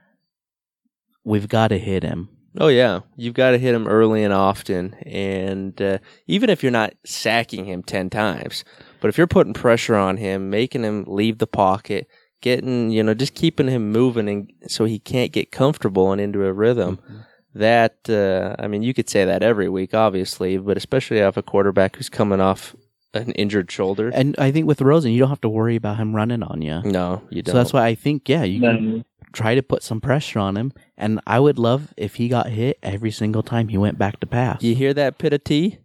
We've 1.25 1.49
got 1.49 1.69
to 1.69 1.79
hit 1.79 2.03
him. 2.03 2.31
Oh 2.57 2.69
yeah, 2.69 3.01
you've 3.17 3.35
got 3.35 3.51
to 3.51 3.59
hit 3.59 3.75
him 3.75 3.87
early 3.87 4.25
and 4.25 4.33
often, 4.33 4.95
and 5.05 5.81
uh, 5.81 5.99
even 6.27 6.51
if 6.51 6.63
you're 6.63 6.73
not 6.73 6.95
sacking 7.05 7.67
him 7.67 7.83
ten 7.83 8.09
times, 8.11 8.65
but 9.01 9.09
if 9.09 9.19
you're 9.19 9.27
putting 9.27 9.53
pressure 9.53 9.97
on 9.97 10.17
him, 10.17 10.51
making 10.51 10.83
him 10.83 11.05
leave 11.07 11.39
the 11.39 11.47
pocket, 11.47 12.09
getting 12.41 12.91
you 12.91 13.03
know 13.03 13.15
just 13.15 13.35
keeping 13.35 13.69
him 13.69 13.93
moving, 13.93 14.29
and 14.29 14.53
so 14.67 14.87
he 14.87 14.99
can't 14.99 15.33
get 15.33 15.53
comfortable 15.53 16.11
and 16.11 16.21
into 16.21 16.45
a 16.45 16.53
rhythm. 16.53 16.97
Mm-hmm. 16.97 17.19
That 17.55 18.09
uh, 18.09 18.57
I 18.63 18.67
mean, 18.67 18.83
you 18.83 18.95
could 18.95 19.11
say 19.11 19.25
that 19.25 19.43
every 19.43 19.69
week, 19.69 19.95
obviously, 19.95 20.59
but 20.59 20.77
especially 20.77 21.23
off 21.23 21.37
a 21.37 21.43
quarterback 21.43 21.97
who's 21.97 22.09
coming 22.09 22.41
off 22.41 22.75
an 23.15 23.33
injured 23.33 23.71
shoulder. 23.71 24.11
And 24.13 24.35
I 24.39 24.51
think 24.51 24.67
with 24.67 24.81
Rosen, 24.81 25.13
you 25.13 25.19
don't 25.19 25.29
have 25.29 25.41
to 25.43 25.49
worry 25.49 25.77
about 25.77 25.97
him 25.97 26.15
running 26.15 26.43
on 26.43 26.63
you. 26.63 26.83
No, 26.83 27.23
you 27.31 27.43
don't. 27.43 27.53
So 27.53 27.59
that's 27.59 27.73
why 27.73 27.87
I 27.87 27.95
think, 27.95 28.29
yeah, 28.29 28.45
you 28.45 28.61
can 28.61 29.05
try 29.33 29.55
to 29.55 29.63
put 29.63 29.83
some 29.83 30.01
pressure 30.01 30.39
on 30.39 30.57
him. 30.57 30.73
And 30.97 31.21
I 31.27 31.41
would 31.41 31.59
love 31.59 31.93
if 31.97 32.17
he 32.17 32.29
got 32.29 32.49
hit 32.49 32.79
every 32.83 33.11
single 33.11 33.43
time 33.43 33.69
he 33.69 33.79
went 33.79 33.99
back 33.99 34.21
to 34.21 34.27
pass. 34.27 34.63
You 34.63 34.75
hear 34.75 34.95
that, 34.95 35.19
pit 35.19 35.33
of 35.33 35.45
tea? 35.45 35.79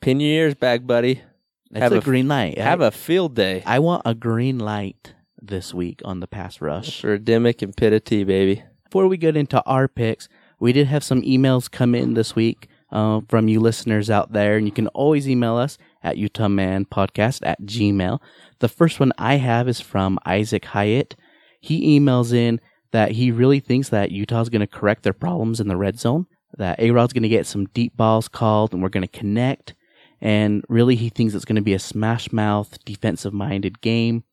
Pin 0.00 0.20
your 0.20 0.30
ears 0.30 0.54
back, 0.54 0.86
buddy. 0.86 1.22
It's 1.70 1.80
Have 1.80 1.92
a, 1.92 1.98
a- 1.98 2.00
green 2.02 2.28
light. 2.28 2.58
Have 2.58 2.82
I, 2.82 2.88
a 2.88 2.90
field 2.90 3.34
day 3.34 3.62
I 3.66 3.78
want 3.78 4.02
a 4.04 4.14
green 4.14 4.58
light 4.58 5.14
this 5.40 5.74
week 5.74 6.00
on 6.04 6.20
the 6.20 6.26
pass 6.26 6.60
rush. 6.60 7.00
for 7.00 7.18
Dimick 7.18 7.62
and 7.62 7.76
Pitty, 7.76 8.24
baby. 8.24 8.62
Before 8.84 9.08
we 9.08 9.16
get 9.16 9.36
into 9.36 9.62
our 9.64 9.88
picks, 9.88 10.28
we 10.60 10.72
did 10.72 10.86
have 10.86 11.02
some 11.04 11.20
emails 11.22 11.70
come 11.70 11.94
in 11.94 12.14
this 12.14 12.34
week 12.36 12.68
uh, 12.92 13.20
from 13.28 13.48
you 13.48 13.60
listeners 13.60 14.08
out 14.08 14.32
there, 14.32 14.56
and 14.56 14.66
you 14.66 14.72
can 14.72 14.86
always 14.88 15.28
email 15.28 15.56
us 15.56 15.76
at 16.02 16.16
utahmanpodcast 16.16 17.40
at 17.42 17.60
gmail. 17.62 18.20
The 18.60 18.68
first 18.68 19.00
one 19.00 19.12
I 19.18 19.34
have 19.36 19.68
is 19.68 19.80
from 19.80 20.18
Isaac 20.24 20.66
Hyatt. 20.66 21.16
He 21.64 21.98
emails 21.98 22.34
in 22.34 22.60
that 22.92 23.12
he 23.12 23.30
really 23.30 23.58
thinks 23.58 23.88
that 23.88 24.12
Utah's 24.12 24.50
going 24.50 24.60
to 24.60 24.66
correct 24.66 25.02
their 25.02 25.14
problems 25.14 25.60
in 25.60 25.68
the 25.68 25.78
red 25.78 25.98
zone, 25.98 26.26
that 26.58 26.78
A-Rod's 26.78 27.14
going 27.14 27.22
to 27.22 27.28
get 27.30 27.46
some 27.46 27.64
deep 27.68 27.96
balls 27.96 28.28
called, 28.28 28.74
and 28.74 28.82
we're 28.82 28.90
going 28.90 29.06
to 29.06 29.18
connect. 29.18 29.74
And 30.20 30.62
really, 30.68 30.94
he 30.94 31.08
thinks 31.08 31.32
it's 31.32 31.46
going 31.46 31.56
to 31.56 31.62
be 31.62 31.72
a 31.72 31.78
smash 31.78 32.30
mouth, 32.32 32.84
defensive 32.84 33.32
minded 33.32 33.80
game. 33.80 34.24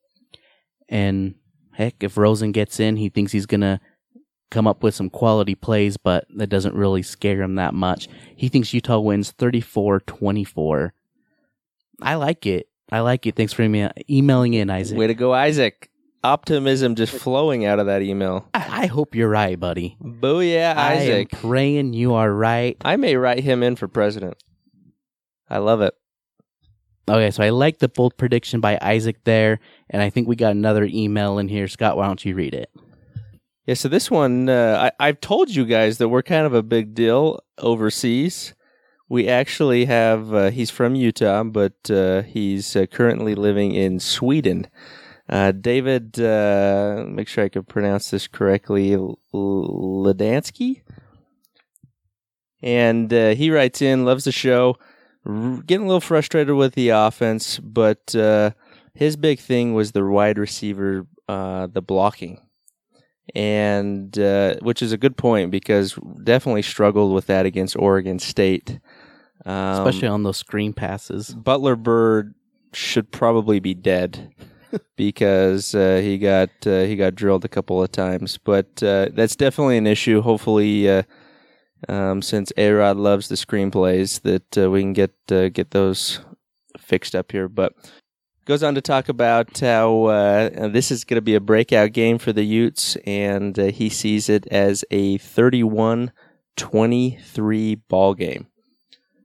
And 0.89 1.35
heck, 1.71 2.03
if 2.03 2.17
Rosen 2.17 2.51
gets 2.51 2.81
in, 2.81 2.97
he 2.97 3.07
thinks 3.07 3.31
he's 3.31 3.45
going 3.45 3.61
to 3.61 3.79
come 4.49 4.67
up 4.67 4.83
with 4.83 4.93
some 4.93 5.09
quality 5.09 5.55
plays, 5.55 5.95
but 5.95 6.27
that 6.35 6.47
doesn't 6.47 6.75
really 6.75 7.01
scare 7.01 7.41
him 7.41 7.55
that 7.55 7.73
much. 7.73 8.09
He 8.35 8.49
thinks 8.49 8.73
Utah 8.73 8.99
wins 8.99 9.31
34 9.31 10.01
24. 10.01 10.93
I 12.01 12.15
like 12.15 12.45
it. 12.45 12.67
I 12.91 12.99
like 12.99 13.25
it. 13.25 13.37
Thanks 13.37 13.53
for 13.53 13.63
emailing 13.63 14.53
in, 14.53 14.69
Isaac. 14.69 14.97
Way 14.97 15.07
to 15.07 15.13
go, 15.13 15.33
Isaac. 15.33 15.90
Optimism 16.23 16.95
just 16.95 17.13
flowing 17.13 17.65
out 17.65 17.79
of 17.79 17.87
that 17.87 18.01
email. 18.01 18.47
I 18.53 18.83
I 18.83 18.85
hope 18.85 19.15
you're 19.15 19.29
right, 19.29 19.59
buddy. 19.59 19.97
Booyah, 20.01 20.75
I 20.75 20.93
am 20.93 21.01
Isaac. 21.01 21.31
praying 21.31 21.93
you 21.93 22.13
are 22.13 22.31
right. 22.31 22.77
I 22.81 22.95
may 22.95 23.15
write 23.15 23.43
him 23.43 23.63
in 23.63 23.75
for 23.75 23.87
president. 23.87 24.35
I 25.49 25.57
love 25.57 25.81
it. 25.81 25.93
Okay, 27.09 27.31
so 27.31 27.43
I 27.43 27.49
like 27.49 27.79
the 27.79 27.89
bold 27.89 28.15
prediction 28.17 28.61
by 28.61 28.77
Isaac 28.81 29.23
there, 29.23 29.59
and 29.89 30.01
I 30.01 30.09
think 30.09 30.27
we 30.27 30.35
got 30.35 30.51
another 30.51 30.85
email 30.85 31.39
in 31.39 31.47
here. 31.49 31.67
Scott, 31.67 31.97
why 31.97 32.05
don't 32.05 32.23
you 32.23 32.35
read 32.35 32.53
it? 32.53 32.69
Yeah, 33.65 33.73
so 33.73 33.89
this 33.89 34.09
one, 34.09 34.47
uh, 34.47 34.91
I, 34.99 35.07
I've 35.07 35.21
told 35.21 35.49
you 35.49 35.65
guys 35.65 35.97
that 35.97 36.09
we're 36.09 36.21
kind 36.23 36.45
of 36.45 36.53
a 36.53 36.63
big 36.63 36.93
deal 36.93 37.39
overseas. 37.57 38.53
We 39.09 39.27
actually 39.27 39.85
have, 39.85 40.33
uh, 40.33 40.51
he's 40.51 40.69
from 40.69 40.95
Utah, 40.95 41.43
but 41.43 41.89
uh, 41.89 42.21
he's 42.21 42.75
uh, 42.75 42.85
currently 42.85 43.35
living 43.35 43.73
in 43.73 43.99
Sweden. 43.99 44.67
Uh, 45.31 45.53
David, 45.53 46.19
uh, 46.19 47.05
make 47.07 47.29
sure 47.29 47.45
I 47.45 47.49
can 47.49 47.63
pronounce 47.63 48.11
this 48.11 48.27
correctly, 48.27 48.97
Ladansky? 49.33 50.81
And 52.61 53.11
uh, 53.13 53.29
he 53.29 53.49
writes 53.49 53.81
in, 53.81 54.03
loves 54.03 54.25
the 54.25 54.33
show, 54.33 54.77
r- 55.25 55.61
getting 55.65 55.85
a 55.85 55.87
little 55.87 56.01
frustrated 56.01 56.55
with 56.55 56.75
the 56.75 56.89
offense, 56.89 57.59
but 57.59 58.13
uh, 58.13 58.51
his 58.93 59.15
big 59.15 59.39
thing 59.39 59.73
was 59.73 59.93
the 59.93 60.05
wide 60.05 60.37
receiver, 60.37 61.07
uh, 61.29 61.67
the 61.67 61.81
blocking 61.81 62.41
and 63.33 64.17
uh, 64.19 64.55
which 64.61 64.81
is 64.81 64.91
a 64.91 64.97
good 64.97 65.17
point 65.17 65.51
because 65.51 65.97
definitely 66.23 66.61
struggled 66.61 67.13
with 67.13 67.27
that 67.27 67.45
against 67.45 67.77
Oregon 67.77 68.19
State. 68.19 68.79
Um, 69.45 69.85
Especially 69.85 70.07
on 70.07 70.23
those 70.23 70.37
screen 70.37 70.73
passes. 70.73 71.33
Butler-Byrd 71.33 72.35
should 72.73 73.11
probably 73.11 73.59
be 73.59 73.73
dead 73.73 74.33
because 74.95 75.75
uh, 75.75 75.99
he 76.01 76.17
got 76.17 76.49
uh, 76.65 76.81
he 76.81 76.95
got 76.95 77.15
drilled 77.15 77.45
a 77.45 77.49
couple 77.49 77.81
of 77.81 77.91
times, 77.91 78.37
but 78.37 78.81
uh, 78.83 79.09
that's 79.13 79.35
definitely 79.35 79.77
an 79.77 79.87
issue. 79.87 80.21
Hopefully, 80.21 80.89
uh, 80.89 81.03
um, 81.89 82.21
since 82.21 82.51
Arod 82.57 82.97
loves 82.97 83.27
the 83.27 83.35
screenplays, 83.35 84.21
that 84.21 84.57
uh, 84.57 84.69
we 84.69 84.81
can 84.81 84.93
get 84.93 85.13
uh, 85.31 85.49
get 85.49 85.71
those 85.71 86.19
fixed 86.77 87.15
up 87.15 87.31
here. 87.31 87.47
But 87.47 87.73
goes 88.45 88.63
on 88.63 88.75
to 88.75 88.81
talk 88.81 89.09
about 89.09 89.59
how 89.59 90.07
this 90.71 90.91
is 90.91 91.03
going 91.03 91.17
to 91.17 91.21
be 91.21 91.35
a 91.35 91.39
breakout 91.39 91.93
game 91.93 92.17
for 92.17 92.33
the 92.33 92.43
Utes, 92.43 92.95
and 93.05 93.55
he 93.57 93.89
sees 93.89 94.29
it 94.29 94.47
as 94.47 94.83
a 94.91 95.17
31 95.17 96.11
23 96.57 97.75
ball 97.75 98.13
game. 98.13 98.47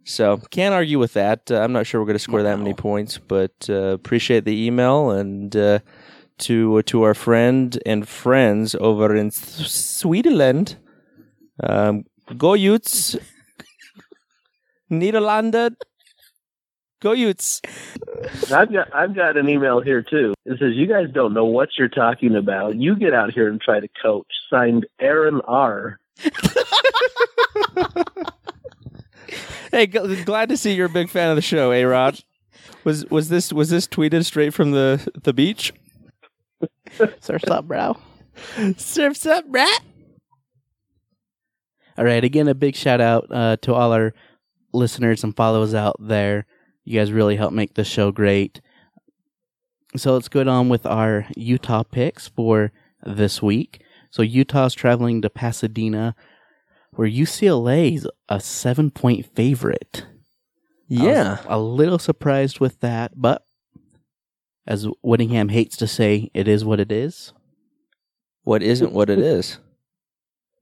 So 0.09 0.37
can't 0.51 0.73
argue 0.73 1.01
with 1.01 1.15
that. 1.15 1.51
Uh, 1.51 1.59
I'm 1.61 1.73
not 1.73 1.85
sure 1.85 2.01
we're 2.01 2.07
going 2.07 2.15
to 2.15 2.21
score 2.23 2.43
that 2.45 2.59
many 2.59 2.75
points, 2.75 3.19
but 3.19 3.53
uh, 3.69 3.89
appreciate 3.93 4.45
the 4.45 4.67
email 4.67 5.11
and 5.11 5.55
uh, 5.57 5.81
to 6.39 6.81
to 6.83 7.03
our 7.03 7.15
friend 7.15 7.77
and 7.85 8.09
friends 8.09 8.77
over 8.77 9.17
in 9.17 9.27
S- 9.27 10.03
Swedenland. 10.03 10.77
Um, 11.61 12.05
go 12.37 12.55
Utes, 12.55 13.17
Nederlanden. 14.91 15.75
Go 17.01 17.13
Utes. 17.13 17.61
I've 18.53 18.73
got 18.73 18.95
I've 18.95 19.15
got 19.15 19.37
an 19.37 19.49
email 19.49 19.81
here 19.81 20.03
too. 20.03 20.35
It 20.45 20.61
says 20.61 20.75
you 20.75 20.87
guys 20.87 21.09
don't 21.13 21.35
know 21.35 21.47
what 21.47 21.71
you're 21.77 21.89
talking 21.89 22.37
about. 22.37 22.77
You 22.77 22.95
get 22.95 23.13
out 23.13 23.33
here 23.33 23.49
and 23.49 23.61
try 23.61 23.81
to 23.81 23.89
coach. 24.01 24.29
Signed 24.51 24.87
Aaron 25.01 25.41
R. 25.49 25.99
Hey, 29.71 29.87
g- 29.87 30.25
glad 30.25 30.49
to 30.51 30.57
see 30.57 30.75
you're 30.75 30.87
a 30.87 30.91
big 30.91 31.11
fan 31.11 31.31
of 31.31 31.37
the 31.37 31.43
show, 31.43 31.73
A 31.73 31.85
Rod. 31.85 32.21
Was 32.85 33.05
was 33.07 33.29
this 33.29 33.53
was 33.53 33.69
this 33.71 33.87
tweeted 33.87 34.25
straight 34.25 34.55
from 34.55 34.71
the 34.73 35.07
the 35.23 35.33
beach? 35.33 35.73
Surf's 37.21 37.49
up, 37.49 37.67
bro. 37.67 37.97
Surfs 38.77 39.27
up, 39.27 39.45
rat. 39.49 39.83
All 41.99 42.05
right. 42.05 42.23
Again, 42.23 42.49
a 42.49 42.55
big 42.55 42.77
shout 42.77 43.01
out 43.01 43.27
uh, 43.31 43.57
to 43.63 43.75
all 43.75 43.93
our 43.93 44.15
listeners 44.73 45.25
and 45.25 45.35
followers 45.35 45.75
out 45.75 45.97
there. 45.99 46.47
You 46.85 46.99
guys 46.99 47.11
really 47.13 47.37
help 47.37 47.53
make 47.53 47.75
the 47.75 47.85
show 47.85 48.13
great. 48.13 48.61
So 49.97 50.13
let's 50.13 50.29
go 50.29 50.43
on 50.47 50.69
with 50.69 50.87
our 50.87 51.27
Utah 51.37 51.83
picks 51.83 52.29
for 52.29 52.71
this 53.05 53.43
week. 53.43 53.83
So 54.11 54.23
Utah's 54.23 54.75
traveling 54.75 55.23
to 55.23 55.31
Pasadena, 55.31 56.15
where 56.97 57.09
UCLA 57.09 57.95
is 57.95 58.09
a 58.29 58.41
seven 58.41 58.91
point 58.91 59.27
favorite. 59.35 60.07
Yeah. 60.89 61.39
a 61.47 61.59
little 61.59 61.99
surprised 61.99 62.61
with 62.61 62.81
that, 62.81 63.13
but 63.17 63.45
as 64.67 64.87
Whittingham 65.03 65.49
hates 65.49 65.77
to 65.79 65.87
say, 65.87 66.31
it 66.35 66.49
is 66.49 66.65
what 66.65 66.81
it 66.81 66.91
is. 66.91 67.33
what 68.43 68.63
isn't 68.63 68.93
what 68.93 69.11
it 69.11 69.19
is. 69.19 69.59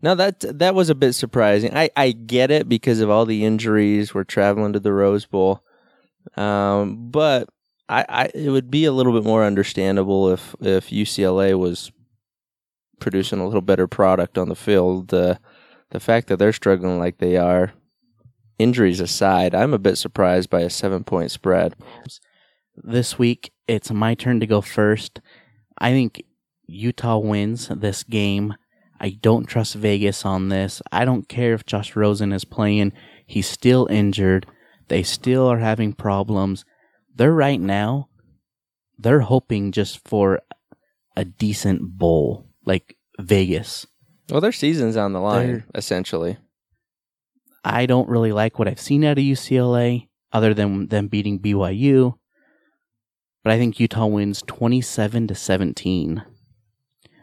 Now 0.03 0.15
that 0.17 0.59
that 0.59 0.75
was 0.75 0.91
a 0.91 0.95
bit 0.95 1.15
surprising. 1.15 1.75
I, 1.75 1.89
I 1.97 2.13
get 2.13 2.51
it 2.51 2.69
because 2.69 3.01
of 3.01 3.09
all 3.09 3.25
the 3.25 3.45
injuries. 3.45 4.13
We're 4.13 4.25
traveling 4.25 4.75
to 4.75 4.81
the 4.81 4.93
Rose 4.93 5.25
Bowl, 5.25 5.63
um, 6.37 7.11
but 7.11 7.49
I, 7.89 8.05
I 8.09 8.31
it 8.35 8.51
would 8.51 8.71
be 8.71 8.85
a 8.85 8.93
little 8.93 9.15
bit 9.15 9.25
more 9.25 9.45
understandable 9.45 10.31
if 10.31 10.55
if 10.61 10.91
UCLA 10.91 11.59
was 11.59 11.91
producing 13.01 13.41
a 13.41 13.47
little 13.47 13.63
better 13.63 13.87
product 13.87 14.37
on 14.37 14.51
the 14.51 14.55
field. 14.55 15.15
Uh, 15.15 15.37
the 15.91 16.01
fact 16.01 16.29
that 16.29 16.39
they're 16.39 16.53
struggling 16.53 16.99
like 16.99 17.19
they 17.19 17.37
are, 17.37 17.73
injuries 18.59 19.01
aside, 19.01 19.55
I'm 19.55 19.75
a 19.75 19.79
bit 19.79 19.97
surprised 19.97 20.51
by 20.51 20.61
a 20.61 20.71
seven 20.71 21.05
point 21.05 21.31
spread. 21.31 21.75
this 22.77 23.19
week 23.19 23.53
it's 23.67 23.91
my 23.91 24.15
turn 24.15 24.41
to 24.41 24.47
go 24.47 24.61
first. 24.61 25.21
I 25.79 25.91
think 25.91 26.23
Utah 26.67 27.19
wins 27.19 27.69
this 27.69 28.03
game. 28.03 28.55
I 29.01 29.11
don't 29.21 29.47
trust 29.47 29.75
Vegas 29.75 30.25
on 30.25 30.49
this. 30.49 30.81
I 30.93 31.05
don't 31.05 31.29
care 31.29 31.55
if 31.55 31.67
Josh 31.67 31.97
Rosen 31.97 32.33
is 32.33 32.45
playing. 32.45 32.93
He's 33.27 33.49
still 33.49 33.87
injured. 33.91 34.47
They 34.89 35.03
still 35.03 35.47
are 35.47 35.59
having 35.59 35.93
problems. 35.93 36.65
They're 37.15 37.33
right 37.33 37.61
now, 37.61 38.09
they're 38.99 39.21
hoping 39.21 39.73
just 39.73 40.07
for 40.07 40.41
a 41.17 41.25
decent 41.25 41.99
bowl, 41.99 42.49
like 42.65 42.97
Vegas. 43.19 43.87
Well, 44.31 44.41
their 44.41 44.53
season's 44.53 44.97
on 44.97 45.13
the 45.13 45.21
line 45.21 45.47
They're- 45.47 45.67
essentially. 45.75 46.39
I 47.65 47.87
don't 47.87 48.09
really 48.09 48.33
like 48.33 48.59
what 48.59 48.69
I've 48.69 48.81
seen 48.81 49.05
out 49.05 49.19
of 49.19 49.25
UCLA, 49.25 50.09
other 50.33 50.53
than 50.53 50.89
them 50.89 51.09
beating 51.09 51.39
BYU. 51.39 52.15
But 53.43 53.53
I 53.53 53.59
think 53.59 53.81
Utah 53.81 54.07
wins 54.07 54.43
twenty-seven 54.47 55.29
to 55.29 55.35
seventeen. 55.35 56.23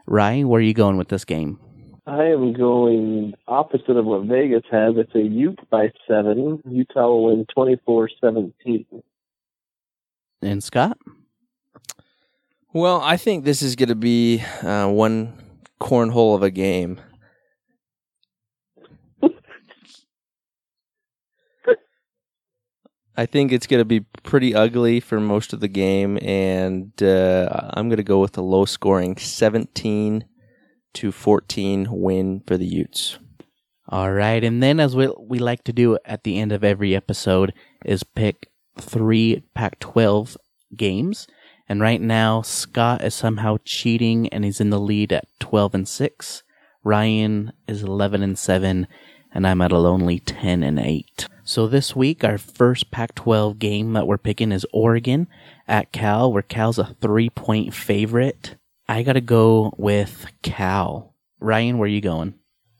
Ryan, 0.07 0.47
where 0.47 0.59
are 0.59 0.63
you 0.63 0.73
going 0.73 0.97
with 0.97 1.09
this 1.09 1.25
game? 1.25 1.59
I 2.07 2.25
am 2.25 2.53
going 2.53 3.33
opposite 3.47 3.95
of 3.95 4.05
what 4.05 4.23
Vegas 4.25 4.63
has. 4.71 4.95
It's 4.97 5.13
say 5.13 5.21
Ute 5.21 5.59
by 5.69 5.91
seven. 6.07 6.61
Utah 6.67 7.07
will 7.07 7.25
win 7.25 7.45
24-17. 7.55 8.85
And 10.41 10.63
Scott? 10.63 10.97
Well, 12.73 12.99
I 13.01 13.17
think 13.17 13.45
this 13.45 13.61
is 13.61 13.75
going 13.75 13.89
to 13.89 13.95
be 13.95 14.41
uh, 14.63 14.87
one 14.89 15.33
cornhole 15.81 16.35
of 16.35 16.43
a 16.43 16.51
game. 16.51 17.01
I 23.17 23.25
think 23.25 23.51
it's 23.51 23.67
going 23.67 23.81
to 23.81 23.85
be 23.85 23.99
pretty 24.23 24.55
ugly 24.55 24.99
for 24.99 25.19
most 25.19 25.51
of 25.51 25.59
the 25.59 25.67
game, 25.67 26.17
and 26.21 26.91
uh, 27.03 27.71
I'm 27.73 27.89
going 27.89 27.97
to 27.97 28.03
go 28.03 28.19
with 28.19 28.37
a 28.37 28.41
low 28.41 28.63
scoring 28.65 29.17
17 29.17 30.25
to 30.93 31.11
14 31.11 31.87
win 31.91 32.41
for 32.47 32.57
the 32.57 32.65
Utes. 32.65 33.19
All 33.89 34.11
right, 34.13 34.41
and 34.43 34.63
then 34.63 34.79
as 34.79 34.95
we 34.95 35.13
we 35.19 35.39
like 35.39 35.65
to 35.65 35.73
do 35.73 35.97
at 36.05 36.23
the 36.23 36.39
end 36.39 36.53
of 36.53 36.63
every 36.63 36.95
episode 36.95 37.53
is 37.83 38.03
pick 38.03 38.49
three 38.79 39.43
Pac 39.53 39.79
12 39.79 40.37
games. 40.75 41.27
And 41.71 41.79
right 41.79 42.01
now, 42.01 42.41
Scott 42.41 43.01
is 43.01 43.15
somehow 43.15 43.55
cheating 43.63 44.27
and 44.27 44.43
he's 44.43 44.59
in 44.59 44.71
the 44.71 44.77
lead 44.77 45.13
at 45.13 45.29
12 45.39 45.73
and 45.73 45.87
6. 45.87 46.43
Ryan 46.83 47.53
is 47.65 47.81
11 47.81 48.21
and 48.21 48.37
7, 48.37 48.87
and 49.33 49.47
I'm 49.47 49.61
at 49.61 49.71
a 49.71 49.77
lonely 49.77 50.19
10 50.19 50.63
and 50.63 50.77
8. 50.77 51.29
So 51.45 51.67
this 51.67 51.95
week, 51.95 52.25
our 52.25 52.37
first 52.37 52.91
Pac 52.91 53.15
12 53.15 53.57
game 53.57 53.93
that 53.93 54.05
we're 54.05 54.17
picking 54.17 54.51
is 54.51 54.65
Oregon 54.73 55.29
at 55.65 55.93
Cal, 55.93 56.33
where 56.33 56.41
Cal's 56.41 56.77
a 56.77 56.93
three 56.99 57.29
point 57.29 57.73
favorite. 57.73 58.57
I 58.89 59.01
gotta 59.03 59.21
go 59.21 59.73
with 59.77 60.25
Cal. 60.41 61.15
Ryan, 61.39 61.77
where 61.77 61.85
are 61.85 61.89
you 61.89 62.01
going? 62.01 62.33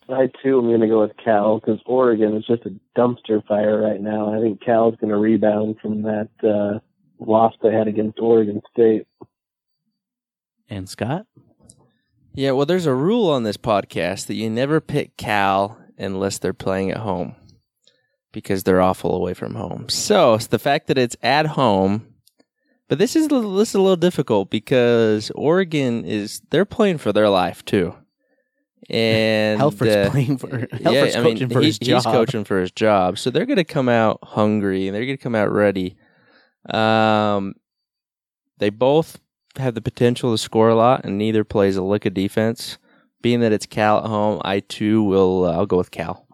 I 0.10 0.30
too 0.44 0.60
am 0.60 0.66
going 0.66 0.82
to 0.82 0.88
go 0.88 1.00
with 1.00 1.16
Cal 1.24 1.60
because 1.60 1.80
Oregon 1.86 2.36
is 2.36 2.46
just 2.46 2.66
a 2.66 2.76
dumpster 3.00 3.42
fire 3.48 3.82
right 3.82 4.02
now. 4.02 4.38
I 4.38 4.42
think 4.42 4.62
Cal's 4.62 4.96
going 5.00 5.12
to 5.12 5.18
rebound 5.18 5.78
from 5.82 6.02
that 6.02 6.30
uh, 6.44 6.80
loss 7.22 7.54
they 7.62 7.72
had 7.72 7.88
against 7.88 8.20
Oregon 8.20 8.62
State. 8.72 9.08
And 10.70 10.90
Scott? 10.90 11.26
Yeah, 12.34 12.52
well, 12.52 12.66
there's 12.66 12.86
a 12.86 12.94
rule 12.94 13.30
on 13.30 13.44
this 13.44 13.58
podcast 13.58 14.28
that 14.28 14.36
you 14.36 14.50
never 14.50 14.80
pick 14.80 15.18
Cal 15.18 15.78
unless 15.98 16.38
they're 16.40 16.54
playing 16.54 16.92
at 16.92 16.98
home 16.98 17.36
because 18.32 18.64
they're 18.64 18.82
awful 18.82 19.14
away 19.16 19.34
from 19.34 19.56
home. 19.56 19.90
So 19.90 20.36
it's 20.36 20.48
the 20.48 20.60
fact 20.60 20.88
that 20.88 20.98
it's 20.98 21.18
at 21.22 21.46
home, 21.46 22.08
but 22.88 22.98
this 23.00 23.16
is 23.18 23.28
a 23.28 23.30
little- 23.36 23.56
this 23.56 23.70
is 23.70 23.76
a 23.76 23.82
little 23.82 23.98
difficult 23.98 24.50
because 24.50 25.30
Oregon 25.36 26.06
is 26.06 26.42
they're 26.52 26.64
playing 26.66 27.00
for 27.00 27.12
their 27.12 27.28
life 27.28 27.66
too, 27.66 27.94
and 28.90 29.60
Helfrich's 29.60 30.08
uh, 30.08 30.10
playing 30.12 30.38
for 30.38 30.60
yeah, 30.60 30.66
Helfrich's 30.80 31.16
I 31.18 31.22
mean, 31.22 31.34
coaching 31.34 31.50
for 31.50 31.60
he- 31.60 31.66
his 31.68 31.80
job. 31.80 32.04
He's 32.06 32.12
coaching 32.14 32.44
for 32.46 32.62
his 32.62 32.72
job, 32.72 33.18
so 33.20 33.30
they're 33.30 33.46
going 33.46 33.58
to 33.58 33.66
come 33.66 33.90
out 33.90 34.20
hungry 34.24 34.88
and 34.88 34.96
they're 34.96 35.06
going 35.06 35.18
to 35.18 35.22
come 35.24 35.36
out 35.36 35.52
ready. 35.52 35.98
Um, 36.70 37.56
they 38.58 38.70
both 38.70 39.20
have 39.58 39.76
the 39.76 39.82
potential 39.82 40.32
to 40.32 40.38
score 40.38 40.70
a 40.70 40.76
lot, 40.76 41.04
and 41.04 41.18
neither 41.18 41.44
plays 41.44 41.76
a 41.78 41.84
lick 41.84 42.06
of 42.06 42.14
defense. 42.14 42.78
Being 43.22 43.40
that 43.42 43.52
it's 43.52 43.66
Cal 43.66 44.00
at 44.00 44.08
home, 44.08 44.42
I 44.44 44.62
too 44.62 45.04
will. 45.04 45.46
Uh, 45.46 45.54
I'll 45.54 45.66
go 45.66 45.78
with 45.78 45.92
Cal. 45.92 46.28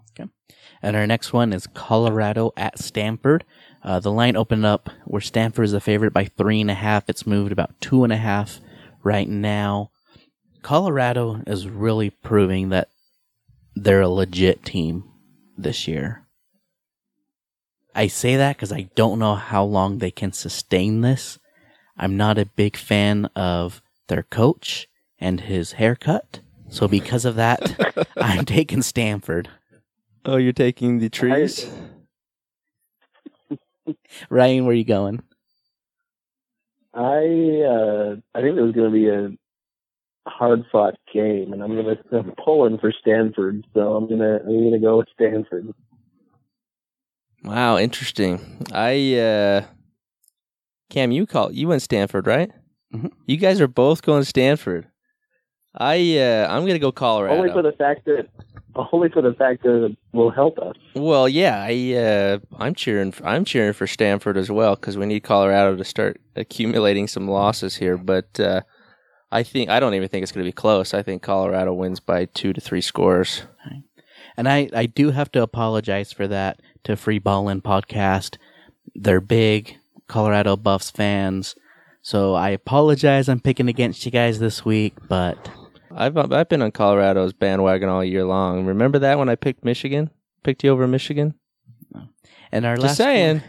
And 0.82 0.95
our 0.95 1.07
next 1.07 1.34
one 1.34 1.53
is 1.53 1.67
Colorado 1.67 2.51
at 2.55 2.80
Stanford. 2.80 3.43
Uh, 3.84 3.99
the 3.99 4.11
line 4.11 4.36
opened 4.36 4.65
up 4.65 4.89
where 5.05 5.21
Stanford 5.21 5.65
is 5.65 5.73
a 5.73 5.80
favorite 5.80 6.13
by 6.13 6.25
three 6.25 6.61
and 6.61 6.71
a 6.71 6.75
half. 6.75 7.09
It's 7.09 7.25
moved 7.25 7.51
about 7.51 7.80
two 7.82 8.03
and 8.03 8.13
a 8.13 8.17
half 8.17 8.59
right 9.03 9.28
now. 9.28 9.91
Colorado 10.61 11.41
is 11.47 11.67
really 11.67 12.09
proving 12.09 12.69
that 12.69 12.89
they're 13.75 14.01
a 14.01 14.09
legit 14.09 14.65
team 14.65 15.03
this 15.57 15.88
year. 15.88 16.26
I 17.98 18.06
say 18.06 18.36
that 18.36 18.56
because 18.56 18.72
I 18.72 18.89
don't 18.93 19.18
know 19.18 19.34
how 19.34 19.64
long 19.64 19.98
they 19.98 20.12
can 20.12 20.32
sustain 20.32 21.02
this. 21.02 21.39
I'm 21.98 22.16
not 22.16 22.38
a 22.38 22.45
big 22.45 22.78
fan 22.78 23.26
of 23.36 23.82
their 24.08 24.22
coach 24.22 24.88
and 25.20 25.41
his 25.41 25.74
haircut. 25.74 26.41
So 26.70 26.88
because 26.88 27.26
of 27.26 27.38
that, 27.38 28.08
I'm 28.18 28.45
taking 28.45 28.84
Stanford. 28.84 29.50
Oh, 30.24 30.38
you're 30.38 30.54
taking 30.54 31.00
the 31.00 31.10
trees. 31.10 31.68
Ryan, 34.30 34.66
where 34.66 34.74
are 34.74 34.76
you 34.76 34.86
going? 34.86 35.24
I 36.93 37.02
uh, 37.66 38.16
I 38.36 38.41
think 38.41 38.58
there's 38.58 38.76
going 38.76 38.91
to 38.91 38.93
be 38.93 39.10
a 39.10 39.32
hard 40.30 40.66
fought 40.72 41.00
game, 41.12 41.52
and 41.52 41.64
I'm 41.64 41.74
going 41.74 41.98
to 41.98 42.18
I'm 42.18 42.34
pulling 42.45 42.78
for 42.78 42.93
Stanford, 43.02 43.66
so 43.74 43.95
I'm 43.95 44.08
gonna 44.08 44.38
I'm 44.38 44.45
going 44.45 44.74
to 44.74 44.80
go 44.80 44.98
with 44.98 45.08
Stanford. 45.16 45.74
Wow, 47.43 47.77
interesting. 47.77 48.39
I 48.71 49.15
uh 49.15 49.61
Cam, 50.89 51.11
you 51.11 51.25
call 51.25 51.51
you 51.51 51.67
went 51.67 51.81
Stanford, 51.81 52.27
right? 52.27 52.51
Mhm. 52.93 53.11
You 53.25 53.38
guys 53.38 53.61
are 53.61 53.67
both 53.67 54.01
going 54.01 54.21
to 54.21 54.25
Stanford. 54.25 54.88
I 55.75 56.17
uh 56.19 56.47
I'm 56.49 56.65
gonna 56.65 56.79
go 56.79 56.91
Colorado. 56.91 57.35
Only 57.38 57.51
for 57.51 57.61
the 57.61 57.73
fact 57.73 58.05
that 58.05 58.29
only 58.93 59.09
for 59.09 59.21
the 59.21 59.33
fact 59.33 59.63
that 59.63 59.85
it 59.85 59.97
will 60.13 60.29
help 60.29 60.59
us. 60.59 60.75
Well, 60.95 61.27
yeah, 61.27 61.63
I 61.67 61.93
uh, 61.95 62.39
I'm 62.57 62.75
cheering. 62.75 63.11
for, 63.11 63.25
I'm 63.25 63.43
cheering 63.45 63.73
for 63.73 63.88
Stanford 63.88 64.38
as 64.38 64.51
well 64.51 64.75
because 64.75 64.97
we 64.97 65.05
need 65.05 65.21
Colorado 65.21 65.75
to 65.75 65.83
start 65.83 66.19
accumulating 66.35 67.07
some 67.07 67.27
losses 67.27 67.75
here. 67.77 67.97
But 67.97 68.39
uh, 68.39 68.61
I 69.31 69.43
think 69.43 69.69
I 69.69 69.79
don't 69.79 69.93
even 69.93 70.07
think 70.09 70.23
it's 70.23 70.31
going 70.31 70.45
to 70.45 70.47
be 70.47 70.53
close. 70.53 70.93
I 70.93 71.01
think 71.01 71.21
Colorado 71.21 71.73
wins 71.73 71.99
by 71.99 72.25
two 72.25 72.53
to 72.53 72.61
three 72.61 72.81
scores. 72.81 73.43
And 74.38 74.47
I, 74.47 74.69
I 74.73 74.85
do 74.85 75.09
have 75.09 75.31
to 75.31 75.41
apologize 75.41 76.13
for 76.13 76.27
that 76.27 76.59
to 76.84 76.95
Free 76.95 77.19
Ballin' 77.19 77.61
Podcast. 77.61 78.38
They're 78.95 79.21
big 79.21 79.78
Colorado 80.07 80.55
Buffs 80.55 80.89
fans. 80.91 81.55
So 82.01 82.34
I 82.36 82.49
apologize 82.49 83.28
I'm 83.28 83.39
picking 83.41 83.67
against 83.67 84.05
you 84.05 84.11
guys 84.11 84.39
this 84.39 84.63
week, 84.63 84.93
but 85.09 85.49
I've 85.91 86.15
I've 86.17 86.47
been 86.49 86.61
on 86.61 86.71
Colorado's 86.71 87.34
bandwagon 87.34 87.89
all 87.89 88.03
year 88.03 88.23
long. 88.23 88.65
Remember 88.65 88.99
that 88.99 89.19
when 89.19 89.30
I 89.30 89.36
picked 89.36 89.65
Michigan, 89.65 90.09
picked 90.43 90.63
you 90.63 90.69
over 90.71 90.88
Michigan. 90.88 91.34
and 92.51 92.65
our 92.65 92.78
Just 92.78 92.97
saying, 92.97 93.41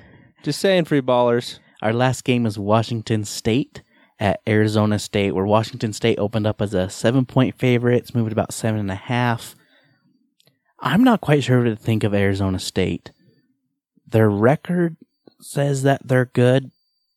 just 0.43 0.61
saying, 0.61 0.87
free 0.87 1.01
ballers. 1.03 1.61
our 1.83 1.93
last 1.93 2.25
game 2.25 2.47
is 2.47 2.59
Washington 2.59 3.25
State 3.25 3.83
at 4.19 4.41
Arizona 4.49 4.99
State, 4.99 5.33
where 5.37 5.47
Washington 5.47 5.93
State 5.93 6.19
opened 6.19 6.47
up 6.47 6.61
as 6.61 6.75
a 6.75 6.91
seven 6.91 7.25
point 7.27 7.57
favorite. 7.57 7.99
It's 7.99 8.15
moved 8.15 8.33
about 8.33 8.53
seven 8.53 8.81
and 8.81 8.91
a 8.91 8.97
half. 8.97 9.55
I'm 10.81 11.05
not 11.05 11.21
quite 11.21 11.45
sure 11.45 11.59
what 11.59 11.65
to 11.65 11.77
think 11.77 12.03
of 12.03 12.15
Arizona 12.15 12.59
State. 12.59 13.13
Their 14.11 14.31
record 14.31 14.97
says 15.41 15.83
that 15.83 16.07
they're 16.07 16.27
good, 16.27 16.71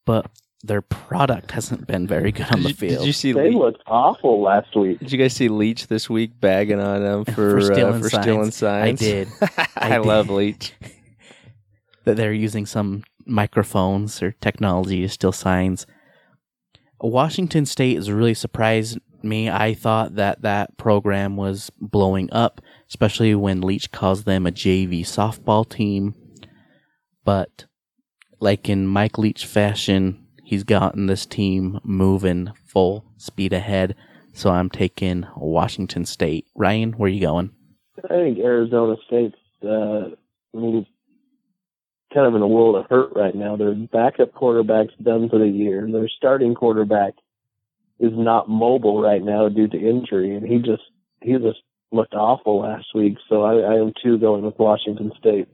but 0.06 0.30
their 0.64 0.82
product 0.82 1.52
hasn't 1.52 1.88
been 1.88 2.06
very 2.06 2.32
good 2.32 2.46
on 2.52 2.58
Did 2.62 2.64
the 2.64 2.70
you, 2.70 2.76
field. 2.76 2.98
did 3.00 3.08
you 3.08 3.14
see? 3.14 3.32
They 3.32 3.52
Le- 3.52 3.58
looked 3.66 3.82
awful 3.88 4.42
last 4.42 4.76
week. 4.76 5.00
did 5.00 5.12
you 5.12 5.18
guys 5.18 5.34
see 5.34 5.48
Leach 5.50 5.88
this 5.88 6.10
week 6.10 6.40
bagging 6.40 6.80
on 6.80 7.02
them 7.02 7.26
for 7.26 7.60
For 7.60 7.62
stealing 7.62 7.96
uh, 7.96 8.00
for 8.00 8.10
signs. 8.10 8.56
stealing 8.56 8.76
I 8.76 8.92
did. 8.92 9.28
I, 9.58 9.68
I 9.76 9.90
did. 9.98 10.06
love 10.06 10.30
Leach. 10.30 10.74
that 12.06 12.18
they're 12.18 12.34
using 12.34 12.66
some 12.66 13.04
microphones 13.26 14.22
or 14.22 14.32
technology 14.42 15.02
to 15.02 15.10
steal 15.10 15.32
signs. 15.32 15.86
Washington 17.00 17.66
State 17.66 17.96
has 17.96 18.12
really 18.12 18.34
surprised 18.36 19.00
me. 19.24 19.50
I 19.50 19.74
thought 19.74 20.16
that 20.16 20.42
that 20.44 20.78
program 20.78 21.38
was 21.38 21.72
blowing 21.80 22.30
up, 22.32 22.62
especially 22.90 23.34
when 23.36 23.62
Leach 23.62 23.92
calls 23.92 24.24
them 24.26 24.46
a 24.46 24.52
JV 24.52 25.02
softball 25.02 25.68
team. 25.68 26.16
But 27.24 27.66
like 28.40 28.70
in 28.70 28.88
Mike 28.88 29.18
Leach 29.18 29.46
fashion, 29.46 30.26
he's 30.44 30.64
gotten 30.64 31.06
this 31.06 31.26
team 31.26 31.80
moving 31.84 32.52
full 32.66 33.06
speed 33.18 33.54
ahead. 33.54 33.96
So 34.34 34.50
I'm 34.50 34.70
taking 34.70 35.26
Washington 35.36 36.06
State. 36.06 36.46
Ryan, 36.56 36.94
where 36.94 37.08
are 37.08 37.14
you 37.14 37.22
going? 37.22 37.52
I 38.06 38.16
think 38.16 38.40
Arizona 38.40 38.96
State's 39.06 39.36
uh, 39.64 40.10
I 40.56 40.58
mean, 40.58 40.86
kind 42.14 42.28
of 42.28 42.36
in 42.36 42.42
a 42.42 42.48
world 42.48 42.76
of 42.76 42.90
hurt 42.90 43.12
right 43.16 43.36
now. 43.36 43.56
Their 43.56 43.74
backup 43.74 44.34
quarterback's 44.34 44.94
done 45.02 45.30
for 45.30 45.40
the 45.40 45.48
year. 45.48 45.88
Their 45.92 46.10
starting 46.10 46.56
quarterback 46.56 47.14
is 48.00 48.12
not 48.14 48.50
mobile 48.50 49.02
right 49.02 49.24
now 49.24 49.48
due 49.50 49.68
to 49.68 49.78
injury, 49.78 50.36
and 50.36 50.46
he 50.46 50.58
just 50.58 50.84
he 51.22 51.34
just 51.34 51.62
looked 51.92 52.14
awful 52.14 52.62
last 52.62 52.88
week. 52.96 53.18
So 53.30 53.44
I, 53.44 53.74
I 53.74 53.76
am 53.76 53.94
too 54.04 54.18
going 54.18 54.44
with 54.44 54.58
Washington 54.58 55.12
State. 55.20 55.48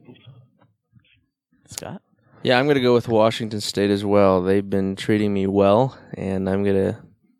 Scott? 1.68 2.02
Yeah, 2.42 2.58
I'm 2.58 2.66
going 2.66 2.76
to 2.76 2.80
go 2.80 2.94
with 2.94 3.08
Washington 3.08 3.60
State 3.60 3.90
as 3.90 4.04
well. 4.04 4.42
They've 4.42 4.68
been 4.68 4.96
treating 4.96 5.34
me 5.34 5.46
well, 5.46 5.98
and 6.14 6.48
I'm 6.48 6.62
going 6.62 6.76
to. 6.76 6.98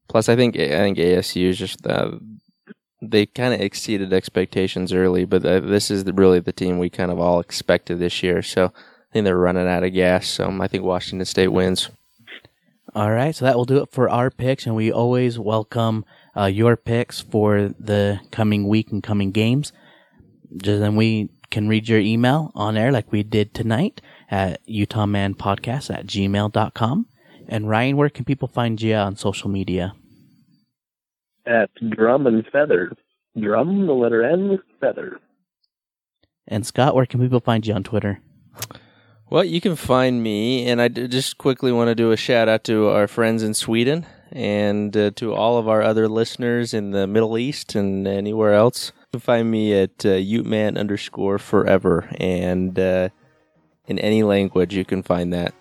Plus, 0.09 0.29
I 0.29 0.37
think 0.37 0.57
I 0.57 0.69
think 0.69 0.99
ASU 0.99 1.51
is 1.51 1.59
just 1.59 1.87
uh, 1.87 2.13
they 3.01 3.27
kind 3.27 3.55
of 3.55 3.61
exceeded 3.61 4.13
expectations 4.13 4.93
early, 4.93 5.25
but 5.25 5.45
uh, 5.45 5.61
this 5.61 5.91
is 5.91 6.05
the, 6.05 6.13
really 6.13 6.41
the 6.41 6.53
team 6.53 6.79
we 6.79 6.91
kind 6.91 7.11
of 7.11 7.21
all 7.21 7.41
expected 7.41 7.99
this 7.99 8.23
year. 8.23 8.43
So 8.43 8.67
I 8.67 9.13
think 9.13 9.25
they're 9.25 9.39
running 9.39 9.69
out 9.69 9.85
of 9.85 9.93
gas. 9.93 10.27
So 10.27 10.51
I 10.61 10.67
think 10.67 10.83
Washington 10.83 11.27
State 11.27 11.49
wins. 11.49 11.91
All 12.95 13.11
right, 13.11 13.35
so 13.35 13.45
that 13.45 13.55
will 13.55 13.67
do 13.67 13.83
it 13.83 13.93
for 13.93 14.09
our 14.09 14.31
picks, 14.31 14.67
and 14.67 14.75
we 14.75 14.91
always 14.91 15.39
welcome 15.39 16.05
uh, 16.37 16.47
your 16.47 16.75
picks 16.75 17.21
for 17.21 17.69
the 17.79 18.19
coming 18.33 18.67
week 18.67 18.91
and 18.91 19.03
coming 19.03 19.31
games. 19.31 19.73
Just 20.57 20.81
then 20.81 20.97
we 20.97 21.29
can 21.51 21.69
read 21.69 21.89
your 21.89 22.01
email 22.01 22.51
on 22.55 22.77
air 22.77 22.91
like 22.91 23.13
we 23.13 23.23
did 23.23 23.55
tonight 23.55 24.01
at 24.31 24.67
utahmanpodcast 24.67 25.95
at 25.95 26.07
gmail.com. 26.07 27.07
And 27.49 27.69
Ryan, 27.69 27.97
where 27.97 28.11
can 28.11 28.25
people 28.25 28.49
find 28.49 28.81
you 28.81 28.95
on 28.95 29.17
social 29.17 29.49
media? 29.49 29.95
At 31.47 31.71
Drum 31.91 32.27
and 32.27 32.45
Feather, 32.53 32.93
Drum 33.41 33.87
the 33.87 33.93
letter 33.95 34.23
N 34.23 34.59
Feather. 34.81 35.19
And 36.47 36.67
Scott, 36.67 36.95
where 36.95 37.07
can 37.07 37.21
people 37.21 37.41
find 37.41 37.67
you 37.67 37.75
on 37.75 37.85
Twitter? 37.85 38.21
Well, 39.31 39.45
you 39.45 39.61
can 39.61 39.77
find 39.77 40.23
me, 40.23 40.67
and 40.67 40.81
I 40.81 40.89
just 40.89 41.37
quickly 41.37 41.71
want 41.71 41.89
to 41.89 41.95
do 41.95 42.13
a 42.13 42.17
shout 42.17 42.49
out 42.49 42.65
to 42.65 42.89
our 42.89 43.07
friends 43.07 43.43
in 43.43 43.53
Sweden 43.53 44.07
and 44.33 44.97
uh, 44.97 45.11
to 45.17 45.35
all 45.35 45.59
of 45.59 45.69
our 45.69 45.83
other 45.83 46.09
listeners 46.09 46.73
in 46.73 46.93
the 46.93 47.07
Middle 47.07 47.37
East 47.37 47.75
and 47.75 48.07
anywhere 48.09 48.55
else. 48.55 48.93
You 49.13 49.19
can 49.19 49.21
find 49.21 49.51
me 49.51 49.75
at 49.75 50.05
uh, 50.05 50.17
Uteman 50.17 50.79
underscore 50.79 51.39
forever, 51.39 52.09
and 52.17 52.79
uh, 52.79 53.11
in 53.89 53.99
any 53.99 54.23
language 54.23 54.75
you 54.75 54.85
can 54.85 55.03
find 55.03 55.33
that. 55.33 55.53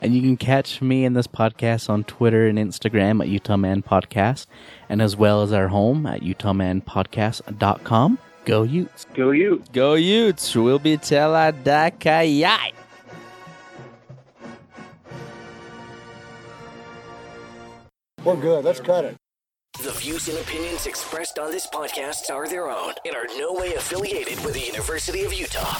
And 0.00 0.14
you 0.14 0.20
can 0.20 0.36
catch 0.36 0.82
me 0.82 1.04
and 1.04 1.16
this 1.16 1.26
podcast 1.26 1.88
on 1.88 2.04
Twitter 2.04 2.46
and 2.46 2.58
Instagram 2.58 3.22
at 3.22 3.28
Utah 3.28 3.56
Man 3.56 3.82
Podcast, 3.82 4.46
and 4.88 5.00
as 5.00 5.16
well 5.16 5.42
as 5.42 5.52
our 5.52 5.68
home 5.68 6.04
at 6.06 6.20
UtahManPodcast.com. 6.20 8.18
Go 8.44 8.62
Utes. 8.62 9.06
Go 9.14 9.30
you. 9.30 9.62
Go 9.72 9.94
Utes. 9.94 10.54
We'll 10.54 10.78
be 10.78 10.98
teladakayai. 10.98 12.72
We're 18.22 18.36
good. 18.36 18.64
Let's 18.64 18.80
cut 18.80 19.06
it. 19.06 19.16
The 19.82 19.92
views 19.92 20.28
and 20.28 20.38
opinions 20.38 20.86
expressed 20.86 21.38
on 21.38 21.50
this 21.50 21.66
podcast 21.66 22.30
are 22.30 22.48
their 22.48 22.70
own 22.70 22.92
and 23.04 23.14
are 23.14 23.26
no 23.38 23.52
way 23.54 23.74
affiliated 23.74 24.42
with 24.44 24.54
the 24.54 24.60
University 24.60 25.24
of 25.24 25.32
Utah. 25.34 25.78